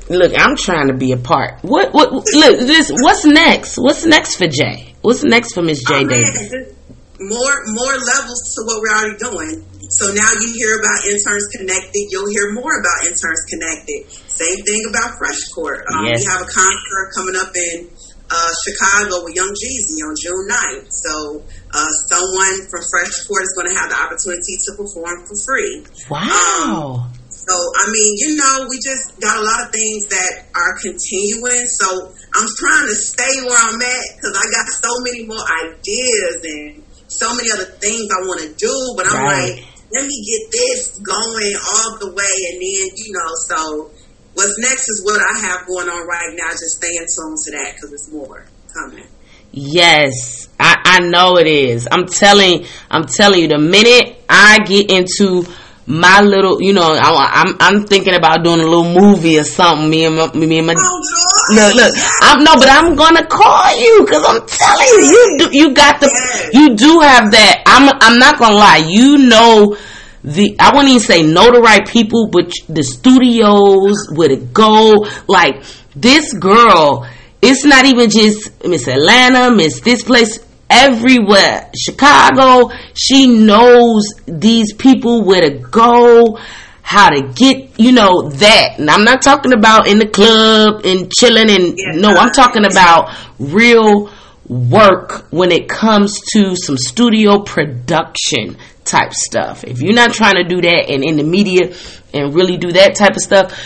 look, 0.08 0.32
I'm 0.36 0.56
trying 0.56 0.88
to 0.88 0.94
be 0.94 1.12
a 1.12 1.18
part. 1.18 1.60
What? 1.62 1.92
What? 1.92 2.10
Look, 2.12 2.58
this. 2.60 2.90
What's 2.90 3.24
next? 3.24 3.76
What's 3.76 4.06
next 4.06 4.36
for 4.36 4.46
Jay? 4.46 4.94
What's 5.02 5.22
next 5.22 5.52
for 5.52 5.62
Miss 5.62 5.84
J 5.84 5.94
oh, 5.94 6.08
Davis? 6.08 6.72
More, 7.20 7.56
more 7.68 7.94
levels 7.94 8.56
to 8.56 8.64
what 8.64 8.80
we're 8.82 8.96
already 8.96 9.18
doing. 9.18 9.64
So 9.90 10.12
now 10.12 10.26
you 10.40 10.52
hear 10.56 10.80
about 10.80 11.04
interns 11.06 11.46
connected. 11.54 12.08
You'll 12.10 12.30
hear 12.30 12.52
more 12.52 12.80
about 12.80 13.06
interns 13.06 13.44
connected. 13.46 14.10
Same 14.10 14.64
thing 14.64 14.82
about 14.88 15.14
Freshport. 15.20 15.84
Um, 15.92 16.06
yes. 16.06 16.24
We 16.24 16.32
have 16.32 16.42
a 16.42 16.50
concert 16.50 17.06
coming 17.14 17.36
up 17.36 17.52
in 17.54 17.88
uh, 18.30 18.50
Chicago 18.66 19.22
with 19.22 19.36
Young 19.36 19.54
Jeezy 19.54 20.02
on 20.02 20.14
June 20.18 20.48
9th. 20.50 20.90
So 20.90 21.44
uh, 21.70 21.90
someone 22.08 22.66
from 22.66 22.82
Fresh 22.90 23.28
Court 23.28 23.42
is 23.44 23.54
going 23.54 23.68
to 23.68 23.76
have 23.78 23.90
the 23.90 23.98
opportunity 24.00 24.58
to 24.66 24.70
perform 24.74 25.26
for 25.28 25.36
free. 25.46 25.86
Wow. 26.10 27.06
Um, 27.06 27.12
so, 27.44 27.54
I 27.54 27.84
mean, 27.92 28.12
you 28.16 28.36
know, 28.36 28.66
we 28.68 28.76
just 28.80 29.20
got 29.20 29.36
a 29.36 29.44
lot 29.44 29.66
of 29.66 29.72
things 29.72 30.08
that 30.08 30.48
are 30.54 30.74
continuing. 30.80 31.66
So, 31.66 32.14
I'm 32.34 32.48
trying 32.58 32.86
to 32.88 32.96
stay 32.96 33.34
where 33.46 33.56
I'm 33.56 33.80
at 33.80 34.04
because 34.16 34.34
I 34.34 34.44
got 34.50 34.66
so 34.74 34.90
many 35.04 35.26
more 35.26 35.44
ideas 35.68 36.42
and 36.42 36.82
so 37.06 37.34
many 37.36 37.52
other 37.52 37.70
things 37.78 38.10
I 38.10 38.26
want 38.26 38.40
to 38.42 38.50
do. 38.54 38.94
But 38.96 39.06
I'm 39.06 39.22
right. 39.22 39.54
like, 39.54 39.64
let 39.92 40.04
me 40.04 40.16
get 40.26 40.50
this 40.50 40.98
going 40.98 41.54
all 41.54 41.98
the 42.00 42.10
way. 42.10 42.36
And 42.50 42.58
then, 42.58 42.88
you 42.96 43.12
know, 43.12 43.30
so 43.46 43.90
what's 44.34 44.58
next 44.58 44.88
is 44.88 45.02
what 45.04 45.20
I 45.20 45.46
have 45.46 45.66
going 45.66 45.88
on 45.88 46.06
right 46.06 46.34
now. 46.34 46.50
Just 46.50 46.82
stay 46.82 46.90
tuned 46.90 47.38
to 47.44 47.50
that 47.52 47.74
because 47.74 47.92
it's 47.92 48.10
more 48.10 48.46
coming. 48.74 49.06
Yes, 49.52 50.48
I, 50.58 50.80
I 50.84 51.00
know 51.00 51.36
it 51.38 51.46
is. 51.46 51.86
I'm 51.88 52.06
telling, 52.06 52.66
I'm 52.90 53.06
telling 53.06 53.42
you, 53.42 53.46
the 53.46 53.58
minute 53.58 54.16
I 54.28 54.58
get 54.64 54.90
into 54.90 55.46
my 55.86 56.20
little, 56.22 56.62
you 56.62 56.72
know, 56.72 56.94
I, 56.94 57.42
am 57.42 57.48
I'm, 57.48 57.56
I'm 57.60 57.86
thinking 57.86 58.14
about 58.14 58.42
doing 58.42 58.60
a 58.60 58.64
little 58.64 58.94
movie 58.94 59.38
or 59.38 59.44
something. 59.44 59.90
Me 59.90 60.04
and 60.06 60.16
my, 60.16 60.32
me 60.32 60.58
and 60.58 60.66
my 60.66 60.74
oh, 60.76 61.54
look, 61.54 61.74
look. 61.74 61.94
I'm 62.22 62.42
no, 62.42 62.54
but 62.56 62.68
I'm 62.70 62.96
gonna 62.96 63.26
call 63.26 63.78
you 63.78 64.04
because 64.04 64.24
I'm 64.26 64.46
telling 64.46 64.88
you, 64.88 65.00
you 65.10 65.36
do, 65.38 65.56
you 65.56 65.74
got 65.74 66.00
the, 66.00 66.50
you 66.54 66.74
do 66.74 67.00
have 67.00 67.30
that. 67.32 67.62
I'm, 67.66 67.90
I'm 68.00 68.18
not 68.18 68.38
gonna 68.38 68.54
lie. 68.54 68.84
You 68.88 69.18
know 69.28 69.76
the, 70.24 70.56
I 70.58 70.70
wouldn't 70.74 70.88
even 70.88 71.00
say 71.00 71.22
know 71.22 71.52
the 71.52 71.60
right 71.60 71.86
people, 71.86 72.28
but 72.32 72.50
the 72.68 72.82
studios 72.82 74.08
where 74.14 74.28
to 74.28 74.36
go. 74.36 75.06
Like 75.28 75.62
this 75.94 76.32
girl, 76.32 77.06
it's 77.42 77.66
not 77.66 77.84
even 77.84 78.08
just 78.08 78.64
Miss 78.64 78.88
Atlanta, 78.88 79.54
Miss 79.54 79.80
this 79.80 80.02
place 80.02 80.38
everywhere. 80.70 81.70
Chicago, 81.78 82.70
she 82.94 83.26
knows 83.26 84.04
these 84.26 84.72
people 84.72 85.24
where 85.24 85.40
to 85.40 85.58
go, 85.58 86.38
how 86.82 87.10
to 87.10 87.22
get, 87.34 87.78
you 87.78 87.92
know, 87.92 88.28
that. 88.28 88.78
And 88.78 88.90
I'm 88.90 89.04
not 89.04 89.22
talking 89.22 89.52
about 89.52 89.88
in 89.88 89.98
the 89.98 90.06
club 90.06 90.84
and 90.84 91.10
chilling 91.12 91.50
and 91.50 91.78
yeah, 91.78 92.00
no, 92.00 92.10
I'm 92.10 92.30
talking 92.30 92.64
about 92.64 93.14
real 93.38 94.10
work 94.48 95.26
when 95.30 95.50
it 95.50 95.68
comes 95.68 96.20
to 96.32 96.54
some 96.56 96.76
studio 96.76 97.40
production 97.40 98.56
type 98.84 99.14
stuff. 99.14 99.64
If 99.64 99.80
you're 99.80 99.94
not 99.94 100.12
trying 100.12 100.34
to 100.34 100.44
do 100.44 100.60
that 100.60 100.90
and 100.90 101.02
in 101.02 101.16
the 101.16 101.24
media 101.24 101.74
and 102.12 102.34
really 102.34 102.58
do 102.58 102.72
that 102.72 102.94
type 102.94 103.16
of 103.16 103.22
stuff, 103.22 103.58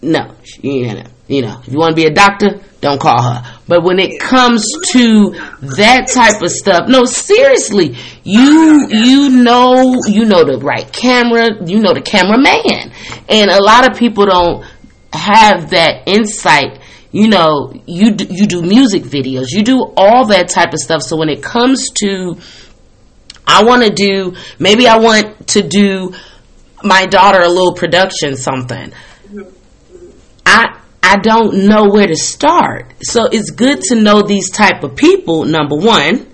no, 0.00 0.34
you 0.62 0.94
know, 0.94 1.04
you 1.26 1.42
know, 1.42 1.60
if 1.60 1.72
you 1.72 1.78
want 1.78 1.96
to 1.96 1.96
be 1.96 2.06
a 2.06 2.14
doctor, 2.14 2.60
don't 2.80 3.00
call 3.00 3.22
her. 3.22 3.42
But 3.68 3.84
when 3.84 3.98
it 3.98 4.20
comes 4.20 4.66
to 4.92 5.30
that 5.76 6.08
type 6.12 6.42
of 6.42 6.50
stuff, 6.50 6.88
no, 6.88 7.04
seriously, 7.04 7.96
you 8.24 8.86
you 8.88 9.42
know 9.42 9.94
you 10.06 10.24
know 10.24 10.44
the 10.44 10.58
right 10.58 10.90
camera, 10.92 11.48
you 11.66 11.80
know 11.80 11.92
the 11.92 12.00
cameraman, 12.00 12.92
and 13.28 13.50
a 13.50 13.62
lot 13.62 13.90
of 13.90 13.98
people 13.98 14.26
don't 14.26 14.64
have 15.12 15.70
that 15.70 16.04
insight. 16.06 16.80
You 17.12 17.28
know, 17.28 17.72
you 17.86 18.14
you 18.30 18.46
do 18.46 18.62
music 18.62 19.02
videos, 19.02 19.46
you 19.50 19.62
do 19.62 19.92
all 19.96 20.26
that 20.26 20.48
type 20.48 20.72
of 20.72 20.78
stuff. 20.78 21.02
So 21.02 21.16
when 21.16 21.28
it 21.28 21.42
comes 21.42 21.90
to, 22.00 22.38
I 23.46 23.64
want 23.64 23.82
to 23.82 23.90
do 23.90 24.36
maybe 24.58 24.86
I 24.86 24.96
want 24.96 25.48
to 25.48 25.62
do 25.62 26.14
my 26.82 27.06
daughter 27.06 27.42
a 27.42 27.48
little 27.48 27.74
production 27.74 28.36
something. 28.36 28.92
I 30.46 30.79
I 31.10 31.16
don't 31.16 31.66
know 31.66 31.88
where 31.88 32.06
to 32.06 32.14
start. 32.14 32.92
So 33.02 33.24
it's 33.24 33.50
good 33.50 33.80
to 33.88 33.96
know 33.96 34.22
these 34.22 34.48
type 34.48 34.84
of 34.84 34.94
people, 34.94 35.44
number 35.44 35.74
one, 35.74 36.24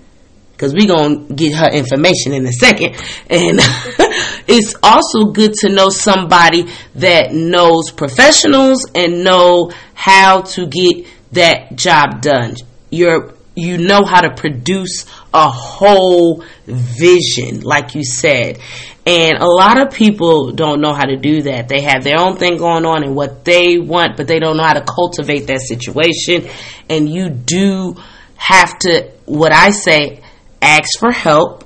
because 0.51 0.71
we're 0.71 0.85
going 0.85 1.29
to 1.29 1.33
get 1.33 1.55
her 1.55 1.67
information 1.71 2.31
in 2.31 2.45
a 2.45 2.51
second. 2.51 2.95
And 3.27 3.59
it's 4.47 4.75
also 4.83 5.31
good 5.31 5.53
to 5.61 5.69
know 5.69 5.89
somebody 5.89 6.67
that 6.93 7.33
knows 7.33 7.89
professionals 7.89 8.85
and 8.93 9.23
know 9.23 9.71
how 9.95 10.41
to 10.41 10.67
get 10.67 11.07
that 11.31 11.75
job 11.75 12.21
done. 12.21 12.55
You're, 12.91 13.33
you 13.57 13.79
know 13.79 14.05
how 14.05 14.21
to 14.21 14.35
produce 14.35 15.05
a 15.33 15.49
whole 15.49 16.43
vision, 16.67 17.61
like 17.61 17.95
you 17.95 18.03
said. 18.03 18.59
And 19.05 19.37
a 19.39 19.47
lot 19.47 19.81
of 19.81 19.93
people 19.93 20.51
don't 20.51 20.79
know 20.79 20.93
how 20.93 21.05
to 21.05 21.17
do 21.17 21.41
that. 21.43 21.67
They 21.67 21.81
have 21.81 22.03
their 22.03 22.19
own 22.19 22.37
thing 22.37 22.57
going 22.57 22.85
on 22.85 23.03
and 23.03 23.15
what 23.15 23.45
they 23.45 23.79
want, 23.79 24.15
but 24.15 24.27
they 24.27 24.37
don't 24.37 24.57
know 24.57 24.63
how 24.63 24.73
to 24.73 24.83
cultivate 24.83 25.47
that 25.47 25.61
situation. 25.61 26.47
And 26.87 27.09
you 27.09 27.29
do 27.29 27.95
have 28.35 28.77
to, 28.79 29.09
what 29.25 29.53
I 29.53 29.71
say, 29.71 30.21
ask 30.61 30.99
for 30.99 31.11
help, 31.11 31.63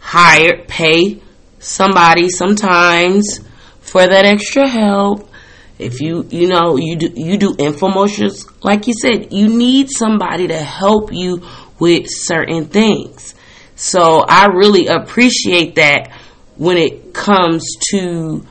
hire, 0.00 0.64
pay 0.66 1.22
somebody 1.58 2.28
sometimes 2.28 3.40
for 3.80 4.06
that 4.06 4.26
extra 4.26 4.68
help. 4.68 5.27
If 5.78 6.00
you, 6.00 6.26
you 6.30 6.48
know, 6.48 6.76
you 6.76 6.96
do, 6.96 7.12
you 7.14 7.36
do 7.36 7.54
infomercials, 7.54 8.48
like 8.64 8.86
you 8.86 8.94
said, 8.94 9.32
you 9.32 9.48
need 9.48 9.90
somebody 9.90 10.48
to 10.48 10.58
help 10.58 11.12
you 11.12 11.42
with 11.78 12.06
certain 12.08 12.66
things. 12.66 13.34
So 13.76 14.24
I 14.28 14.46
really 14.46 14.88
appreciate 14.88 15.76
that 15.76 16.10
when 16.56 16.76
it 16.76 17.14
comes 17.14 17.64
to 17.90 18.44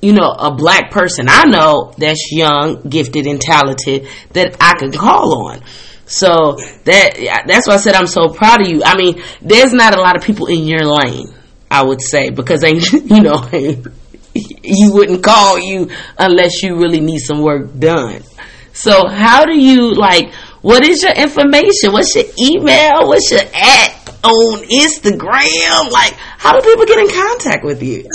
you 0.00 0.12
know 0.12 0.34
a 0.38 0.54
black 0.54 0.90
person 0.90 1.26
I 1.28 1.44
know 1.44 1.94
that's 1.96 2.30
young, 2.32 2.82
gifted, 2.82 3.26
and 3.26 3.40
talented 3.40 4.08
that 4.32 4.56
I 4.60 4.74
can 4.74 4.92
call 4.92 5.48
on. 5.48 5.62
So 6.06 6.56
that 6.84 7.44
that's 7.46 7.66
why 7.66 7.74
I 7.74 7.76
said 7.78 7.94
I'm 7.94 8.06
so 8.06 8.28
proud 8.28 8.60
of 8.60 8.68
you. 8.68 8.82
I 8.84 8.96
mean, 8.96 9.22
there's 9.40 9.72
not 9.72 9.96
a 9.96 10.00
lot 10.00 10.16
of 10.16 10.22
people 10.22 10.46
in 10.46 10.64
your 10.64 10.84
lane, 10.84 11.32
I 11.70 11.82
would 11.82 12.02
say, 12.02 12.30
because 12.30 12.60
they 12.60 12.74
you 12.92 13.22
know 13.22 13.38
you 14.34 14.92
wouldn't 14.92 15.22
call 15.22 15.58
you 15.58 15.90
unless 16.18 16.62
you 16.62 16.76
really 16.76 17.00
need 17.00 17.20
some 17.20 17.40
work 17.42 17.78
done. 17.78 18.22
So 18.72 19.06
how 19.06 19.44
do 19.44 19.58
you 19.58 19.94
like? 19.94 20.32
What 20.62 20.82
is 20.84 21.02
your 21.02 21.12
information? 21.12 21.92
What's 21.92 22.14
your 22.14 22.24
email? 22.38 23.06
What's 23.08 23.30
your 23.30 23.42
at? 23.54 24.04
on 24.24 24.64
Instagram? 24.64 25.90
Like, 25.90 26.14
how 26.14 26.58
do 26.58 26.66
people 26.66 26.86
get 26.86 26.98
in 26.98 27.08
contact 27.08 27.64
with 27.64 27.82
you? 27.82 28.04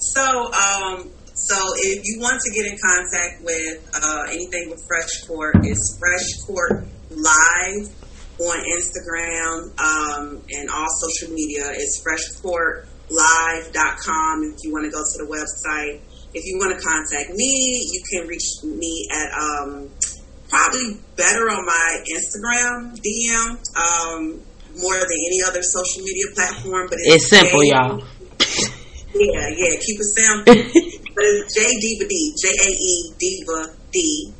so, 0.00 0.52
um, 0.52 1.10
so 1.34 1.56
if 1.76 2.02
you 2.04 2.20
want 2.20 2.40
to 2.44 2.50
get 2.52 2.70
in 2.70 2.78
contact 2.78 3.42
with 3.42 3.90
uh, 3.94 4.26
anything 4.30 4.70
with 4.70 4.84
Fresh 4.86 5.26
Court, 5.26 5.56
it's 5.62 5.98
Fresh 5.98 6.46
Court 6.46 6.86
Live 7.10 7.88
on 8.38 8.58
Instagram 8.76 9.80
um, 9.80 10.42
and 10.50 10.68
all 10.70 10.86
social 11.00 11.34
media. 11.34 11.70
It's 11.72 12.02
freshcourtlive.com 13.08 14.54
if 14.54 14.64
you 14.64 14.72
want 14.72 14.84
to 14.84 14.90
go 14.90 15.02
to 15.02 15.18
the 15.18 15.28
website. 15.28 16.00
If 16.34 16.44
you 16.44 16.58
want 16.58 16.76
to 16.76 16.82
contact 16.84 17.30
me, 17.30 17.88
you 17.92 18.02
can 18.10 18.28
reach 18.28 18.62
me 18.64 19.08
at 19.10 19.32
um, 19.32 19.90
probably 20.48 20.98
better 21.16 21.48
on 21.48 21.64
my 21.64 22.04
Instagram 22.12 22.98
DM. 23.00 23.56
Um, 23.76 24.42
more 24.78 24.92
than 24.92 25.08
any 25.08 25.40
other 25.46 25.62
social 25.62 26.02
media 26.04 26.26
platform. 26.34 26.86
But 26.90 26.98
it's, 27.00 27.24
it's 27.24 27.28
simple, 27.30 27.60
J- 27.60 27.68
y'all. 27.68 28.04
Yeah, 29.16 29.48
yeah. 29.48 29.72
Keep 29.80 29.96
it 29.96 30.12
simple. 30.12 30.44
but 31.16 31.24
it's 31.24 31.54
J 31.54 31.64
Diva 31.80 32.04
D, 32.06 32.34
J 32.36 32.48
A 32.52 32.68
E 32.68 33.14
Diva 33.18 33.74
D. 33.90 34.32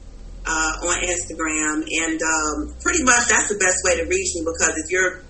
Uh, 0.49 0.87
on 0.87 1.03
Instagram, 1.03 1.83
and 1.83 2.21
um, 2.23 2.77
pretty 2.81 3.03
much 3.03 3.27
that's 3.27 3.49
the 3.49 3.59
best 3.59 3.83
way 3.83 3.97
to 3.97 4.05
reach 4.07 4.31
me 4.37 4.47
because 4.47 4.79
if 4.79 4.93
you're 4.93 5.25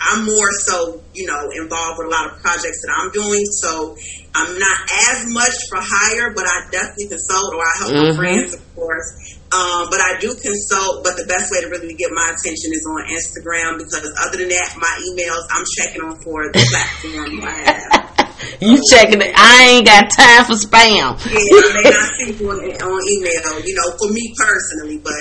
I'm 0.00 0.24
more 0.26 0.50
so, 0.52 1.02
you 1.14 1.26
know, 1.26 1.50
involved 1.54 1.98
with 1.98 2.08
a 2.08 2.10
lot 2.10 2.32
of 2.32 2.42
projects 2.42 2.82
that 2.82 2.90
I'm 2.90 3.10
doing. 3.12 3.44
So 3.62 3.96
I'm 4.34 4.58
not 4.58 4.78
as 5.10 5.26
much 5.30 5.54
for 5.70 5.78
hire, 5.78 6.34
but 6.34 6.44
I 6.46 6.66
definitely 6.70 7.08
consult 7.08 7.54
or 7.54 7.62
I 7.62 7.74
help 7.78 7.90
mm-hmm. 7.92 8.10
my 8.10 8.16
friends, 8.16 8.54
of 8.54 8.74
course. 8.74 9.38
Um, 9.50 9.90
but 9.90 10.00
I 10.00 10.18
do 10.18 10.34
consult, 10.34 11.02
but 11.02 11.18
the 11.18 11.26
best 11.26 11.50
way 11.50 11.62
to 11.62 11.68
really 11.70 11.94
get 11.94 12.10
my 12.10 12.34
attention 12.34 12.70
is 12.70 12.86
on 12.86 13.02
Instagram 13.10 13.78
because 13.78 14.06
other 14.22 14.38
than 14.38 14.50
that, 14.50 14.74
my 14.78 14.94
emails, 15.10 15.42
I'm 15.50 15.66
checking 15.78 16.02
on 16.02 16.18
for 16.22 16.50
the 16.50 16.62
platform 16.70 17.42
I 17.42 17.54
have. 17.66 18.10
you 18.62 18.78
checking 18.90 19.20
it. 19.22 19.34
I 19.34 19.78
ain't 19.78 19.86
got 19.86 20.10
time 20.10 20.46
for 20.46 20.54
spam. 20.54 21.18
yeah, 21.26 21.38
I 21.38 21.82
may 21.82 21.90
not 21.90 22.08
see 22.14 22.30
you 22.30 22.46
on, 22.50 22.58
on 22.58 23.00
email, 23.10 23.58
you 23.66 23.74
know, 23.74 23.88
for 23.98 24.10
me 24.10 24.34
personally, 24.38 24.98
but 24.98 25.14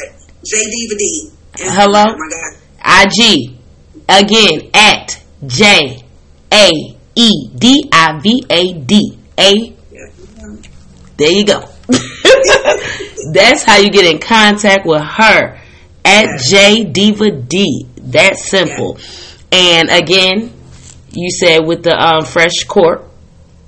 JD. 0.46 1.34
Hello? 1.58 2.06
IG. 2.80 3.59
Again, 4.10 4.72
at 4.74 5.22
J 5.46 6.04
A 6.52 6.72
E 7.16 7.50
D 7.56 7.90
I 7.94 8.20
V 8.20 8.46
A 8.50 8.74
D. 8.74 9.20
A. 9.38 9.76
There 11.18 11.32
you 11.32 11.46
go. 11.46 11.70
That's 13.34 13.64
how 13.64 13.78
you 13.78 13.92
get 13.92 14.06
in 14.12 14.20
contact 14.20 14.86
with 14.86 15.04
her 15.04 15.60
at 16.04 16.40
J 16.40 16.86
Diva 16.86 17.30
D. 17.30 17.86
That 17.98 18.38
simple. 18.38 18.98
And 19.52 19.90
again, 19.90 20.54
you 21.12 21.30
said 21.32 21.60
with 21.60 21.84
the 21.84 21.96
um, 21.96 22.26
fresh 22.26 22.64
court. 22.68 23.09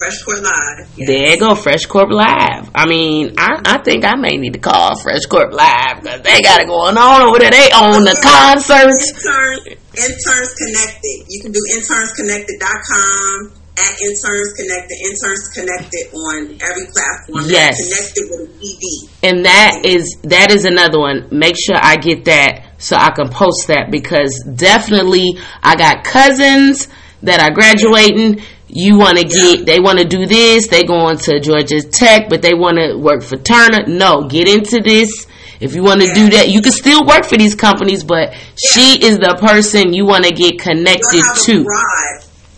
Fresh 0.01 0.23
Corp 0.23 0.41
Live. 0.41 0.89
Yes. 0.97 1.07
There 1.07 1.29
you 1.29 1.37
go, 1.37 1.53
Fresh 1.53 1.85
Corp 1.85 2.09
Live. 2.09 2.71
I 2.73 2.87
mean, 2.87 3.35
I, 3.37 3.61
I 3.63 3.77
think 3.85 4.03
I 4.03 4.15
may 4.15 4.35
need 4.35 4.53
to 4.53 4.59
call 4.59 4.97
Fresh 4.97 5.27
Corp 5.27 5.53
Live 5.53 6.01
because 6.01 6.23
they 6.23 6.41
got 6.41 6.61
it 6.61 6.65
going 6.65 6.97
on 6.97 7.21
over 7.21 7.37
there. 7.37 7.51
They 7.51 7.69
own 7.69 8.01
the 8.01 8.17
concerts. 8.17 9.13
Interns, 9.13 9.77
interns 9.93 10.53
Connected. 10.57 11.29
You 11.29 11.41
can 11.43 11.51
do 11.51 11.61
internsconnected.com 11.77 13.53
at 13.77 14.01
Interns 14.01 14.53
Connected. 14.57 14.97
Interns 15.05 15.47
Connected 15.53 16.09
on 16.17 16.57
every 16.65 16.89
platform. 16.89 17.45
Yes. 17.45 17.77
Connected 17.77 18.25
with 18.33 18.57
ED. 18.57 18.81
And 19.21 19.45
that 19.45 19.85
is 19.85 20.17
that 20.23 20.49
is 20.49 20.65
another 20.65 20.97
one. 20.97 21.27
Make 21.29 21.57
sure 21.61 21.77
I 21.77 21.97
get 21.97 22.25
that 22.25 22.81
so 22.81 22.95
I 22.97 23.11
can 23.11 23.29
post 23.29 23.67
that 23.67 23.91
because 23.91 24.33
definitely 24.55 25.37
I 25.61 25.75
got 25.75 26.03
cousins 26.03 26.87
that 27.21 27.39
are 27.39 27.53
graduating. 27.53 28.41
You 28.73 28.97
want 28.97 29.17
to 29.17 29.25
get, 29.25 29.65
they 29.65 29.79
want 29.79 29.99
to 29.99 30.05
do 30.05 30.25
this. 30.25 30.67
They 30.67 30.83
going 30.83 31.17
to 31.17 31.39
Georgia 31.39 31.81
Tech, 31.81 32.29
but 32.29 32.41
they 32.41 32.53
want 32.53 32.77
to 32.77 32.95
work 32.95 33.21
for 33.21 33.35
Turner. 33.35 33.85
No, 33.85 34.27
get 34.27 34.47
into 34.47 34.79
this. 34.81 35.27
If 35.59 35.75
you 35.75 35.83
want 35.83 36.01
to 36.01 36.11
do 36.13 36.29
that, 36.31 36.49
you 36.49 36.61
can 36.61 36.71
still 36.71 37.05
work 37.05 37.25
for 37.25 37.37
these 37.37 37.53
companies, 37.53 38.03
but 38.03 38.33
she 38.55 38.97
is 39.03 39.19
the 39.19 39.37
person 39.39 39.93
you 39.93 40.05
want 40.05 40.23
to 40.25 40.31
get 40.31 40.57
connected 40.57 41.21
to. 41.45 41.67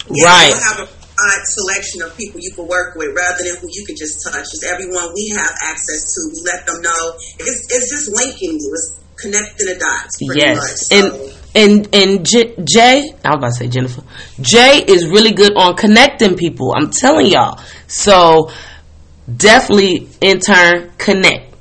Yeah, 0.09 0.26
Right. 0.26 0.49
You'll 0.53 0.64
have 0.64 0.80
a 0.80 0.89
broad 0.91 1.41
selection 1.47 2.01
of 2.03 2.16
people 2.18 2.39
you 2.41 2.51
can 2.51 2.68
work 2.68 2.95
with 2.95 3.16
rather 3.16 3.43
than 3.43 3.55
who 3.57 3.68
you 3.72 3.86
can 3.86 3.95
just 3.95 4.22
touch. 4.24 4.45
It's 4.53 4.64
everyone 4.64 5.11
we 5.16 5.34
have 5.36 5.51
access 5.64 6.14
to. 6.14 6.20
We 6.32 6.43
let 6.45 6.66
them 6.68 6.82
know. 6.82 7.16
It's, 7.39 7.68
it's 7.72 7.89
just 7.89 8.11
linking 8.11 8.59
you. 8.59 8.70
It's 8.76 8.99
connecting 9.18 9.68
the 9.68 9.80
dots. 9.80 10.18
Yes, 10.22 10.57
Much. 10.59 10.78
So, 10.78 10.95
and 10.95 11.42
and 11.55 12.25
J- 12.25 12.55
Jay, 12.63 13.13
I 13.23 13.29
was 13.29 13.37
about 13.37 13.47
to 13.47 13.51
say 13.53 13.67
Jennifer. 13.67 14.03
Jay 14.41 14.83
is 14.87 15.07
really 15.07 15.31
good 15.31 15.53
on 15.55 15.75
connecting 15.75 16.35
people. 16.35 16.73
I'm 16.75 16.89
telling 16.89 17.27
y'all. 17.27 17.59
So 17.87 18.49
definitely 19.37 20.09
intern 20.21 20.91
connect. 20.97 21.53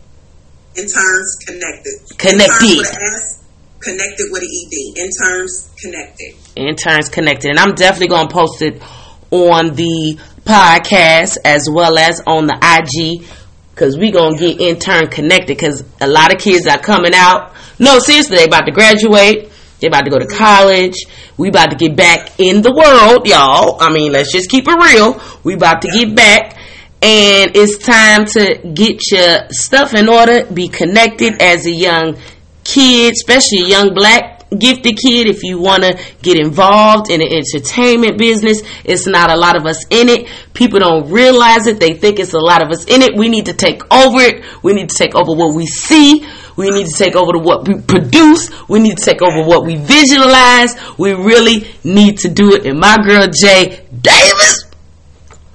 interns 0.77 1.37
connected. 1.47 2.19
Connected. 2.19 2.63
Interns 2.63 2.79
with 2.79 2.97
an 2.97 3.03
S, 3.03 3.45
connected 3.81 4.27
with 4.31 4.43
an 4.43 4.49
ED. 4.49 4.99
Interns 4.99 5.71
connected. 5.81 6.35
Interns 6.57 7.09
connected, 7.09 7.51
and 7.51 7.59
I'm 7.59 7.75
definitely 7.75 8.09
gonna 8.09 8.31
post 8.31 8.63
it 8.63 8.83
on 9.31 9.75
the 9.75 10.19
podcast 10.45 11.37
as 11.45 11.69
well 11.71 11.99
as 11.99 12.21
on 12.27 12.47
the 12.47 12.57
IG. 12.57 13.27
Cause 13.75 13.97
we 13.97 14.11
gonna 14.11 14.37
get 14.37 14.61
intern 14.61 15.09
connected. 15.09 15.59
Cause 15.59 15.83
a 16.01 16.07
lot 16.07 16.33
of 16.33 16.39
kids 16.41 16.67
are 16.67 16.79
coming 16.79 17.13
out. 17.15 17.55
No, 17.79 17.99
seriously, 17.99 18.37
they 18.37 18.45
about 18.45 18.67
to 18.67 18.73
graduate. 18.73 19.52
They 19.83 19.89
about 19.89 20.05
to 20.05 20.11
go 20.11 20.19
to 20.19 20.27
college. 20.27 20.97
We 21.37 21.49
about 21.49 21.71
to 21.71 21.77
get 21.77 21.97
back 21.97 22.39
in 22.39 22.63
the 22.63 22.73
world, 22.73 23.27
y'all. 23.27 23.77
I 23.81 23.93
mean, 23.93 24.13
let's 24.13 24.33
just 24.33 24.49
keep 24.49 24.67
it 24.69 24.77
real. 24.77 25.21
We 25.43 25.55
about 25.55 25.83
to 25.83 25.89
get 25.89 26.15
back. 26.15 26.57
And 27.03 27.51
it's 27.57 27.79
time 27.79 28.27
to 28.27 28.59
get 28.75 29.11
your 29.11 29.49
stuff 29.51 29.93
in 29.93 30.09
order, 30.09 30.47
be 30.47 30.69
connected 30.69 31.43
as 31.43 31.67
a 31.67 31.73
young 31.73 32.17
kid, 32.63 33.15
especially 33.15 33.63
a 33.63 33.67
young 33.67 33.93
black 33.93 34.49
gifted 34.57 34.99
kid. 34.99 35.27
If 35.27 35.43
you 35.43 35.59
want 35.59 35.83
to 35.83 35.99
get 36.23 36.39
involved 36.39 37.11
in 37.11 37.19
the 37.19 37.27
entertainment 37.27 38.19
business, 38.19 38.63
it's 38.85 39.09
not 39.09 39.31
a 39.31 39.37
lot 39.37 39.57
of 39.57 39.67
us 39.67 39.85
in 39.91 40.09
it. 40.09 40.29
People 40.55 40.79
don't 40.79 41.11
realize 41.11 41.67
it. 41.67 41.81
They 41.81 41.95
think 41.95 42.21
it's 42.21 42.35
a 42.35 42.39
lot 42.39 42.63
of 42.63 42.71
us 42.71 42.85
in 42.85 43.03
it. 43.03 43.17
We 43.17 43.29
need 43.29 43.47
to 43.47 43.53
take 43.53 43.83
over 43.93 44.21
it. 44.21 44.45
We 44.63 44.73
need 44.73 44.91
to 44.91 44.97
take 44.97 45.17
over 45.17 45.33
what 45.33 45.57
we 45.57 45.67
see. 45.67 46.25
We 46.57 46.69
need 46.71 46.87
to 46.87 46.93
take 46.93 47.17
over 47.17 47.33
to 47.33 47.39
what 47.39 47.67
we 47.67 47.81
produce. 47.81 48.51
We 48.69 48.81
need 48.81 48.99
to 48.99 49.05
take 49.05 49.23
over 49.23 49.43
what 49.47 49.65
we 49.65 49.77
visualize. 49.77 50.75
We 50.99 51.13
really 51.13 51.67
need 51.85 52.19
to 52.19 52.29
do 52.29 52.55
it. 52.55 52.67
And 52.67 52.79
my 52.79 52.97
girl 53.05 53.27
Jay 53.29 53.87
Davis 54.01 54.65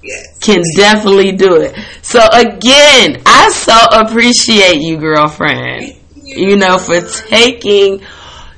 Yes. 0.07 0.39
can 0.39 0.61
definitely 0.75 1.33
do 1.33 1.55
it. 1.61 1.75
So 2.01 2.19
again, 2.31 3.21
I 3.25 3.49
so 3.49 3.75
appreciate 3.91 4.79
you, 4.79 4.97
girlfriend. 4.97 5.95
You 6.23 6.55
know, 6.55 6.77
for 6.77 7.01
taking 7.01 8.01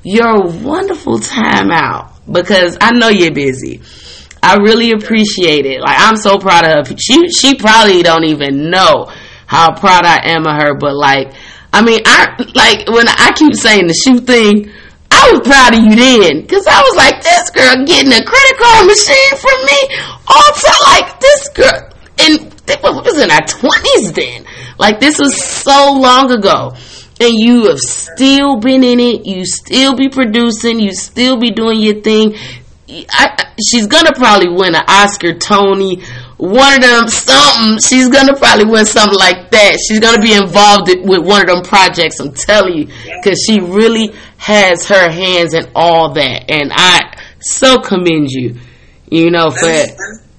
your 0.03 0.43
wonderful 0.43 1.19
time 1.19 1.71
out 1.71 2.13
because 2.31 2.77
I 2.79 2.91
know 2.91 3.09
you're 3.09 3.33
busy. 3.33 3.81
I 4.41 4.55
really 4.57 4.91
appreciate 4.91 5.65
it. 5.65 5.81
Like 5.81 5.97
I'm 5.99 6.15
so 6.15 6.37
proud 6.37 6.65
of 6.65 6.87
her. 6.87 6.95
She 6.97 7.29
she 7.29 7.55
probably 7.55 8.03
don't 8.03 8.25
even 8.25 8.69
know 8.69 9.11
how 9.47 9.73
proud 9.73 10.05
I 10.05 10.29
am 10.29 10.45
of 10.45 10.61
her, 10.61 10.75
but 10.75 10.95
like 10.95 11.33
I 11.71 11.83
mean, 11.83 12.01
I 12.05 12.35
like 12.55 12.87
when 12.87 13.07
I 13.07 13.31
keep 13.35 13.53
saying 13.55 13.87
the 13.87 13.93
shoe 13.93 14.19
thing. 14.19 14.71
I 15.11 15.31
was 15.31 15.41
proud 15.41 15.73
of 15.73 15.81
you 15.83 15.95
then, 15.95 16.45
cause 16.45 16.65
I 16.69 16.81
was 16.81 16.95
like, 16.95 17.23
this 17.23 17.49
girl 17.49 17.83
getting 17.85 18.13
a 18.13 18.23
credit 18.23 18.57
card 18.61 18.85
machine 18.85 19.35
from 19.37 19.57
me. 19.65 19.79
All 20.27 20.53
to 20.53 20.73
like 20.85 21.19
this 21.19 21.49
girl, 21.49 21.89
and 22.19 22.53
it 22.67 22.83
was 22.83 23.17
in 23.17 23.31
our 23.31 23.41
twenties 23.47 24.13
then. 24.13 24.45
Like 24.77 24.99
this 24.99 25.17
was 25.17 25.35
so 25.43 25.93
long 25.93 26.31
ago, 26.31 26.75
and 27.19 27.33
you 27.33 27.67
have 27.67 27.79
still 27.79 28.59
been 28.59 28.83
in 28.83 28.99
it. 28.99 29.25
You 29.25 29.45
still 29.45 29.95
be 29.95 30.09
producing. 30.09 30.79
You 30.79 30.93
still 30.93 31.37
be 31.37 31.51
doing 31.51 31.79
your 31.81 32.01
thing. 32.01 32.35
I, 32.87 33.53
she's 33.67 33.87
gonna 33.87 34.13
probably 34.13 34.49
win 34.49 34.75
an 34.75 34.83
Oscar, 34.87 35.33
Tony, 35.33 36.01
one 36.39 36.75
of 36.75 36.81
them 36.81 37.07
something. 37.09 37.79
She's 37.79 38.07
gonna 38.07 38.35
probably 38.35 38.65
win 38.65 38.85
something 38.85 39.19
like 39.19 39.51
that. 39.51 39.77
She's 39.85 39.99
gonna 39.99 40.21
be 40.21 40.33
involved 40.33 40.87
with 40.87 41.19
one 41.19 41.41
of 41.41 41.47
them 41.47 41.63
projects. 41.63 42.19
I'm 42.19 42.33
telling 42.33 42.77
you, 42.77 42.85
because 42.85 43.43
she 43.45 43.59
really 43.59 44.15
has 44.37 44.87
her 44.87 45.11
hands 45.11 45.53
in 45.53 45.69
all 45.75 46.13
that, 46.13 46.49
and 46.49 46.71
I 46.73 47.19
so 47.41 47.79
commend 47.79 48.31
you. 48.31 48.55
You 49.11 49.31
know, 49.31 49.51
for 49.51 49.65
Let 49.65 49.89
me, 49.89 49.95
let 49.97 50.11
me 50.11 50.29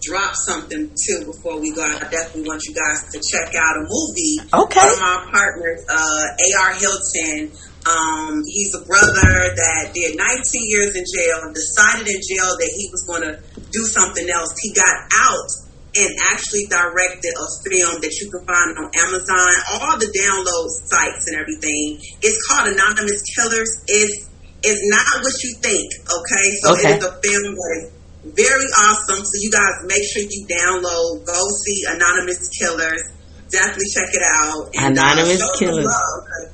drop 0.00 0.34
something 0.36 0.90
too 0.94 1.24
before 1.26 1.60
we 1.60 1.74
go. 1.74 1.82
I 1.82 1.98
definitely 2.08 2.46
want 2.46 2.62
you 2.64 2.74
guys 2.74 3.10
to 3.10 3.18
check 3.18 3.52
out 3.56 3.76
a 3.76 3.86
movie. 3.88 4.38
Okay. 4.54 4.80
One 4.80 4.92
of 4.92 5.00
my 5.00 5.28
partners, 5.32 5.84
uh, 5.88 6.24
A.R. 6.54 6.74
Hilton. 6.74 7.50
Um, 7.88 8.44
he's 8.44 8.74
a 8.76 8.84
brother 8.84 9.32
that 9.56 9.96
did 9.96 10.12
19 10.12 10.20
years 10.68 10.92
in 10.92 11.04
jail 11.08 11.40
and 11.48 11.54
decided 11.56 12.04
in 12.04 12.20
jail 12.20 12.52
that 12.52 12.70
he 12.76 12.84
was 12.92 13.00
going 13.08 13.24
to 13.24 13.40
do 13.72 13.82
something 13.88 14.28
else. 14.28 14.52
He 14.60 14.74
got 14.76 14.92
out 15.16 15.48
and 15.96 16.10
actually 16.28 16.68
directed 16.68 17.32
a 17.32 17.46
film 17.64 17.96
that 18.04 18.12
you 18.20 18.28
can 18.28 18.44
find 18.44 18.76
on 18.76 18.92
Amazon, 18.92 19.48
all 19.80 19.96
the 19.96 20.10
download 20.12 20.68
sites 20.84 21.32
and 21.32 21.40
everything. 21.40 21.96
It's 22.20 22.36
called 22.46 22.68
Anonymous 22.76 23.24
Killers. 23.34 23.72
It's 23.88 24.28
it's 24.60 24.82
not 24.90 25.22
what 25.22 25.32
you 25.46 25.54
think, 25.62 25.86
okay? 26.02 26.46
So 26.60 26.74
Okay. 26.74 26.92
it 26.92 26.98
is 26.98 27.04
a 27.06 27.14
film 27.22 27.54
that 27.54 27.70
is 27.78 27.84
very 28.34 28.68
awesome. 28.84 29.22
So 29.24 29.34
you 29.40 29.50
guys 29.54 29.86
make 29.86 30.02
sure 30.02 30.22
you 30.28 30.44
download, 30.50 31.24
go 31.24 31.40
see 31.64 31.86
Anonymous 31.88 32.50
Killers. 32.50 33.02
Definitely 33.50 33.86
check 33.94 34.10
it 34.12 34.22
out. 34.26 34.68
Anonymous 34.74 35.38
show 35.40 35.46
some 35.46 35.58
Killers. 35.62 35.86
love. 35.86 36.52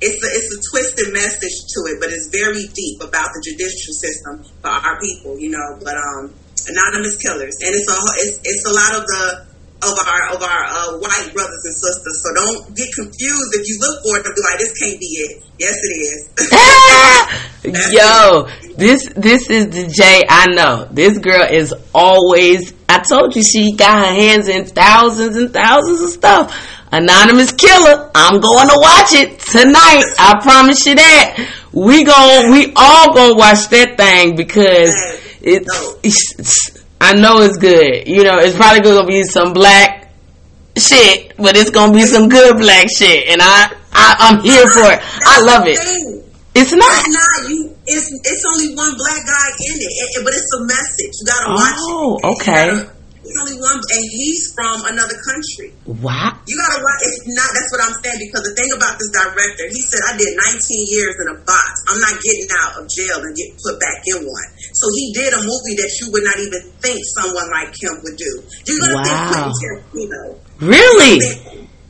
It's 0.00 0.20
a, 0.20 0.28
it's 0.28 0.50
a 0.52 0.60
twisted 0.70 1.12
message 1.12 1.56
to 1.72 1.78
it, 1.88 1.96
but 2.00 2.12
it's 2.12 2.28
very 2.28 2.68
deep 2.68 3.00
about 3.00 3.32
the 3.32 3.40
judicial 3.40 3.94
system 3.96 4.44
for 4.60 4.68
our 4.68 5.00
people, 5.00 5.40
you 5.40 5.48
know. 5.48 5.80
But 5.80 5.96
um, 5.96 6.36
anonymous 6.68 7.16
killers, 7.16 7.56
and 7.64 7.72
it's 7.72 7.88
a 7.88 7.96
it's, 8.20 8.36
it's 8.44 8.64
a 8.68 8.74
lot 8.76 8.92
of 9.00 9.06
the 9.08 9.56
of 9.82 9.96
our 9.96 10.36
of 10.36 10.42
our 10.42 10.62
uh, 10.64 10.98
white 10.98 11.32
brothers 11.32 11.62
and 11.64 11.74
sisters. 11.74 12.22
So 12.22 12.34
don't 12.34 12.76
get 12.76 12.88
confused 12.94 13.50
if 13.54 13.68
you 13.68 13.78
look 13.80 14.02
for 14.02 14.18
it 14.18 14.26
and 14.26 14.34
be 14.34 14.42
like, 14.42 14.58
this 14.58 14.72
can't 14.76 15.00
be 15.00 15.06
it. 15.06 15.44
Yes, 15.58 15.76
it 15.80 15.94
is. 16.04 16.20
Yo, 17.92 18.48
this 18.76 19.08
this 19.16 19.50
is 19.50 19.68
the 19.68 19.88
J 19.88 20.24
I 20.28 20.46
know. 20.52 20.88
This 20.90 21.18
girl 21.18 21.46
is 21.50 21.74
always. 21.94 22.74
I 22.88 23.00
told 23.00 23.34
you 23.34 23.42
she 23.42 23.72
got 23.72 23.98
her 24.06 24.14
hands 24.14 24.48
in 24.48 24.66
thousands 24.66 25.36
and 25.36 25.52
thousands 25.52 26.00
of 26.00 26.10
stuff. 26.10 26.75
Anonymous 26.96 27.52
killer. 27.52 28.10
I'm 28.14 28.40
going 28.40 28.68
to 28.68 28.78
watch 28.80 29.12
it 29.12 29.38
tonight. 29.40 30.04
I 30.18 30.38
promise 30.42 30.86
you 30.86 30.94
that. 30.96 31.52
We 31.72 32.04
gon' 32.04 32.50
we 32.52 32.72
all 32.74 33.12
gonna 33.12 33.34
watch 33.36 33.68
that 33.68 33.98
thing 33.98 34.34
because 34.34 34.96
it's, 35.42 35.68
it's 36.02 36.84
I 37.02 37.12
know 37.12 37.42
it's 37.42 37.58
good. 37.58 38.08
You 38.08 38.24
know, 38.24 38.38
it's 38.38 38.56
probably 38.56 38.80
gonna 38.80 39.06
be 39.06 39.22
some 39.24 39.52
black 39.52 40.10
shit, 40.78 41.36
but 41.36 41.54
it's 41.54 41.68
gonna 41.68 41.92
be 41.92 42.02
some 42.08 42.30
good 42.30 42.56
black 42.56 42.88
shit, 42.88 43.28
and 43.28 43.42
I, 43.42 43.68
I 43.92 44.16
I'm 44.24 44.40
here 44.40 44.64
for 44.72 44.88
it. 44.88 45.00
I 45.04 45.42
love 45.44 45.66
it. 45.68 45.76
It's 46.56 46.72
not. 46.72 46.88
It's 47.04 47.12
not 47.12 47.50
you. 47.52 47.76
It's 47.84 48.08
it's 48.24 48.44
only 48.56 48.74
one 48.74 48.96
black 48.96 49.20
guy 49.28 49.48
in 49.68 49.76
it, 49.76 50.24
but 50.24 50.32
it's 50.32 50.48
a 50.56 50.64
message. 50.64 51.12
You 51.20 51.26
gotta 51.26 51.50
watch 51.52 51.76
Oh, 51.76 52.16
it. 52.16 52.24
You 52.24 52.32
okay. 52.40 52.95
It's 53.26 53.38
only 53.42 53.58
one, 53.58 53.78
and 53.82 54.04
he's 54.06 54.54
from 54.54 54.86
another 54.86 55.18
country. 55.26 55.74
Wow. 55.84 56.38
You 56.46 56.54
gotta 56.54 56.78
watch. 56.78 57.00
It's 57.02 57.26
not. 57.34 57.50
That's 57.50 57.70
what 57.74 57.82
I'm 57.82 57.96
saying. 58.02 58.22
Because 58.22 58.46
the 58.46 58.54
thing 58.54 58.70
about 58.70 58.94
this 58.96 59.10
director, 59.10 59.66
he 59.74 59.82
said, 59.82 60.02
"I 60.06 60.14
did 60.14 60.30
19 60.38 60.86
years 60.86 61.14
in 61.18 61.26
a 61.34 61.38
box. 61.42 61.70
I'm 61.90 61.98
not 61.98 62.14
getting 62.22 62.46
out 62.62 62.78
of 62.78 62.86
jail 62.86 63.18
and 63.18 63.34
get 63.34 63.50
put 63.58 63.76
back 63.82 63.98
in 64.06 64.22
one." 64.22 64.48
So 64.78 64.86
he 64.94 65.10
did 65.10 65.34
a 65.34 65.42
movie 65.42 65.74
that 65.82 65.90
you 65.98 66.06
would 66.14 66.22
not 66.22 66.38
even 66.38 66.62
think 66.78 67.02
someone 67.18 67.48
like 67.50 67.74
him 67.74 67.98
would 67.98 68.16
do. 68.16 68.32
You're 68.70 68.78
gonna 68.78 68.94
Wow. 68.94 69.04
think 69.04 69.18
Quentin 69.26 69.52
Tarantino. 69.58 70.22
Really? 70.62 71.14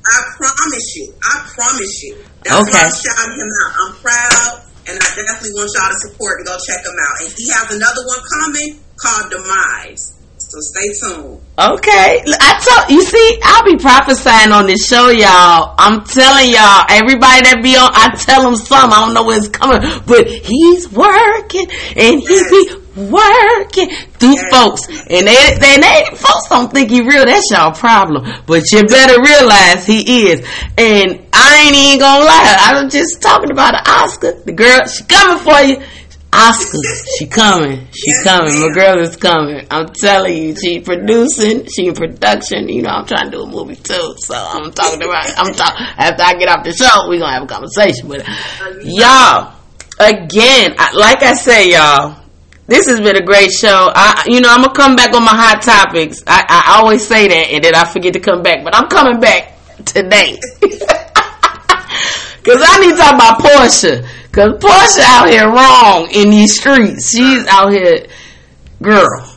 I 0.07 0.18
promise 0.39 0.89
you. 0.97 1.12
I 1.22 1.34
promise 1.53 1.95
you. 2.03 2.14
That's 2.45 2.62
Okay. 2.62 2.70
why 2.72 2.84
I'm 2.87 2.95
shouting 2.95 3.37
him 3.37 3.51
out. 3.61 3.72
I'm 3.82 3.93
proud, 4.01 4.53
and 4.87 4.95
I 5.03 5.09
definitely 5.14 5.53
want 5.59 5.70
y'all 5.74 5.91
to 5.91 5.99
support 6.09 6.39
and 6.39 6.47
go 6.47 6.57
check 6.64 6.80
him 6.80 6.95
out. 6.95 7.14
And 7.20 7.28
he 7.37 7.45
has 7.51 7.66
another 7.74 8.03
one 8.07 8.22
coming 8.41 8.80
called 9.03 9.30
Demise. 9.30 10.16
So 10.49 10.61
stay 10.61 10.88
tuned. 11.03 11.40
Okay, 11.59 12.22
I 12.40 12.51
told 12.62 12.90
you 12.90 13.03
see, 13.03 13.38
I'll 13.42 13.64
be 13.64 13.76
prophesying 13.82 14.53
on 14.53 14.66
this 14.66 14.86
show, 14.86 15.09
y'all. 15.09 15.74
I'm 15.76 16.05
telling 16.05 16.51
y'all, 16.55 16.86
everybody 16.88 17.42
that 17.51 17.61
be 17.64 17.74
on, 17.74 17.90
I 17.92 18.14
tell 18.14 18.42
them 18.47 18.55
something. 18.55 18.92
I 18.94 19.01
don't 19.05 19.14
know 19.14 19.24
where 19.24 19.38
it's 19.38 19.49
coming, 19.49 19.82
but 20.07 20.28
he's 20.28 20.86
working 20.92 21.66
and 21.97 22.20
he 22.22 22.36
be 22.47 22.62
working 22.94 23.90
through 24.22 24.38
Yes. 24.38 24.55
folks, 24.55 24.86
and 25.11 25.26
they, 25.26 25.59
they, 25.59 25.76
they 25.82 26.05
folks 26.14 26.49
don't 26.49 26.70
think 26.70 26.90
he 26.90 27.03
real. 27.03 27.26
That's 27.26 27.51
y'all 27.51 27.72
problem, 27.74 28.22
but 28.47 28.70
you 28.70 28.86
better 28.86 29.20
realize 29.20 29.84
he 29.84 30.30
is. 30.30 30.47
And 30.78 31.26
I 31.32 31.66
ain't 31.66 31.74
even 31.76 31.99
gonna 31.99 32.24
lie, 32.24 32.57
I 32.70 32.82
was 32.84 32.92
just 32.92 33.20
talking 33.20 33.51
about 33.51 33.74
an 33.74 33.82
Oscar. 33.84 34.38
The 34.47 34.53
girl, 34.53 34.86
she 34.86 35.03
coming 35.05 35.42
for 35.42 35.59
you. 35.66 35.82
Oscar, 36.37 36.78
she 37.18 37.26
coming. 37.26 37.87
She 37.93 38.12
coming. 38.22 38.61
My 38.61 38.68
girl 38.74 39.01
is 39.01 39.16
coming. 39.16 39.66
I'm 39.70 39.87
telling 39.87 40.37
you, 40.37 40.57
she 40.57 40.80
producing, 40.80 41.66
she 41.66 41.87
in 41.87 41.95
production. 41.95 42.68
You 42.68 42.82
know, 42.82 42.91
I'm 42.91 43.07
trying 43.07 43.30
to 43.30 43.39
do 43.39 43.43
a 43.43 43.47
movie 43.47 43.76
too. 43.76 44.14
So 44.18 44.34
I'm 44.34 44.70
talking 44.70 45.03
about, 45.03 45.26
I'm 45.39 45.55
talking, 45.55 45.87
after 45.97 46.22
I 46.22 46.34
get 46.34 46.49
off 46.49 46.64
the 46.64 46.72
show, 46.72 47.09
we 47.09 47.18
gonna 47.18 47.32
have 47.32 47.45
a 47.45 47.47
conversation. 47.47 48.09
But 48.09 48.26
y'all, 48.84 49.55
again, 49.99 50.74
I, 50.78 50.93
like 50.95 51.22
I 51.22 51.34
say, 51.34 51.72
y'all, 51.72 52.20
this 52.66 52.87
has 52.87 53.01
been 53.01 53.16
a 53.16 53.24
great 53.24 53.51
show. 53.51 53.91
I, 53.95 54.24
you 54.26 54.41
know, 54.41 54.51
I'm 54.51 54.62
gonna 54.62 54.74
come 54.74 54.97
back 54.97 55.14
on 55.14 55.24
my 55.24 55.34
hot 55.34 55.62
topics. 55.62 56.22
I, 56.26 56.45
I 56.49 56.80
always 56.80 57.07
say 57.07 57.28
that 57.28 57.51
and 57.51 57.64
then 57.64 57.74
I 57.74 57.84
forget 57.84 58.12
to 58.12 58.20
come 58.20 58.43
back, 58.43 58.62
but 58.62 58.74
I'm 58.74 58.89
coming 58.89 59.20
back 59.20 59.57
today. 59.84 60.39
Cause 62.47 62.62
I 62.62 62.78
need 62.78 62.92
to 62.92 62.97
talk 62.97 63.14
about 63.16 63.40
Porsha. 63.40 64.07
Cause 64.30 64.53
Porsha 64.62 65.03
out 65.03 65.28
here 65.28 65.51
wrong 65.51 66.09
in 66.14 66.30
these 66.30 66.57
streets. 66.61 67.11
She's 67.11 67.44
out 67.49 67.72
here, 67.72 68.07
girl. 68.80 69.32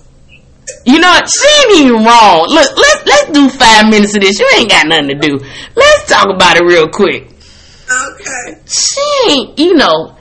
You 0.86 0.99
know 0.99 1.10
what? 1.10 1.28
She 1.28 1.47
ain't 1.47 1.88
even 1.88 2.05
wrong. 2.05 2.45
Look, 2.47 2.78
let's 2.78 3.05
let's 3.07 3.32
do 3.32 3.49
five 3.49 3.89
minutes 3.89 4.16
of 4.16 4.22
this. 4.22 4.38
You 4.38 4.47
ain't 4.57 4.70
got 4.70 4.86
nothing 4.86 5.07
to 5.07 5.16
do. 5.16 5.39
Let's 5.76 6.07
talk 6.07 6.28
about 6.30 6.57
it 6.57 6.64
real 6.64 6.88
quick. 6.88 7.24
Okay. 7.89 8.62
She 8.68 9.01
ain't, 9.32 9.57
you 9.57 9.74
know. 9.74 10.16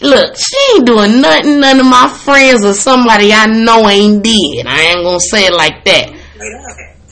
Look, 0.00 0.36
she 0.36 0.56
ain't 0.74 0.86
doing 0.86 1.20
nothing. 1.20 1.60
None 1.60 1.80
of 1.80 1.86
my 1.86 2.08
friends 2.08 2.64
or 2.64 2.72
somebody 2.72 3.34
I 3.34 3.44
know 3.44 3.86
ain't 3.90 4.24
did. 4.24 4.66
I 4.66 4.80
ain't 4.92 5.04
gonna 5.04 5.20
say 5.20 5.44
it 5.46 5.52
like 5.52 5.84
that. 5.84 6.16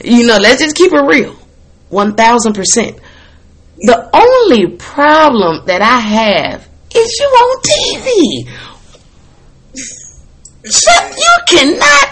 You 0.02 0.26
know, 0.26 0.38
let's 0.38 0.62
just 0.62 0.74
keep 0.76 0.94
it 0.94 1.02
real. 1.02 1.36
One 1.90 2.14
thousand 2.14 2.55
percent. 2.55 2.98
The 3.79 4.09
only 4.12 4.77
problem 4.77 5.66
that 5.66 5.83
I 5.83 5.99
have 6.01 6.68
is 6.95 7.18
you 7.18 7.27
on 7.27 7.62
TV. 7.62 8.49
Shut, 10.64 11.16
you 11.16 11.35
cannot 11.49 12.09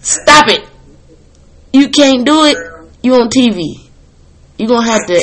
stop 0.00 0.48
it. 0.48 0.66
You 1.72 1.88
can't 1.88 2.24
do 2.24 2.44
it. 2.44 2.56
You 3.02 3.14
on 3.14 3.28
TV. 3.28 3.88
You 4.58 4.68
gonna 4.68 4.84
have 4.86 5.06
to. 5.06 5.20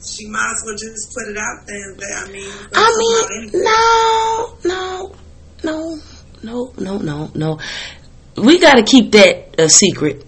She 0.00 0.28
might 0.28 0.52
as 0.52 0.62
well 0.64 0.76
just 0.76 1.12
put 1.12 1.28
it 1.28 1.36
out 1.36 1.66
there. 1.66 1.94
But, 1.96 2.06
I 2.16 2.32
mean, 2.32 2.52
I 2.72 2.88
mean, 2.98 3.50
no, 3.64 4.56
no, 4.64 5.14
no, 5.64 5.98
no, 6.42 6.72
no, 6.78 6.98
no, 6.98 7.30
no. 7.34 7.58
We 8.36 8.60
got 8.60 8.74
to 8.74 8.84
keep 8.84 9.10
that 9.12 9.56
a 9.58 9.68
secret. 9.68 10.24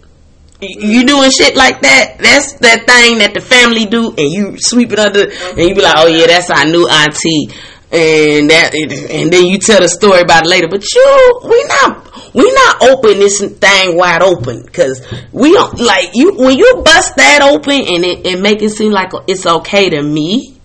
You 0.63 1.07
doing 1.07 1.31
shit 1.31 1.57
like 1.57 1.81
that? 1.81 2.19
That's 2.19 2.55
that 2.61 2.87
thing 2.87 3.19
that 3.19 3.33
the 3.35 3.41
family 3.41 3.87
do, 3.87 4.11
and 4.11 4.31
you 4.31 4.59
sweep 4.59 4.93
it 4.93 4.99
under, 4.99 5.31
and 5.31 5.59
you 5.59 5.75
be 5.75 5.81
like, 5.81 5.95
"Oh 5.97 6.07
yeah, 6.07 6.27
that's 6.27 6.51
our 6.51 6.67
new 6.67 6.87
auntie," 6.87 7.49
and 7.91 8.51
that, 8.51 8.75
and 8.75 9.33
then 9.33 9.47
you 9.47 9.59
tell 9.59 9.81
the 9.81 9.89
story 9.89 10.21
about 10.21 10.45
it 10.45 10.49
later. 10.49 10.69
But 10.69 10.85
you, 10.93 11.41
we 11.45 11.65
not, 11.65 12.35
we 12.35 12.53
not 12.53 12.83
open 12.83 13.19
this 13.19 13.41
thing 13.41 13.97
wide 13.97 14.23
open 14.23 14.63
because 14.63 15.01
we 15.33 15.53
don't 15.53 15.81
like 15.81 16.11
you 16.15 16.35
when 16.37 16.59
you 16.59 16.83
bust 16.85 17.17
that 17.17 17.41
open 17.43 17.81
and 17.81 18.05
it, 18.05 18.27
and 18.27 18.43
make 18.43 18.61
it 18.61 18.71
seem 18.71 18.93
like 18.93 19.13
it's 19.27 19.47
okay 19.47 19.89
to 19.91 20.03
me 20.03 20.61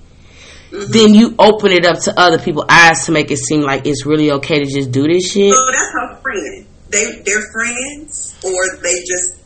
mm-hmm. 0.76 0.92
then 0.92 1.14
you 1.14 1.36
open 1.40 1.72
it 1.72 1.86
up 1.86 2.00
to 2.02 2.20
other 2.20 2.40
people's 2.40 2.66
eyes 2.70 3.06
to 3.06 3.12
make 3.12 3.32
it 3.32 3.38
seem 3.38 3.62
like 3.62 3.86
it's 3.86 4.06
really 4.06 4.32
okay 4.32 4.60
to 4.60 4.66
just 4.66 4.92
do 4.92 5.08
this 5.08 5.32
shit. 5.32 5.54
So 5.54 5.66
that's 5.66 5.92
her 5.94 6.16
friend. 6.22 6.68
They 6.90 7.22
they're 7.26 7.42
friends, 7.52 8.36
or 8.44 8.82
they 8.82 8.94
just 9.08 9.45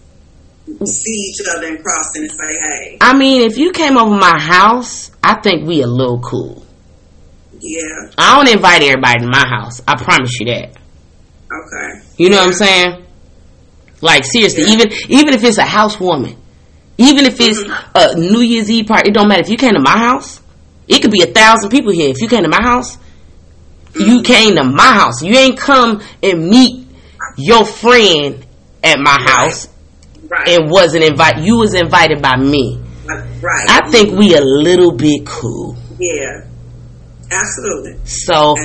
see 0.85 1.11
each 1.11 1.41
other 1.47 1.67
and 1.67 1.83
cross 1.83 2.15
and 2.15 2.29
say, 2.31 2.59
"Hey, 2.59 2.97
I 3.01 3.17
mean, 3.17 3.41
if 3.41 3.57
you 3.57 3.71
came 3.71 3.97
over 3.97 4.15
my 4.15 4.39
house, 4.39 5.11
I 5.23 5.35
think 5.35 5.67
we 5.67 5.81
a 5.81 5.87
little 5.87 6.19
cool. 6.19 6.65
yeah, 7.59 8.09
I 8.17 8.37
don't 8.37 8.53
invite 8.53 8.81
everybody 8.83 9.19
to 9.19 9.27
my 9.27 9.45
house. 9.45 9.81
I 9.87 9.95
promise 9.95 10.39
you 10.39 10.45
that. 10.47 10.69
okay, 11.51 12.01
You 12.17 12.29
know 12.29 12.37
what 12.37 12.47
I'm 12.47 12.53
saying? 12.53 13.05
Like 14.01 14.23
seriously, 14.25 14.63
Yeah. 14.63 14.73
even 14.73 14.91
even 15.09 15.33
if 15.33 15.43
it's 15.43 15.57
a 15.57 15.63
housewarming, 15.65 16.37
even 16.97 17.25
if 17.25 17.39
it's 17.39 17.59
mm-hmm. 17.59 17.91
a 17.95 18.19
New 18.19 18.39
Year's 18.39 18.69
Eve 18.71 18.87
party, 18.87 19.09
it 19.09 19.13
don't 19.13 19.27
matter. 19.27 19.41
If 19.41 19.49
you 19.49 19.57
came 19.57 19.73
to 19.73 19.81
my 19.81 19.97
house, 19.97 20.39
it 20.87 21.01
could 21.01 21.11
be 21.11 21.21
a 21.21 21.27
thousand 21.27 21.69
people 21.69 21.91
here. 21.91 22.09
If 22.09 22.21
you 22.21 22.27
came 22.29 22.43
to 22.43 22.49
my 22.49 22.61
house, 22.61 22.97
you 23.95 24.19
mm-hmm. 24.19 24.23
came 24.23 24.55
to 24.55 24.63
my 24.63 24.93
house. 24.93 25.21
You 25.21 25.35
ain't 25.35 25.57
come 25.57 26.01
and 26.23 26.49
meet 26.49 26.87
your 27.37 27.65
friend 27.65 28.45
at 28.83 28.99
my 28.99 29.17
house 29.19 29.67
right, 30.29 30.47
and 30.47 30.69
wasn't 30.69 31.03
invited. 31.03 31.43
You 31.43 31.57
was 31.57 31.73
invited 31.73 32.21
by 32.21 32.37
me. 32.37 32.79
right." 33.07 33.65
I 33.69 33.89
think 33.89 34.17
we 34.17 34.35
a 34.35 34.41
little 34.41 34.91
bit 34.91 35.25
cool. 35.25 35.75
yeah, 35.99 36.45
absolutely. 37.31 37.97
So 38.05 38.55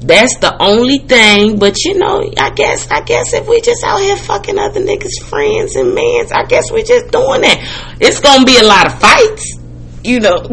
That's 0.00 0.36
the 0.36 0.54
only 0.60 0.98
thing. 0.98 1.58
But 1.58 1.82
you 1.84 1.94
know, 1.96 2.20
I 2.38 2.50
guess 2.50 2.90
I 2.90 3.00
guess 3.00 3.32
if 3.32 3.48
we 3.48 3.60
just 3.62 3.82
out 3.84 4.00
here 4.00 4.16
fucking 4.16 4.58
other 4.58 4.80
niggas' 4.80 5.22
friends 5.24 5.76
and 5.76 5.94
mans, 5.94 6.30
I 6.30 6.44
guess 6.44 6.70
we're 6.70 6.84
just 6.84 7.08
doing 7.10 7.40
that. 7.40 7.96
It's 8.00 8.20
gonna 8.20 8.44
be 8.44 8.58
a 8.58 8.64
lot 8.64 8.86
of 8.86 9.00
fights, 9.00 9.56
you 10.04 10.20
know. 10.20 10.44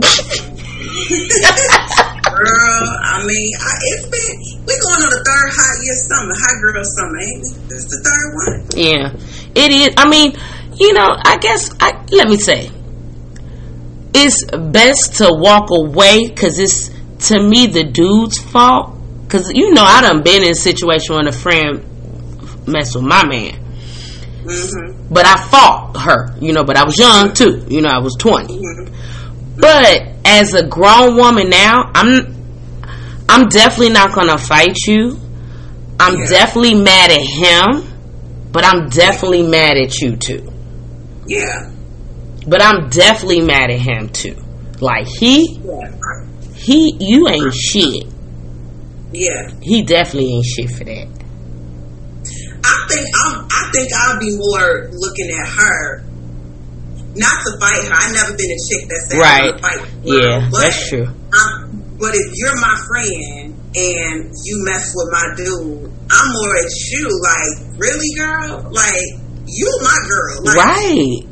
Girl, 2.32 2.88
I 3.04 3.20
mean, 3.28 3.52
I, 3.60 3.72
it's 3.92 4.08
been 4.08 4.34
we 4.66 4.74
going 4.80 5.02
on 5.04 5.10
the 5.12 5.20
third 5.20 5.50
hot 5.52 5.76
year 5.84 5.98
summer, 6.00 6.32
hot 6.32 6.56
girl 6.64 6.86
summer, 6.96 7.20
ain't 7.20 7.44
we? 7.44 7.50
This 7.68 7.86
the 7.92 8.00
third 8.08 8.30
one. 8.40 8.60
yeah, 8.78 9.12
it 9.56 9.72
is. 9.72 9.94
I 9.98 10.10
mean, 10.10 10.34
you 10.76 10.94
know, 10.94 11.16
I 11.24 11.38
guess 11.38 11.72
I 11.80 12.06
let 12.12 12.28
me 12.28 12.38
say, 12.38 12.72
it's 14.14 14.46
best 14.46 15.16
to 15.18 15.30
walk 15.32 15.70
away 15.72 16.28
because 16.28 16.60
it's 16.60 16.90
to 17.30 17.42
me 17.42 17.68
the 17.68 17.84
dude's 17.84 18.38
fault. 18.40 18.98
Because 19.24 19.52
you 19.54 19.74
know, 19.74 19.84
I 19.84 20.02
done 20.02 20.24
been 20.24 20.44
in 20.44 20.52
a 20.52 20.56
situation 20.56 21.16
when 21.16 21.28
a 21.28 21.32
friend 21.32 21.86
messed 22.68 22.96
with 22.96 23.06
my 23.06 23.26
man. 23.26 23.58
Mm-hmm. 24.42 25.14
but 25.14 25.24
I 25.28 25.38
fought 25.38 25.96
her, 26.02 26.36
you 26.40 26.52
know, 26.52 26.64
but 26.64 26.76
I 26.76 26.84
was 26.84 26.98
young 26.98 27.32
too, 27.32 27.64
you 27.70 27.80
know, 27.80 27.90
I 27.90 28.00
was 28.00 28.16
20. 28.18 28.58
Mm-hmm. 28.58 29.60
But 29.60 30.02
as 30.26 30.56
a 30.56 30.66
grown 30.66 31.16
woman 31.16 31.50
now, 31.52 31.92
I'm 31.94 32.36
I'm 33.30 33.48
definitely 33.50 33.94
not 33.94 34.14
going 34.16 34.28
to 34.30 34.38
fight 34.40 34.78
you. 34.88 35.20
I'm 36.00 36.18
Yeah. 36.20 36.26
definitely 36.26 36.74
mad 36.74 37.12
at 37.12 37.22
him, 37.22 37.84
but 38.52 38.66
I'm 38.66 38.90
definitely 38.90 39.44
mad 39.48 39.78
at 39.78 40.00
you 40.02 40.16
too. 40.18 40.52
Yeah, 41.28 41.72
But 42.48 42.62
I'm 42.62 42.90
definitely 42.90 43.42
mad 43.42 43.70
at 43.70 43.80
him 43.80 44.10
too. 44.10 44.36
Like 44.80 45.08
he 45.08 45.60
yeah, 45.64 45.92
he 46.54 46.96
you 47.00 47.28
ain't 47.30 47.54
shit. 47.54 48.08
yeah. 49.14 49.52
He 49.62 49.84
definitely 49.84 50.34
ain't 50.34 50.46
shit 50.46 50.70
for 50.72 50.84
that. 50.84 51.08
I 52.64 52.88
think 52.90 53.08
I'm, 53.26 53.48
I 53.52 53.70
think 53.74 53.90
I'll 53.94 54.20
be 54.20 54.36
more 54.38 54.90
looking 54.92 55.30
at 55.32 55.48
her, 55.48 56.04
not 57.16 57.38
to 57.46 57.58
fight 57.60 57.84
her. 57.86 57.94
I've 57.94 58.14
never 58.14 58.38
been 58.38 58.52
a 58.52 58.60
chick 58.70 58.90
that 58.90 59.06
said 59.10 59.18
Right. 59.20 59.54
I'm 59.54 59.60
fight. 59.60 59.80
her, 59.80 59.88
Yeah, 60.04 60.50
but, 60.52 60.60
that's 60.62 60.90
true. 60.90 61.06
Um, 61.08 61.96
but 62.00 62.12
if 62.14 62.34
you're 62.36 62.56
my 62.58 62.76
friend 62.88 63.54
and 63.76 64.34
you 64.44 64.64
mess 64.66 64.94
with 64.96 65.10
my 65.12 65.34
dude, 65.38 66.01
I'm 66.12 66.28
more 66.34 66.54
at 66.58 66.72
you. 66.92 67.08
Like, 67.24 67.80
really, 67.80 68.12
girl? 68.18 68.68
Like, 68.72 69.04
you 69.48 69.70
my 69.82 69.98
girl. 70.08 70.44
Like, 70.46 70.56
Right. 70.58 71.28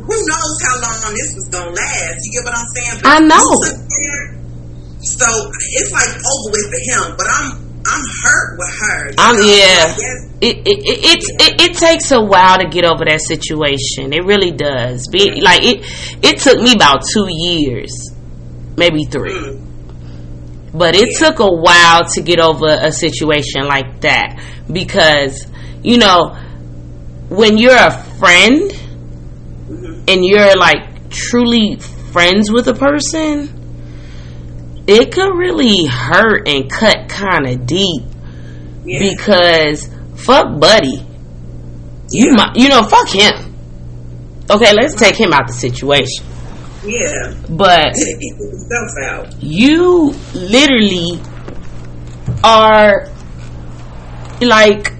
Who 0.00 0.16
knows 0.26 0.56
how 0.66 0.74
long 0.80 1.14
this 1.14 1.30
was 1.36 1.48
gonna 1.52 1.70
last? 1.70 2.18
You 2.24 2.32
get 2.32 2.44
what 2.44 2.54
I'm 2.56 2.66
saying? 2.74 3.00
I 3.04 3.20
know. 3.20 3.36
you 3.36 3.60
took 3.62 3.78
care- 3.90 4.38
So 5.02 5.26
it's 5.78 5.92
like 5.92 6.08
over 6.08 6.50
with 6.50 6.66
for 6.72 6.80
him, 6.90 7.14
but 7.16 7.26
I'm 7.30 7.70
I'm 7.86 8.04
hurt 8.24 8.58
with 8.58 8.74
her. 8.80 9.12
know? 9.36 9.42
yeah. 9.44 9.94
It 10.40 10.56
it, 10.66 10.78
it 10.78 10.98
it's 11.04 11.28
it, 11.30 11.60
it 11.60 11.76
takes 11.76 12.10
a 12.12 12.20
while 12.20 12.58
to 12.58 12.66
get 12.68 12.84
over 12.84 13.04
that 13.04 13.20
situation. 13.20 14.12
It 14.12 14.24
really 14.24 14.50
does. 14.50 15.06
Be 15.12 15.40
like 15.40 15.62
it. 15.62 15.84
It 16.24 16.38
took 16.40 16.58
me 16.60 16.72
about 16.74 17.02
two 17.12 17.26
years, 17.28 17.92
maybe 18.76 19.04
three. 19.04 19.32
Mm. 19.32 19.66
But 20.72 20.94
it 20.94 21.16
took 21.18 21.40
a 21.40 21.50
while 21.50 22.04
to 22.14 22.20
get 22.22 22.38
over 22.38 22.66
a 22.68 22.92
situation 22.92 23.64
like 23.66 24.02
that 24.02 24.40
because 24.72 25.46
you 25.82 25.98
know 25.98 26.36
when 27.28 27.58
you're 27.58 27.76
a 27.76 27.90
friend 28.18 28.70
and 30.08 30.24
you're 30.24 30.56
like 30.56 31.10
truly 31.10 31.76
friends 32.12 32.50
with 32.50 32.68
a 32.68 32.74
person, 32.74 33.48
it 34.86 35.12
could 35.12 35.34
really 35.36 35.86
hurt 35.86 36.46
and 36.48 36.70
cut 36.70 37.08
kind 37.08 37.46
of 37.48 37.66
deep 37.66 38.02
Yeah. 38.84 38.98
because 39.00 39.88
fuck 40.16 40.58
Buddy. 40.60 41.06
You 42.12 42.32
might, 42.32 42.56
you 42.56 42.68
know, 42.68 42.82
fuck 42.82 43.08
him. 43.08 43.34
Okay, 44.50 44.72
let's 44.72 44.94
take 44.96 45.14
him 45.14 45.32
out 45.32 45.46
the 45.46 45.52
situation. 45.52 46.24
Yeah. 46.84 47.34
But 47.48 47.94
He 47.96 48.32
put 48.36 48.50
himself 48.50 48.90
out. 49.04 49.42
you 49.42 50.14
literally 50.34 51.20
are 52.42 53.08
like 54.40 54.92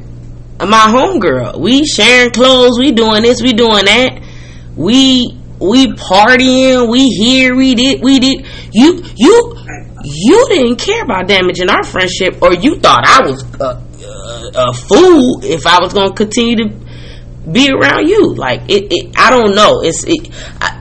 my 0.60 0.86
homegirl. 0.92 1.58
We 1.58 1.86
sharing 1.86 2.32
clothes, 2.32 2.78
we 2.78 2.92
doing 2.92 3.22
this, 3.22 3.40
we 3.42 3.52
doing 3.52 3.86
that. 3.86 4.20
We 4.76 5.36
we 5.58 5.92
partying, 5.92 6.90
we 6.90 7.08
here, 7.08 7.54
we 7.56 7.74
did, 7.74 8.02
we 8.02 8.18
did. 8.18 8.46
You 8.72 9.02
you 9.16 9.56
you 10.04 10.46
didn't 10.50 10.76
care 10.76 11.02
about 11.02 11.28
damaging 11.28 11.68
our 11.70 11.82
friendship, 11.84 12.42
or 12.42 12.54
you 12.54 12.76
thought 12.76 13.04
I 13.06 13.26
was 13.26 13.42
a, 13.60 13.64
a, 13.64 14.68
a 14.70 14.72
fool 14.74 15.44
if 15.44 15.66
I 15.66 15.78
was 15.80 15.92
gonna 15.94 16.14
continue 16.14 16.56
to 16.56 16.74
be 17.50 17.70
around 17.70 18.06
you. 18.08 18.34
Like 18.34 18.62
it, 18.68 18.88
it 18.90 19.14
I 19.16 19.30
don't 19.30 19.54
know. 19.54 19.80
It's 19.82 20.04
it. 20.06 20.30
I 20.60 20.79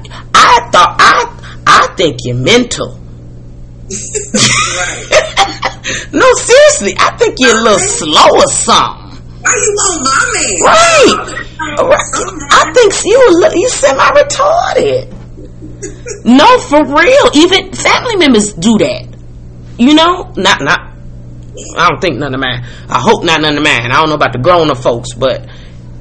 thought 0.72 0.96
I 1.00 1.26
I 1.68 1.88
think 1.96 2.18
you're 2.24 2.36
mental. 2.36 2.98
no, 6.14 6.34
seriously, 6.34 6.94
I 6.98 7.16
think 7.18 7.36
you're 7.40 7.58
a 7.58 7.62
little 7.62 7.80
slow 7.80 8.28
or 8.36 8.48
something. 8.48 9.10
Why 9.42 9.52
you 9.56 9.74
want 9.76 10.04
my 10.04 10.26
man? 10.36 10.54
Right. 10.66 11.16
Right. 11.80 12.12
I 12.52 12.72
think 12.74 12.94
you 13.06 13.20
you 13.56 13.70
semi 13.70 14.10
retarded. 14.12 15.08
No, 16.26 16.60
for 16.60 16.84
real. 16.86 17.30
Even 17.34 17.72
family 17.74 18.16
members 18.18 18.54
do 18.54 18.78
that. 18.80 19.08
You 19.78 19.94
know, 19.96 20.34
not 20.36 20.62
not. 20.62 20.80
I 21.78 21.90
don't 21.90 22.02
think 22.02 22.18
none 22.18 22.34
of 22.34 22.40
mine. 22.40 22.64
I 22.90 23.00
hope 23.00 23.24
not 23.24 23.42
none 23.42 23.58
of 23.58 23.64
mine. 23.64 23.92
I 23.92 24.00
don't 24.00 24.10
know 24.10 24.16
about 24.16 24.34
the 24.34 24.40
grown 24.40 24.70
up 24.70 24.78
folks, 24.78 25.14
but 25.14 25.46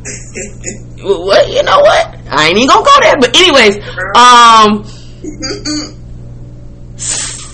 what 1.03 1.49
you 1.49 1.63
know 1.63 1.79
what? 1.79 2.17
I 2.31 2.49
ain't 2.49 2.57
even 2.59 2.69
gonna 2.69 2.85
go 2.85 3.01
there. 3.01 3.17
But 3.21 3.37
anyways, 3.37 3.77
um, 4.17 4.85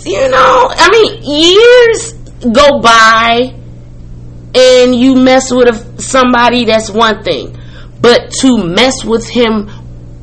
you 0.07 0.29
know, 0.29 0.69
I 0.71 0.89
mean, 0.91 1.23
years 1.23 2.13
go 2.53 2.81
by 2.81 3.55
and 4.55 4.95
you 4.95 5.17
mess 5.17 5.51
with 5.53 6.01
somebody, 6.01 6.65
that's 6.65 6.91
one 6.91 7.23
thing. 7.23 7.57
But 8.01 8.31
to 8.41 8.59
mess 8.65 9.05
with 9.05 9.29
him 9.29 9.69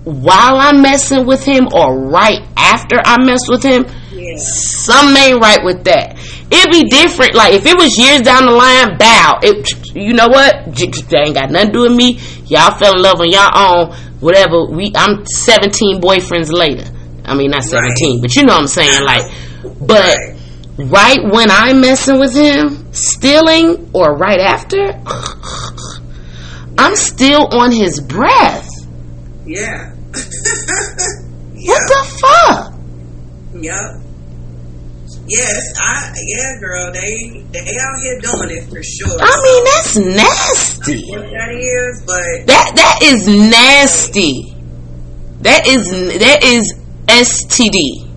while 0.03 0.57
I'm 0.57 0.81
messing 0.81 1.25
with 1.25 1.43
him 1.43 1.67
or 1.73 2.09
right 2.09 2.41
after 2.57 2.97
I 3.03 3.23
mess 3.23 3.41
with 3.49 3.63
him, 3.63 3.85
Yeah. 4.11 4.35
something 4.37 5.15
ain't 5.17 5.41
right 5.41 5.63
with 5.63 5.83
that. 5.85 6.17
It'd 6.51 6.71
be 6.71 6.83
different. 6.83 7.33
Like 7.33 7.53
if 7.53 7.65
it 7.65 7.77
was 7.77 7.97
years 7.97 8.21
down 8.21 8.45
the 8.45 8.51
line, 8.51 8.97
bow. 8.97 9.39
It, 9.41 9.95
you 9.95 10.13
know 10.13 10.27
what? 10.27 10.65
That 10.75 11.23
ain't 11.25 11.35
got 11.35 11.49
nothing 11.49 11.67
to 11.67 11.73
do 11.73 11.81
with 11.83 11.95
me. 11.95 12.19
Y'all 12.45 12.77
fell 12.77 12.95
in 12.95 13.01
love 13.01 13.21
on 13.21 13.31
y'all 13.31 13.51
own. 13.55 13.95
Whatever. 14.19 14.65
We. 14.65 14.91
I'm 14.93 15.25
17 15.25 16.01
boyfriends 16.01 16.51
later. 16.51 16.83
I 17.23 17.35
mean, 17.35 17.51
not 17.51 17.63
17, 17.63 18.19
but 18.21 18.35
you 18.35 18.43
know 18.43 18.53
what 18.53 18.61
I'm 18.61 18.67
saying. 18.67 19.05
Like, 19.05 19.31
but 19.79 20.17
right 20.77 21.19
when 21.23 21.49
I'm 21.49 21.79
messing 21.79 22.19
with 22.19 22.35
him, 22.35 22.91
stealing, 22.91 23.89
or 23.93 24.17
right 24.17 24.39
after, 24.39 24.99
I'm 26.77 26.95
still 26.95 27.47
on 27.51 27.71
his 27.71 28.01
breath. 28.01 28.67
Yeah. 29.45 29.95
What 31.63 31.79
the 31.87 32.03
fuck? 32.19 32.73
Yep. 33.61 34.10
Yes, 35.31 35.63
I 35.79 36.11
yeah, 36.27 36.59
girl, 36.59 36.91
they 36.91 37.39
they 37.55 37.63
out 37.79 37.95
here 38.03 38.19
doing 38.19 38.51
it 38.51 38.63
for 38.67 38.83
sure. 38.83 39.15
I 39.15 39.31
mean, 39.39 39.63
that's 39.63 39.95
nasty. 39.95 41.07
that 41.07 41.51
is, 41.55 42.03
but 42.05 42.47
That 42.47 42.71
that 42.75 42.99
is 43.01 43.27
nasty. 43.27 44.51
That 45.41 45.67
is 45.67 45.87
that 46.19 46.43
is 46.43 46.67
STD. 47.07 48.11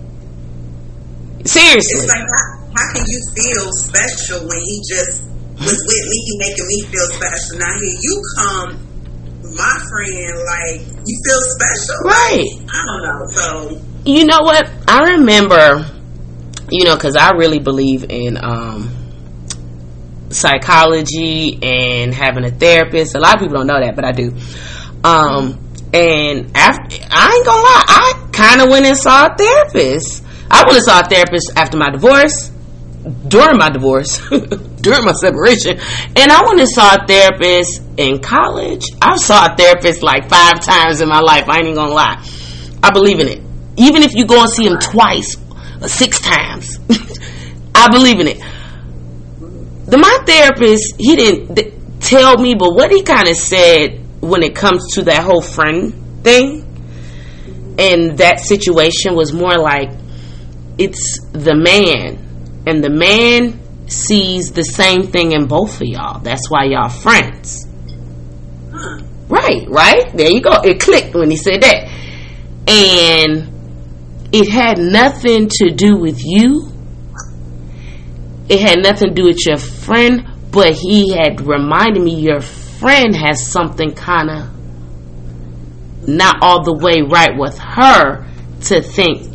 Seriously. 1.47 2.01
it's 2.03 2.07
like 2.09 2.19
how, 2.19 2.67
how 2.75 2.93
can 2.93 3.05
you 3.07 3.21
feel 3.31 3.71
special 3.71 4.47
when 4.49 4.59
he 4.59 4.81
just 4.89 5.21
was 5.55 5.77
with 5.87 6.03
me, 6.09 6.17
he 6.19 6.33
making 6.39 6.67
me 6.67 6.81
feel 6.91 7.07
special? 7.15 7.59
Now 7.59 7.71
here 7.79 7.95
you 8.01 8.15
come, 8.37 8.69
my 9.55 9.75
friend, 9.87 10.35
like 10.51 10.81
you 11.05 11.15
feel 11.23 11.41
special. 11.55 11.95
Right. 12.03 12.49
I 12.67 12.83
don't 12.83 13.01
know. 13.07 13.25
So 13.31 13.81
You 14.05 14.25
know 14.25 14.41
what? 14.41 14.69
I 14.87 15.11
remember, 15.15 15.85
you 16.71 16.85
know, 16.85 16.95
because 16.95 17.15
I 17.15 17.31
really 17.31 17.59
believe 17.59 18.05
in 18.09 18.37
um, 18.43 18.89
psychology 20.29 21.59
and 21.61 22.13
having 22.13 22.45
a 22.45 22.51
therapist. 22.51 23.15
A 23.15 23.19
lot 23.19 23.35
of 23.35 23.41
people 23.41 23.57
don't 23.57 23.67
know 23.67 23.79
that, 23.79 23.95
but 23.95 24.05
I 24.05 24.11
do. 24.11 24.33
Um, 25.03 25.61
and 25.93 26.51
after, 26.55 26.97
I 27.09 27.33
ain't 27.35 27.45
gonna 27.45 27.61
lie, 27.61 27.83
I 27.87 28.29
kind 28.33 28.61
of 28.61 28.69
went 28.69 28.85
and 28.85 28.97
saw 28.97 29.27
a 29.27 29.35
therapist. 29.35 30.23
I 30.49 30.63
went 30.63 30.77
and 30.77 30.83
saw 30.83 31.01
a 31.01 31.05
therapist 31.05 31.51
after 31.55 31.77
my 31.77 31.89
divorce, 31.89 32.51
during 33.27 33.57
my 33.57 33.69
divorce, 33.69 34.19
during 34.29 35.05
my 35.05 35.13
separation, 35.13 35.79
and 36.15 36.31
I 36.31 36.41
went 36.45 36.59
and 36.59 36.69
saw 36.69 36.95
a 36.95 37.07
therapist 37.07 37.81
in 37.97 38.19
college. 38.19 38.85
I 39.01 39.15
saw 39.17 39.53
a 39.53 39.55
therapist 39.55 40.03
like 40.03 40.29
five 40.29 40.61
times 40.61 41.01
in 41.01 41.09
my 41.09 41.19
life. 41.19 41.47
I 41.47 41.57
ain't 41.57 41.67
even 41.67 41.75
gonna 41.75 41.93
lie. 41.93 42.23
I 42.83 42.91
believe 42.91 43.19
in 43.19 43.27
it. 43.27 43.41
Even 43.77 44.03
if 44.03 44.15
you 44.15 44.25
go 44.25 44.41
and 44.41 44.49
see 44.49 44.65
him 44.65 44.79
twice 44.79 45.35
six 45.87 46.19
times, 46.19 46.79
I 47.75 47.89
believe 47.89 48.19
in 48.19 48.27
it. 48.27 48.39
The 49.87 49.97
my 49.97 50.17
therapist, 50.25 50.95
he 50.97 51.15
didn't 51.15 51.55
th- 51.55 51.73
tell 51.99 52.37
me, 52.37 52.55
but 52.55 52.73
what 52.73 52.91
he 52.91 53.03
kind 53.03 53.27
of 53.27 53.35
said 53.35 54.01
when 54.21 54.41
it 54.41 54.55
comes 54.55 54.95
to 54.95 55.03
that 55.03 55.23
whole 55.23 55.41
friend 55.41 56.23
thing 56.23 56.65
and 57.77 58.17
that 58.17 58.39
situation 58.39 59.15
was 59.15 59.33
more 59.33 59.57
like 59.57 59.91
it's 60.77 61.19
the 61.31 61.55
man, 61.55 62.63
and 62.65 62.83
the 62.83 62.89
man 62.89 63.87
sees 63.87 64.51
the 64.51 64.63
same 64.63 65.03
thing 65.03 65.31
in 65.33 65.47
both 65.47 65.81
of 65.81 65.87
y'all. 65.87 66.19
That's 66.19 66.49
why 66.49 66.65
y'all 66.65 66.89
friends. 66.89 67.67
Right, 69.27 69.67
right. 69.69 70.15
There 70.15 70.29
you 70.29 70.41
go. 70.41 70.61
It 70.63 70.79
clicked 70.79 71.15
when 71.15 71.29
he 71.29 71.37
said 71.37 71.61
that. 71.61 71.87
And 72.67 73.54
it 74.37 74.49
had 74.49 74.77
nothing 74.77 75.47
to 75.49 75.69
do 75.71 75.95
with 75.95 76.19
you. 76.21 76.69
It 78.49 78.59
had 78.59 78.79
nothing 78.83 79.07
to 79.07 79.13
do 79.13 79.23
with 79.23 79.45
your 79.45 79.55
friend, 79.55 80.27
but 80.51 80.73
he 80.73 81.13
had 81.13 81.39
reminded 81.39 82.03
me 82.03 82.19
your 82.19 82.41
friend 82.41 83.15
has 83.15 83.47
something 83.47 83.93
kind 83.93 84.29
of 84.29 84.49
not 86.05 86.35
all 86.41 86.65
the 86.65 86.73
way 86.73 87.01
right 87.01 87.31
with 87.37 87.57
her 87.57 88.27
to 88.63 88.81
think 88.81 89.33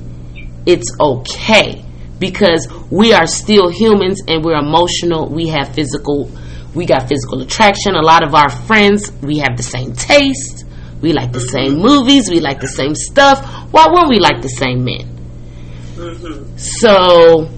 it's 0.67 0.95
okay 1.01 1.83
because 2.19 2.69
we 2.91 3.15
are 3.15 3.27
still 3.27 3.71
humans 3.71 4.21
and 4.29 4.45
we're 4.45 4.59
emotional. 4.59 5.31
We 5.31 5.49
have 5.49 5.75
physical, 5.75 6.31
we 6.75 6.85
got 6.85 7.09
physical 7.09 7.41
attraction. 7.41 7.95
A 7.95 8.03
lot 8.03 8.23
of 8.23 8.35
our 8.35 8.51
friends, 8.51 9.11
we 9.23 9.39
have 9.39 9.57
the 9.57 9.63
same 9.63 9.95
taste. 9.95 10.67
We 11.01 11.13
like 11.13 11.33
the 11.33 11.41
same 11.41 11.79
movies. 11.79 12.29
We 12.31 12.41
like 12.41 12.61
the 12.61 12.69
same 12.69 12.95
stuff. 12.95 13.45
Why 13.73 13.87
wouldn't 13.89 14.11
we 14.11 14.19
like 14.19 14.43
the 14.43 14.49
same 14.49 14.85
men? 14.85 16.59
So 16.59 17.49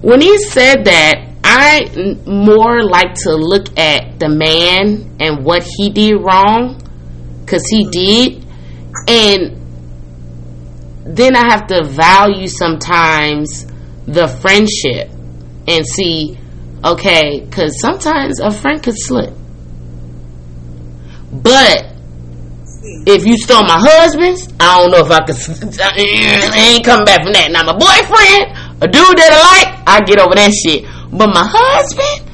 when 0.00 0.20
he 0.20 0.38
said 0.38 0.84
that, 0.84 1.28
I 1.44 2.16
more 2.26 2.82
like 2.82 3.14
to 3.24 3.34
look 3.34 3.78
at 3.78 4.18
the 4.18 4.28
man 4.28 5.16
and 5.20 5.44
what 5.44 5.62
he 5.62 5.90
did 5.90 6.16
wrong 6.16 6.80
because 7.40 7.66
he 7.70 7.84
did, 7.88 8.44
and 9.08 9.56
then 11.16 11.34
I 11.34 11.50
have 11.50 11.66
to 11.68 11.84
value 11.84 12.46
sometimes 12.46 13.64
the 14.06 14.28
friendship 14.28 15.10
and 15.66 15.86
see, 15.86 16.38
okay, 16.84 17.40
because 17.40 17.80
sometimes 17.80 18.40
a 18.40 18.50
friend 18.50 18.82
could 18.82 18.98
slip. 18.98 19.32
But 21.32 21.97
if 23.08 23.24
you 23.24 23.38
stole 23.38 23.62
my 23.62 23.78
husband's, 23.80 24.46
I 24.60 24.80
don't 24.80 24.90
know 24.90 25.00
if 25.00 25.10
I 25.10 25.24
could. 25.24 25.36
I 25.80 26.76
ain't 26.76 26.84
coming 26.84 27.06
back 27.06 27.24
from 27.24 27.32
that. 27.32 27.50
Now 27.50 27.64
my 27.64 27.72
boyfriend, 27.72 28.52
a 28.82 28.86
dude 28.86 29.16
that 29.16 29.32
I 29.32 29.40
like, 29.56 29.82
I 29.88 30.00
get 30.04 30.20
over 30.20 30.34
that 30.34 30.52
shit. 30.52 30.84
But 31.10 31.32
my 31.32 31.48
husband, 31.48 32.28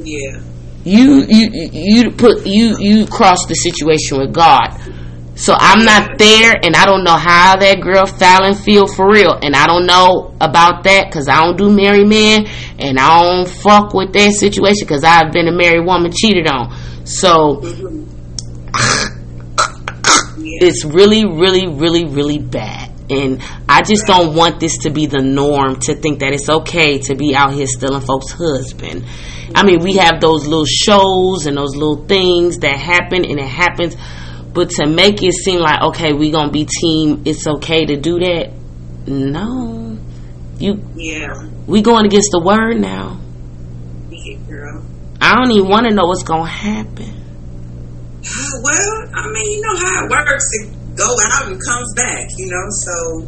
yeah, 0.00 0.40
you 0.84 1.26
you 1.28 1.50
you 1.72 2.10
put 2.12 2.46
you 2.46 2.78
you 2.78 3.06
cross 3.06 3.44
the 3.46 3.54
situation 3.54 4.18
with 4.18 4.32
God. 4.32 4.72
So 5.36 5.54
I'm 5.56 5.84
not 5.84 6.18
there, 6.18 6.56
and 6.62 6.76
I 6.76 6.84
don't 6.84 7.04
know 7.04 7.16
how 7.16 7.56
that 7.56 7.80
girl 7.80 8.04
Falynn 8.04 8.56
feel 8.62 8.86
for 8.86 9.10
real, 9.10 9.38
and 9.42 9.54
I 9.54 9.66
don't 9.66 9.86
know 9.86 10.34
about 10.40 10.84
that 10.84 11.06
because 11.08 11.28
I 11.28 11.40
don't 11.40 11.56
do 11.56 11.70
married 11.70 12.08
men, 12.08 12.46
and 12.78 12.98
I 12.98 13.22
don't 13.22 13.48
fuck 13.48 13.94
with 13.94 14.12
that 14.14 14.32
situation 14.32 14.86
because 14.86 15.04
I've 15.04 15.32
been 15.32 15.48
a 15.48 15.52
married 15.52 15.86
woman 15.86 16.12
cheated 16.12 16.46
on. 16.46 16.76
So 17.06 17.60
mm-hmm. 17.60 19.16
it's 20.60 20.84
really, 20.84 21.24
really, 21.24 21.66
really, 21.68 22.04
really 22.04 22.38
bad. 22.38 22.90
And 23.10 23.42
I 23.68 23.82
just 23.82 24.06
don't 24.06 24.36
want 24.36 24.60
this 24.60 24.78
to 24.78 24.90
be 24.90 25.06
the 25.06 25.18
norm 25.20 25.80
to 25.80 25.94
think 25.94 26.20
that 26.20 26.32
it's 26.32 26.48
okay 26.48 26.98
to 27.00 27.14
be 27.16 27.34
out 27.34 27.52
here 27.52 27.66
stealing 27.66 28.00
folks' 28.02 28.32
husband. 28.32 29.04
I 29.54 29.64
mean, 29.64 29.80
we 29.80 29.94
have 29.96 30.20
those 30.20 30.46
little 30.46 30.64
shows 30.64 31.46
and 31.46 31.56
those 31.56 31.74
little 31.74 32.04
things 32.06 32.58
that 32.58 32.78
happen 32.78 33.24
and 33.24 33.38
it 33.40 33.48
happens. 33.48 33.96
But 34.52 34.70
to 34.70 34.86
make 34.86 35.22
it 35.22 35.32
seem 35.32 35.60
like, 35.60 35.82
okay, 35.88 36.12
we 36.12 36.30
gonna 36.30 36.52
be 36.52 36.66
team, 36.66 37.22
it's 37.24 37.46
okay 37.46 37.84
to 37.84 37.96
do 37.96 38.18
that. 38.20 38.52
No. 39.06 39.98
You 40.58 40.80
Yeah. 40.94 41.48
we 41.66 41.82
going 41.82 42.04
against 42.04 42.30
the 42.32 42.40
word 42.40 42.80
now. 42.80 43.18
Yeah, 44.10 44.36
girl. 44.48 44.82
I 45.20 45.34
don't 45.34 45.50
even 45.52 45.68
wanna 45.68 45.90
know 45.90 46.04
what's 46.06 46.22
gonna 46.22 46.46
happen. 46.46 47.14
Well, 48.22 49.08
I 49.14 49.30
mean, 49.32 49.50
you 49.52 49.60
know 49.62 49.76
how 49.76 50.04
it 50.04 50.10
works. 50.10 50.44
It 50.52 50.96
go 50.96 51.08
out 51.32 51.48
and 51.48 51.60
comes 51.60 51.94
back, 51.96 52.28
you 52.36 52.46
know. 52.50 52.66
So 52.70 53.26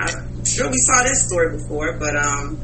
I'm 0.00 0.44
sure 0.44 0.70
we 0.70 0.76
saw 0.78 1.02
this 1.04 1.26
story 1.26 1.56
before, 1.56 1.96
but 1.98 2.14
um, 2.16 2.58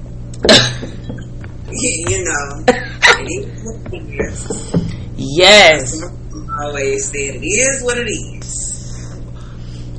you 1.70 2.24
know, 2.24 2.64
it 2.68 3.28
is 3.30 3.64
what 3.64 3.92
it 3.92 4.04
is. 4.20 4.84
Yes. 5.16 6.02
I 6.02 6.66
always 6.66 7.06
said 7.06 7.36
it 7.36 7.44
is 7.44 7.82
what 7.82 7.98
it 7.98 8.08
is. 8.08 9.14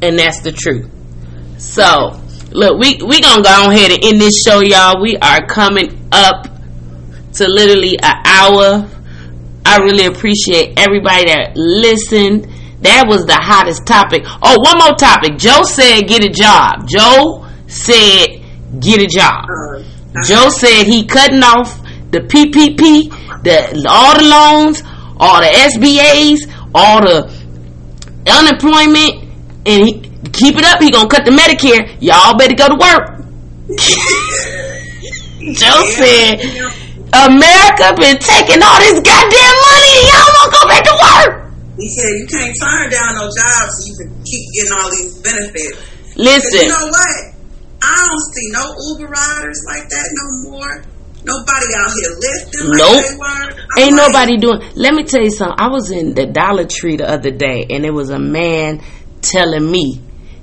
and 0.01 0.17
that's 0.19 0.41
the 0.41 0.51
truth. 0.51 0.89
So, 1.57 2.19
look, 2.51 2.79
we 2.79 2.97
we 3.03 3.19
gonna 3.21 3.41
go 3.43 3.71
ahead 3.71 3.91
and 3.91 4.03
end 4.03 4.21
this 4.21 4.41
show, 4.43 4.59
y'all. 4.59 5.01
We 5.01 5.17
are 5.17 5.45
coming 5.47 6.07
up 6.11 6.47
to 7.33 7.47
literally 7.47 7.97
an 8.01 8.21
hour. 8.25 8.89
I 9.65 9.77
really 9.79 10.05
appreciate 10.05 10.77
everybody 10.79 11.25
that 11.25 11.53
listened. 11.55 12.47
That 12.81 13.05
was 13.07 13.25
the 13.25 13.33
hottest 13.33 13.87
topic. 13.87 14.23
Oh, 14.25 14.55
one 14.61 14.77
more 14.77 14.95
topic. 14.95 15.37
Joe 15.37 15.63
said, 15.63 16.07
"Get 16.07 16.23
a 16.23 16.29
job." 16.29 16.87
Joe 16.87 17.47
said, 17.65 18.43
"Get 18.79 19.01
a 19.01 19.07
job." 19.07 19.49
Uh, 19.49 19.81
Joe 20.23 20.49
said 20.49 20.85
he 20.85 21.05
cutting 21.05 21.41
off 21.41 21.81
the 22.11 22.19
PPP, 22.21 23.09
the 23.43 23.85
all 23.89 24.15
the 24.15 24.23
loans, 24.23 24.83
all 25.17 25.41
the 25.41 25.49
SBAs, 25.49 26.45
all 26.75 27.01
the 27.01 27.25
unemployment, 28.29 29.23
and 29.65 29.87
he 29.87 29.93
keep 30.31 30.57
it 30.57 30.63
up. 30.63 30.79
He 30.79 30.91
gonna 30.91 31.09
cut 31.09 31.25
the 31.25 31.31
Medicare. 31.31 31.89
Y'all 31.99 32.37
better 32.37 32.53
go 32.53 32.67
to 32.69 32.75
work. 32.75 33.25
Joe 35.57 35.85
said 35.89 36.84
America 37.13 37.85
been 37.99 38.17
taking 38.17 38.61
all 38.63 38.79
this 38.81 38.97
goddamn 39.01 39.55
money, 39.67 39.91
and 39.99 40.05
y'all 40.09 40.31
won't 40.39 40.51
go 40.53 40.61
back 40.67 40.83
to 40.85 40.95
work. 40.95 41.31
he 41.77 41.87
said 41.89 42.09
you 42.17 42.27
can't 42.27 42.55
turn 42.57 42.89
down 42.89 43.15
no 43.15 43.25
jobs 43.29 43.71
so 43.77 43.81
you 43.85 43.95
can 43.99 44.09
keep 44.23 44.43
getting 44.53 44.73
all 44.73 44.89
these 44.91 45.13
benefits. 45.21 45.77
Listen, 46.17 46.65
you 46.65 46.69
know 46.69 46.87
what? 46.89 47.35
I 47.83 47.95
don't 48.07 48.25
see 48.33 48.47
no 48.51 48.63
Uber 48.89 49.11
riders 49.11 49.61
like 49.67 49.89
that 49.89 50.07
no 50.11 50.51
more. 50.51 50.83
Nobody 51.25 51.65
out 51.73 51.89
here 51.97 52.13
lifting 52.21 52.69
like 52.69 52.77
Nope. 52.77 53.19
I'm 53.21 53.83
Ain't 53.83 53.97
like, 53.97 54.07
nobody 54.07 54.37
doing. 54.37 54.61
Let 54.75 54.93
me 54.93 55.03
tell 55.03 55.23
you 55.23 55.31
something. 55.31 55.57
I 55.57 55.67
was 55.69 55.91
in 55.91 56.13
the 56.13 56.25
Dollar 56.27 56.65
Tree 56.65 56.97
the 56.97 57.09
other 57.09 57.31
day, 57.31 57.65
and 57.69 57.85
it 57.85 57.91
was 57.91 58.09
a 58.11 58.19
man 58.19 58.81
telling 59.21 59.69
me 59.69 60.01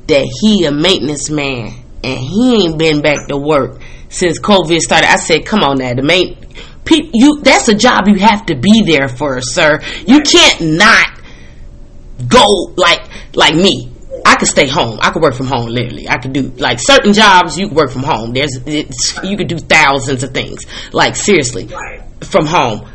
that 0.08 0.26
he 0.40 0.64
a 0.64 0.72
maintenance 0.72 1.30
man 1.30 1.72
and 2.02 2.18
he 2.18 2.64
ain't 2.64 2.78
been 2.78 3.00
back 3.00 3.28
to 3.28 3.36
work 3.36 3.80
since 4.12 4.38
COVID 4.38 4.78
started. 4.78 5.10
I 5.10 5.16
said, 5.16 5.44
"Come 5.44 5.64
on, 5.64 5.78
now, 5.78 5.94
the 5.94 6.02
main 6.02 6.36
pe- 6.84 7.10
you 7.12 7.40
that's 7.42 7.68
a 7.68 7.74
job 7.74 8.06
you 8.06 8.16
have 8.20 8.46
to 8.46 8.54
be 8.54 8.82
there 8.86 9.08
for, 9.08 9.40
sir. 9.40 9.80
You 10.06 10.20
can't 10.20 10.60
not 10.76 11.20
go 12.28 12.44
like 12.76 13.02
like 13.34 13.54
me." 13.54 13.88
I 14.24 14.36
could 14.36 14.46
stay 14.46 14.68
home. 14.68 15.00
I 15.02 15.10
could 15.10 15.22
work 15.22 15.34
from 15.34 15.46
home. 15.46 15.66
Literally, 15.66 16.08
I 16.08 16.18
could 16.18 16.32
do 16.32 16.52
like 16.58 16.78
certain 16.78 17.12
jobs. 17.12 17.58
You 17.58 17.66
could 17.68 17.76
work 17.76 17.90
from 17.90 18.04
home. 18.04 18.32
There's, 18.32 18.56
it's, 18.66 19.18
you 19.24 19.36
could 19.36 19.48
do 19.48 19.58
thousands 19.58 20.22
of 20.22 20.32
things. 20.32 20.64
Like 20.92 21.16
seriously, 21.16 21.68
from 22.20 22.46
home. 22.46 22.88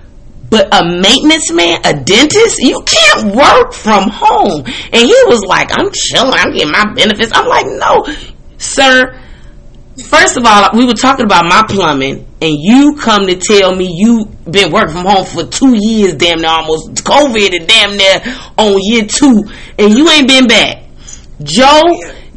But 0.49 0.73
a 0.73 0.85
maintenance 0.85 1.51
man, 1.51 1.81
a 1.83 1.93
dentist, 1.93 2.59
you 2.59 2.81
can't 2.83 3.35
work 3.35 3.73
from 3.73 4.09
home. 4.09 4.63
And 4.65 5.01
he 5.05 5.23
was 5.27 5.43
like, 5.45 5.69
I'm 5.77 5.91
chilling, 5.91 6.33
I'm 6.33 6.53
getting 6.53 6.71
my 6.71 6.93
benefits. 6.93 7.31
I'm 7.35 7.47
like, 7.47 7.65
no, 7.65 8.07
sir. 8.57 9.19
First 10.03 10.37
of 10.37 10.45
all, 10.45 10.69
we 10.73 10.85
were 10.85 10.93
talking 10.93 11.25
about 11.25 11.45
my 11.45 11.63
plumbing, 11.67 12.27
and 12.39 12.55
you 12.55 12.97
come 12.99 13.25
to 13.25 13.35
tell 13.35 13.75
me 13.75 13.91
you 13.91 14.25
been 14.49 14.71
working 14.71 14.93
from 14.93 15.05
home 15.05 15.25
for 15.25 15.43
two 15.45 15.75
years, 15.75 16.13
damn 16.13 16.39
near 16.39 16.51
almost 16.51 17.03
COVID, 17.03 17.55
and 17.55 17.67
damn 17.67 17.97
near 17.97 18.21
on 18.57 18.79
year 18.79 19.05
two, 19.05 19.43
and 19.79 19.97
you 19.97 20.07
ain't 20.09 20.27
been 20.27 20.45
back. 20.45 20.83
Joe 21.41 21.81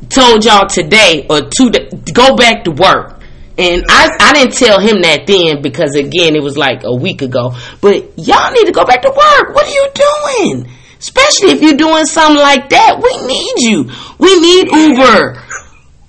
told 0.09 0.45
y'all 0.45 0.69
today 0.69 1.27
or 1.29 1.43
two 1.43 1.71
to 1.71 2.13
go 2.15 2.35
back 2.35 2.65
to 2.65 2.71
work. 2.71 3.21
And 3.59 3.85
I, 3.91 4.09
I 4.19 4.33
didn't 4.33 4.55
tell 4.55 4.81
him 4.81 5.03
that 5.03 5.27
then 5.27 5.61
because 5.61 5.95
again 5.95 6.35
it 6.35 6.43
was 6.43 6.57
like 6.57 6.83
a 6.85 6.95
week 6.95 7.21
ago. 7.21 7.55
But 7.83 8.19
y'all 8.19 8.53
need 8.53 8.67
to 8.67 8.73
go 8.73 8.85
back 8.87 9.03
to 9.03 9.09
work. 9.09 9.55
What 9.55 9.67
are 9.67 9.71
you 9.71 9.91
doing? 9.95 10.71
Especially 10.99 11.51
if 11.51 11.63
you're 11.63 11.77
doing 11.77 12.07
something 12.07 12.41
like 12.41 12.71
that. 12.71 13.01
We 13.03 13.27
need 13.27 13.71
you. 13.71 13.91
We 14.19 14.41
need 14.41 14.73
Uber. 14.73 15.45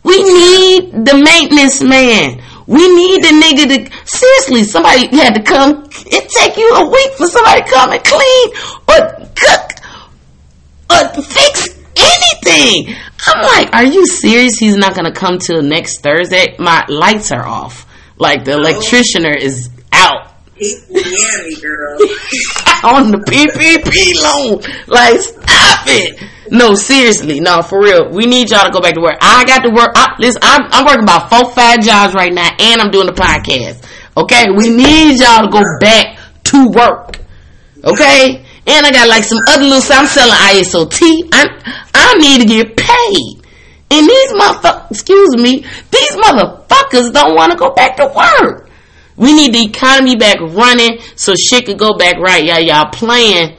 We 0.04 0.24
need 0.24 1.06
the 1.06 1.22
maintenance 1.24 1.82
man. 1.82 2.42
We 2.68 2.88
need 2.96 3.24
the 3.24 3.34
nigga 3.42 3.68
to 3.68 3.92
seriously 4.06 4.64
somebody 4.64 5.08
had 5.16 5.36
to 5.36 5.44
come 5.44 5.90
it 6.06 6.30
take 6.30 6.58
you 6.58 6.70
a 6.74 6.90
week 6.90 7.12
for 7.14 7.28
somebody 7.28 7.62
to 7.62 7.70
come 7.70 7.92
and 7.92 8.04
clean 8.04 8.50
or 8.88 9.28
cook 9.36 9.72
or 10.90 11.22
fix 11.22 11.68
anything. 11.96 12.96
I'm 13.28 13.44
like, 13.44 13.74
are 13.74 13.86
you 13.86 14.06
serious? 14.08 14.58
He's 14.58 14.78
not 14.78 14.96
gonna 14.96 15.14
come 15.14 15.38
till 15.38 15.62
next 15.62 16.02
Thursday. 16.02 16.56
My 16.58 16.86
lights 16.88 17.32
are 17.32 17.46
off. 17.46 17.86
Like 18.18 18.46
the 18.46 18.52
electricianer 18.52 19.36
is 19.36 19.70
out 19.92 20.31
Girl. 20.62 21.98
on 22.84 23.10
the 23.10 23.18
PPP 23.18 24.14
loan. 24.22 24.62
Like, 24.88 25.20
stop 25.20 25.88
it. 25.88 26.22
No, 26.52 26.76
seriously, 26.76 27.40
no, 27.40 27.62
for 27.62 27.82
real. 27.82 28.10
We 28.12 28.26
need 28.26 28.52
y'all 28.52 28.66
to 28.66 28.72
go 28.72 28.82
back 28.82 28.96
to 28.96 29.02
work. 29.02 29.18
I 29.22 29.46
got 29.46 29.64
to 29.64 29.70
work. 29.70 29.92
I, 29.96 30.16
listen, 30.20 30.42
I'm, 30.44 30.68
I'm 30.72 30.86
working 30.86 31.04
about 31.04 31.30
four, 31.30 31.50
five 31.52 31.82
jobs 31.82 32.14
right 32.14 32.34
now, 32.34 32.50
and 32.60 32.82
I'm 32.82 32.92
doing 32.92 33.08
the 33.08 33.14
podcast. 33.14 33.88
Okay, 34.18 34.46
we 34.56 34.70
need 34.70 35.20
y'all 35.20 35.46
to 35.46 35.50
go 35.50 35.62
back 35.80 36.20
to 36.44 36.68
work. 36.70 37.18
Okay, 37.84 38.46
and 38.68 38.86
I 38.86 38.92
got 38.92 39.08
like 39.08 39.24
some 39.24 39.40
other 39.50 39.64
little. 39.64 39.82
I'm 39.96 40.06
selling 40.06 40.36
ISOT. 40.36 41.30
I 41.32 41.48
I 41.94 42.14
need 42.18 42.42
to 42.42 42.48
get 42.48 42.78
paid. 42.78 43.42
And 43.90 44.08
these 44.08 44.32
motherfuckers, 44.34 44.92
excuse 44.92 45.36
me, 45.36 45.66
these 45.90 46.12
motherfuckers 46.12 47.12
don't 47.14 47.36
want 47.36 47.52
to 47.52 47.58
go 47.58 47.74
back 47.74 47.98
to 47.98 48.06
work. 48.06 48.71
We 49.22 49.34
need 49.34 49.54
the 49.54 49.64
economy 49.64 50.16
back 50.18 50.40
running 50.42 51.00
so 51.16 51.36
shit 51.36 51.66
could 51.68 51.78
go 51.80 51.94
back 51.98 52.18
right. 52.18 52.44
Y'all, 52.44 52.60
y'all 52.60 52.90
playing. 52.92 53.56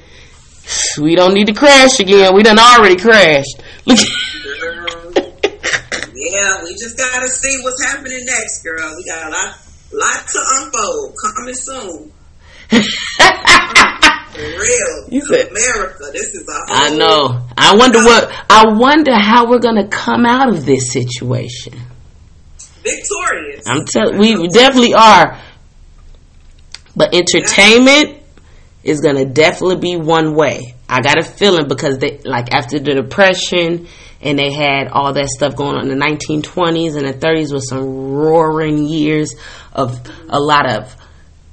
We 1.01 1.15
don't 1.15 1.35
need 1.35 1.47
to 1.47 1.55
crash 1.55 2.01
again. 2.01 2.35
We 2.35 2.43
done 2.43 2.59
already 2.59 2.97
crashed. 2.97 3.63
Look. 3.87 3.99
Yeah, 6.25 6.63
we 6.65 6.71
just 6.75 6.97
gotta 6.97 7.29
see 7.29 7.59
what's 7.63 7.83
happening 7.85 8.25
next, 8.25 8.63
girl. 8.63 8.95
We 8.97 9.05
got 9.05 9.27
a 9.27 9.31
lot, 9.31 9.59
lot 9.93 10.27
to 10.29 10.39
unfold 10.55 11.17
coming 11.21 11.55
soon. 11.55 12.13
For 12.71 14.41
real, 14.41 15.09
You 15.11 15.21
said- 15.27 15.49
America. 15.51 16.05
This 16.13 16.35
is 16.35 16.49
a 16.49 16.53
whole 16.53 16.65
I 16.69 16.91
know. 16.97 17.49
I 17.59 17.77
wonder 17.77 17.99
what. 18.05 18.31
I 18.49 18.67
wonder 18.69 19.15
how 19.15 19.51
we're 19.51 19.59
gonna 19.59 19.89
come 19.89 20.25
out 20.25 20.49
of 20.49 20.65
this 20.65 20.93
situation. 20.93 21.75
victorious. 22.85 23.67
I'm 23.67 23.85
telling. 23.85 24.19
We 24.19 24.47
definitely 24.49 24.95
are. 24.95 25.39
But 26.95 27.15
entertainment 27.15 28.19
is 28.85 29.01
gonna 29.01 29.25
definitely 29.25 29.77
be 29.77 29.97
one 29.97 30.35
way. 30.35 30.75
I 30.89 31.01
got 31.01 31.19
a 31.19 31.23
feeling 31.23 31.69
because 31.69 31.99
they 31.99 32.19
like 32.25 32.53
after 32.53 32.79
the 32.79 32.95
depression 32.95 33.87
and 34.21 34.39
they 34.39 34.53
had 34.53 34.89
all 34.89 35.13
that 35.13 35.29
stuff 35.29 35.57
going 35.57 35.77
on 35.77 35.91
in 35.91 35.99
the 35.99 36.05
1920s 36.05 36.97
and 36.97 37.07
the 37.07 37.13
30s 37.13 37.53
with 37.53 37.65
some 37.65 38.13
roaring 38.13 38.85
years 38.85 39.35
of 39.73 40.01
a 40.29 40.39
lot 40.39 40.69
of 40.71 40.95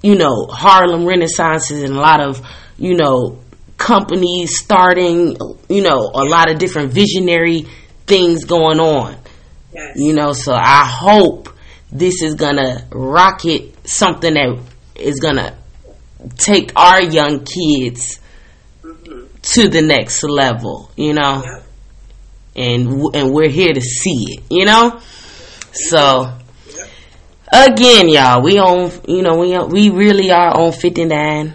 you 0.02 0.16
know 0.16 0.46
Harlem 0.48 1.06
Renaissances 1.06 1.84
and 1.84 1.96
a 1.96 2.00
lot 2.00 2.22
of 2.22 2.42
you 2.78 2.96
know 2.96 3.40
companies 3.78 4.60
starting 4.60 5.38
you 5.70 5.82
know 5.82 6.12
a 6.14 6.26
lot 6.26 6.52
of 6.52 6.58
different 6.60 6.92
visionary 6.92 7.66
things 8.06 8.44
going 8.46 8.80
on 8.80 9.16
Yes. 9.74 9.98
you 9.98 10.14
know 10.14 10.34
so 10.34 10.52
i 10.54 10.84
hope 10.84 11.50
this 11.92 12.24
is 12.24 12.36
gonna 12.36 12.88
rocket 12.92 13.88
something 13.88 14.34
that 14.34 14.60
is 15.00 15.20
gonna 15.20 15.56
take 16.38 16.72
our 16.76 17.02
young 17.02 17.46
kids 17.46 18.20
to 19.42 19.68
the 19.70 19.82
next 19.82 20.24
level 20.24 20.92
you 20.98 21.14
know 21.14 21.42
Yep. 21.46 21.64
and 22.56 22.86
w- 22.90 23.12
and 23.14 23.32
we're 23.34 23.50
here 23.50 23.74
to 23.74 23.82
see 23.82 24.34
it 24.38 24.44
you 24.50 24.66
know 24.66 25.00
so 25.72 26.34
Yep. 26.76 26.90
again 27.72 28.10
y'all 28.10 28.42
we 28.44 28.58
on 28.60 28.92
you 29.08 29.22
know 29.22 29.38
we 29.38 29.56
on, 29.56 29.70
we 29.70 29.90
really 29.90 30.30
are 30.32 30.56
on 30.58 30.72
59 30.74 31.54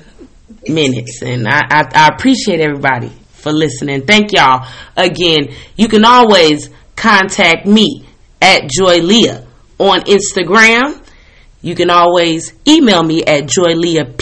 minutes 0.69 1.21
and 1.23 1.47
I, 1.47 1.61
I 1.71 1.83
i 1.95 2.09
appreciate 2.09 2.61
everybody 2.61 3.13
for 3.33 3.53
listening 3.53 4.07
thank 4.07 4.33
y'all 4.33 4.67
again 4.97 5.49
you 5.77 5.89
can 5.89 6.05
always 6.07 6.71
contact 6.97 7.67
me 7.67 8.07
at 8.41 8.63
Joy 8.71 9.01
Leah 9.01 9.47
on 9.79 10.01
Instagram. 10.03 11.01
You 11.65 11.75
can 11.75 11.89
always 11.89 12.53
email 12.69 13.03
me 13.03 13.25
at 13.25 13.45
joyleahp 13.45 14.21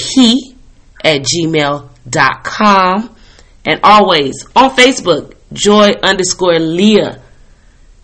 at 1.02 1.22
gmail.com. 1.22 3.16
And 3.64 3.80
always 3.82 4.46
on 4.54 4.70
Facebook, 4.70 5.34
Joy 5.52 5.90
underscore 6.04 6.60
Leah. 6.60 7.20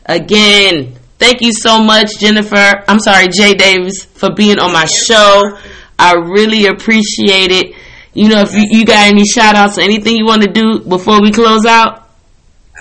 Again, 0.05 0.99
thank 1.19 1.41
you 1.41 1.53
so 1.53 1.81
much, 1.81 2.19
Jennifer. 2.19 2.83
I'm 2.89 2.99
sorry, 2.99 3.29
Jay 3.29 3.55
Davis, 3.55 4.05
for 4.05 4.35
being 4.35 4.59
on 4.59 4.73
my 4.73 4.87
show. 4.87 5.57
I 5.97 6.15
really 6.15 6.67
appreciate 6.67 7.53
it. 7.53 7.77
You 8.15 8.31
know, 8.31 8.41
if 8.41 8.53
you, 8.55 8.67
you 8.69 8.85
got 8.85 9.07
any 9.07 9.25
shout 9.25 9.55
outs 9.55 9.79
or 9.79 9.83
anything 9.83 10.17
you 10.17 10.27
want 10.27 10.43
to 10.43 10.49
do 10.49 10.81
before 10.81 11.23
we 11.23 11.31
close 11.31 11.65
out? 11.65 12.08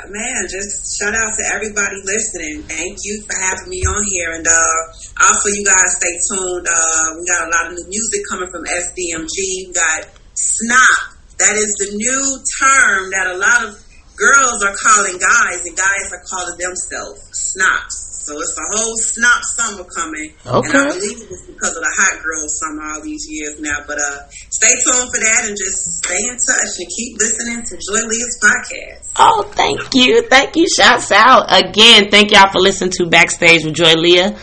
Man, 0.10 0.48
just 0.50 0.98
shout 0.98 1.14
out 1.14 1.34
to 1.38 1.44
everybody 1.54 1.98
listening. 2.04 2.64
Thank 2.64 2.98
you 3.04 3.22
for 3.24 3.36
having 3.36 3.70
me 3.70 3.82
on 3.86 4.04
here. 4.08 4.32
And 4.34 4.48
uh, 4.48 5.28
also, 5.28 5.50
you 5.50 5.64
guys 5.64 5.98
stay 5.98 6.16
tuned. 6.28 6.68
Uh, 6.68 7.16
we 7.20 7.26
got 7.28 7.48
a 7.48 7.52
lot 7.52 7.66
of 7.68 7.78
new 7.78 7.88
music 7.88 8.22
coming 8.30 8.50
from 8.50 8.64
SDMG. 8.66 9.38
We 9.68 9.74
got 9.74 10.08
Snop. 10.38 11.18
That 11.40 11.56
is 11.56 11.70
the 11.78 11.94
new 11.98 12.24
term 12.62 13.12
that 13.12 13.28
a 13.28 13.38
lot 13.38 13.70
of 13.70 13.78
girls 14.18 14.64
are 14.64 14.74
calling 14.74 15.18
guys, 15.18 15.66
and 15.66 15.78
guys 15.78 16.12
are 16.12 16.24
calling 16.26 16.58
themselves 16.58 17.54
snops. 17.54 18.07
So 18.28 18.36
it's 18.42 18.58
a 18.58 18.68
whole 18.76 18.98
snop 18.98 19.42
summer 19.56 19.88
coming. 19.96 20.34
Okay. 20.46 20.68
And 20.68 20.78
I 20.78 20.92
believe 20.92 21.16
it's 21.32 21.48
because 21.48 21.78
of 21.78 21.82
the 21.82 21.94
hot 21.96 22.22
girl 22.22 22.44
summer 22.50 22.84
all 22.92 23.02
these 23.02 23.26
years 23.30 23.58
now. 23.62 23.78
But 23.88 24.00
uh, 24.00 24.28
stay 24.52 24.68
tuned 24.84 25.08
for 25.08 25.20
that 25.24 25.46
and 25.48 25.56
just 25.56 26.04
stay 26.04 26.28
in 26.28 26.36
touch 26.36 26.76
and 26.78 26.90
keep 26.92 27.18
listening 27.18 27.64
to 27.64 27.76
Joy 27.80 28.04
Leah's 28.06 28.38
podcast. 28.44 29.14
Oh, 29.18 29.50
thank 29.56 29.96
you. 29.96 30.28
Thank 30.28 30.58
you. 30.58 30.68
Shouts 30.68 31.10
out. 31.14 31.46
Again, 31.48 32.12
thank 32.12 32.32
y'all 32.32 32.52
for 32.52 32.60
listening 32.60 32.92
to 32.98 33.06
Backstage 33.06 33.64
with 33.64 33.76
Joy 33.76 33.94
Leah. 33.94 34.38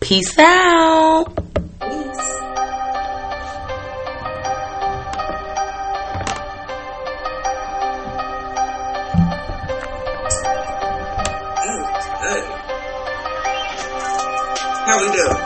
Peace 0.00 0.38
out. 0.38 1.32
Peace. 1.80 2.53
How 14.86 15.00
we 15.00 15.10
do? 15.12 15.34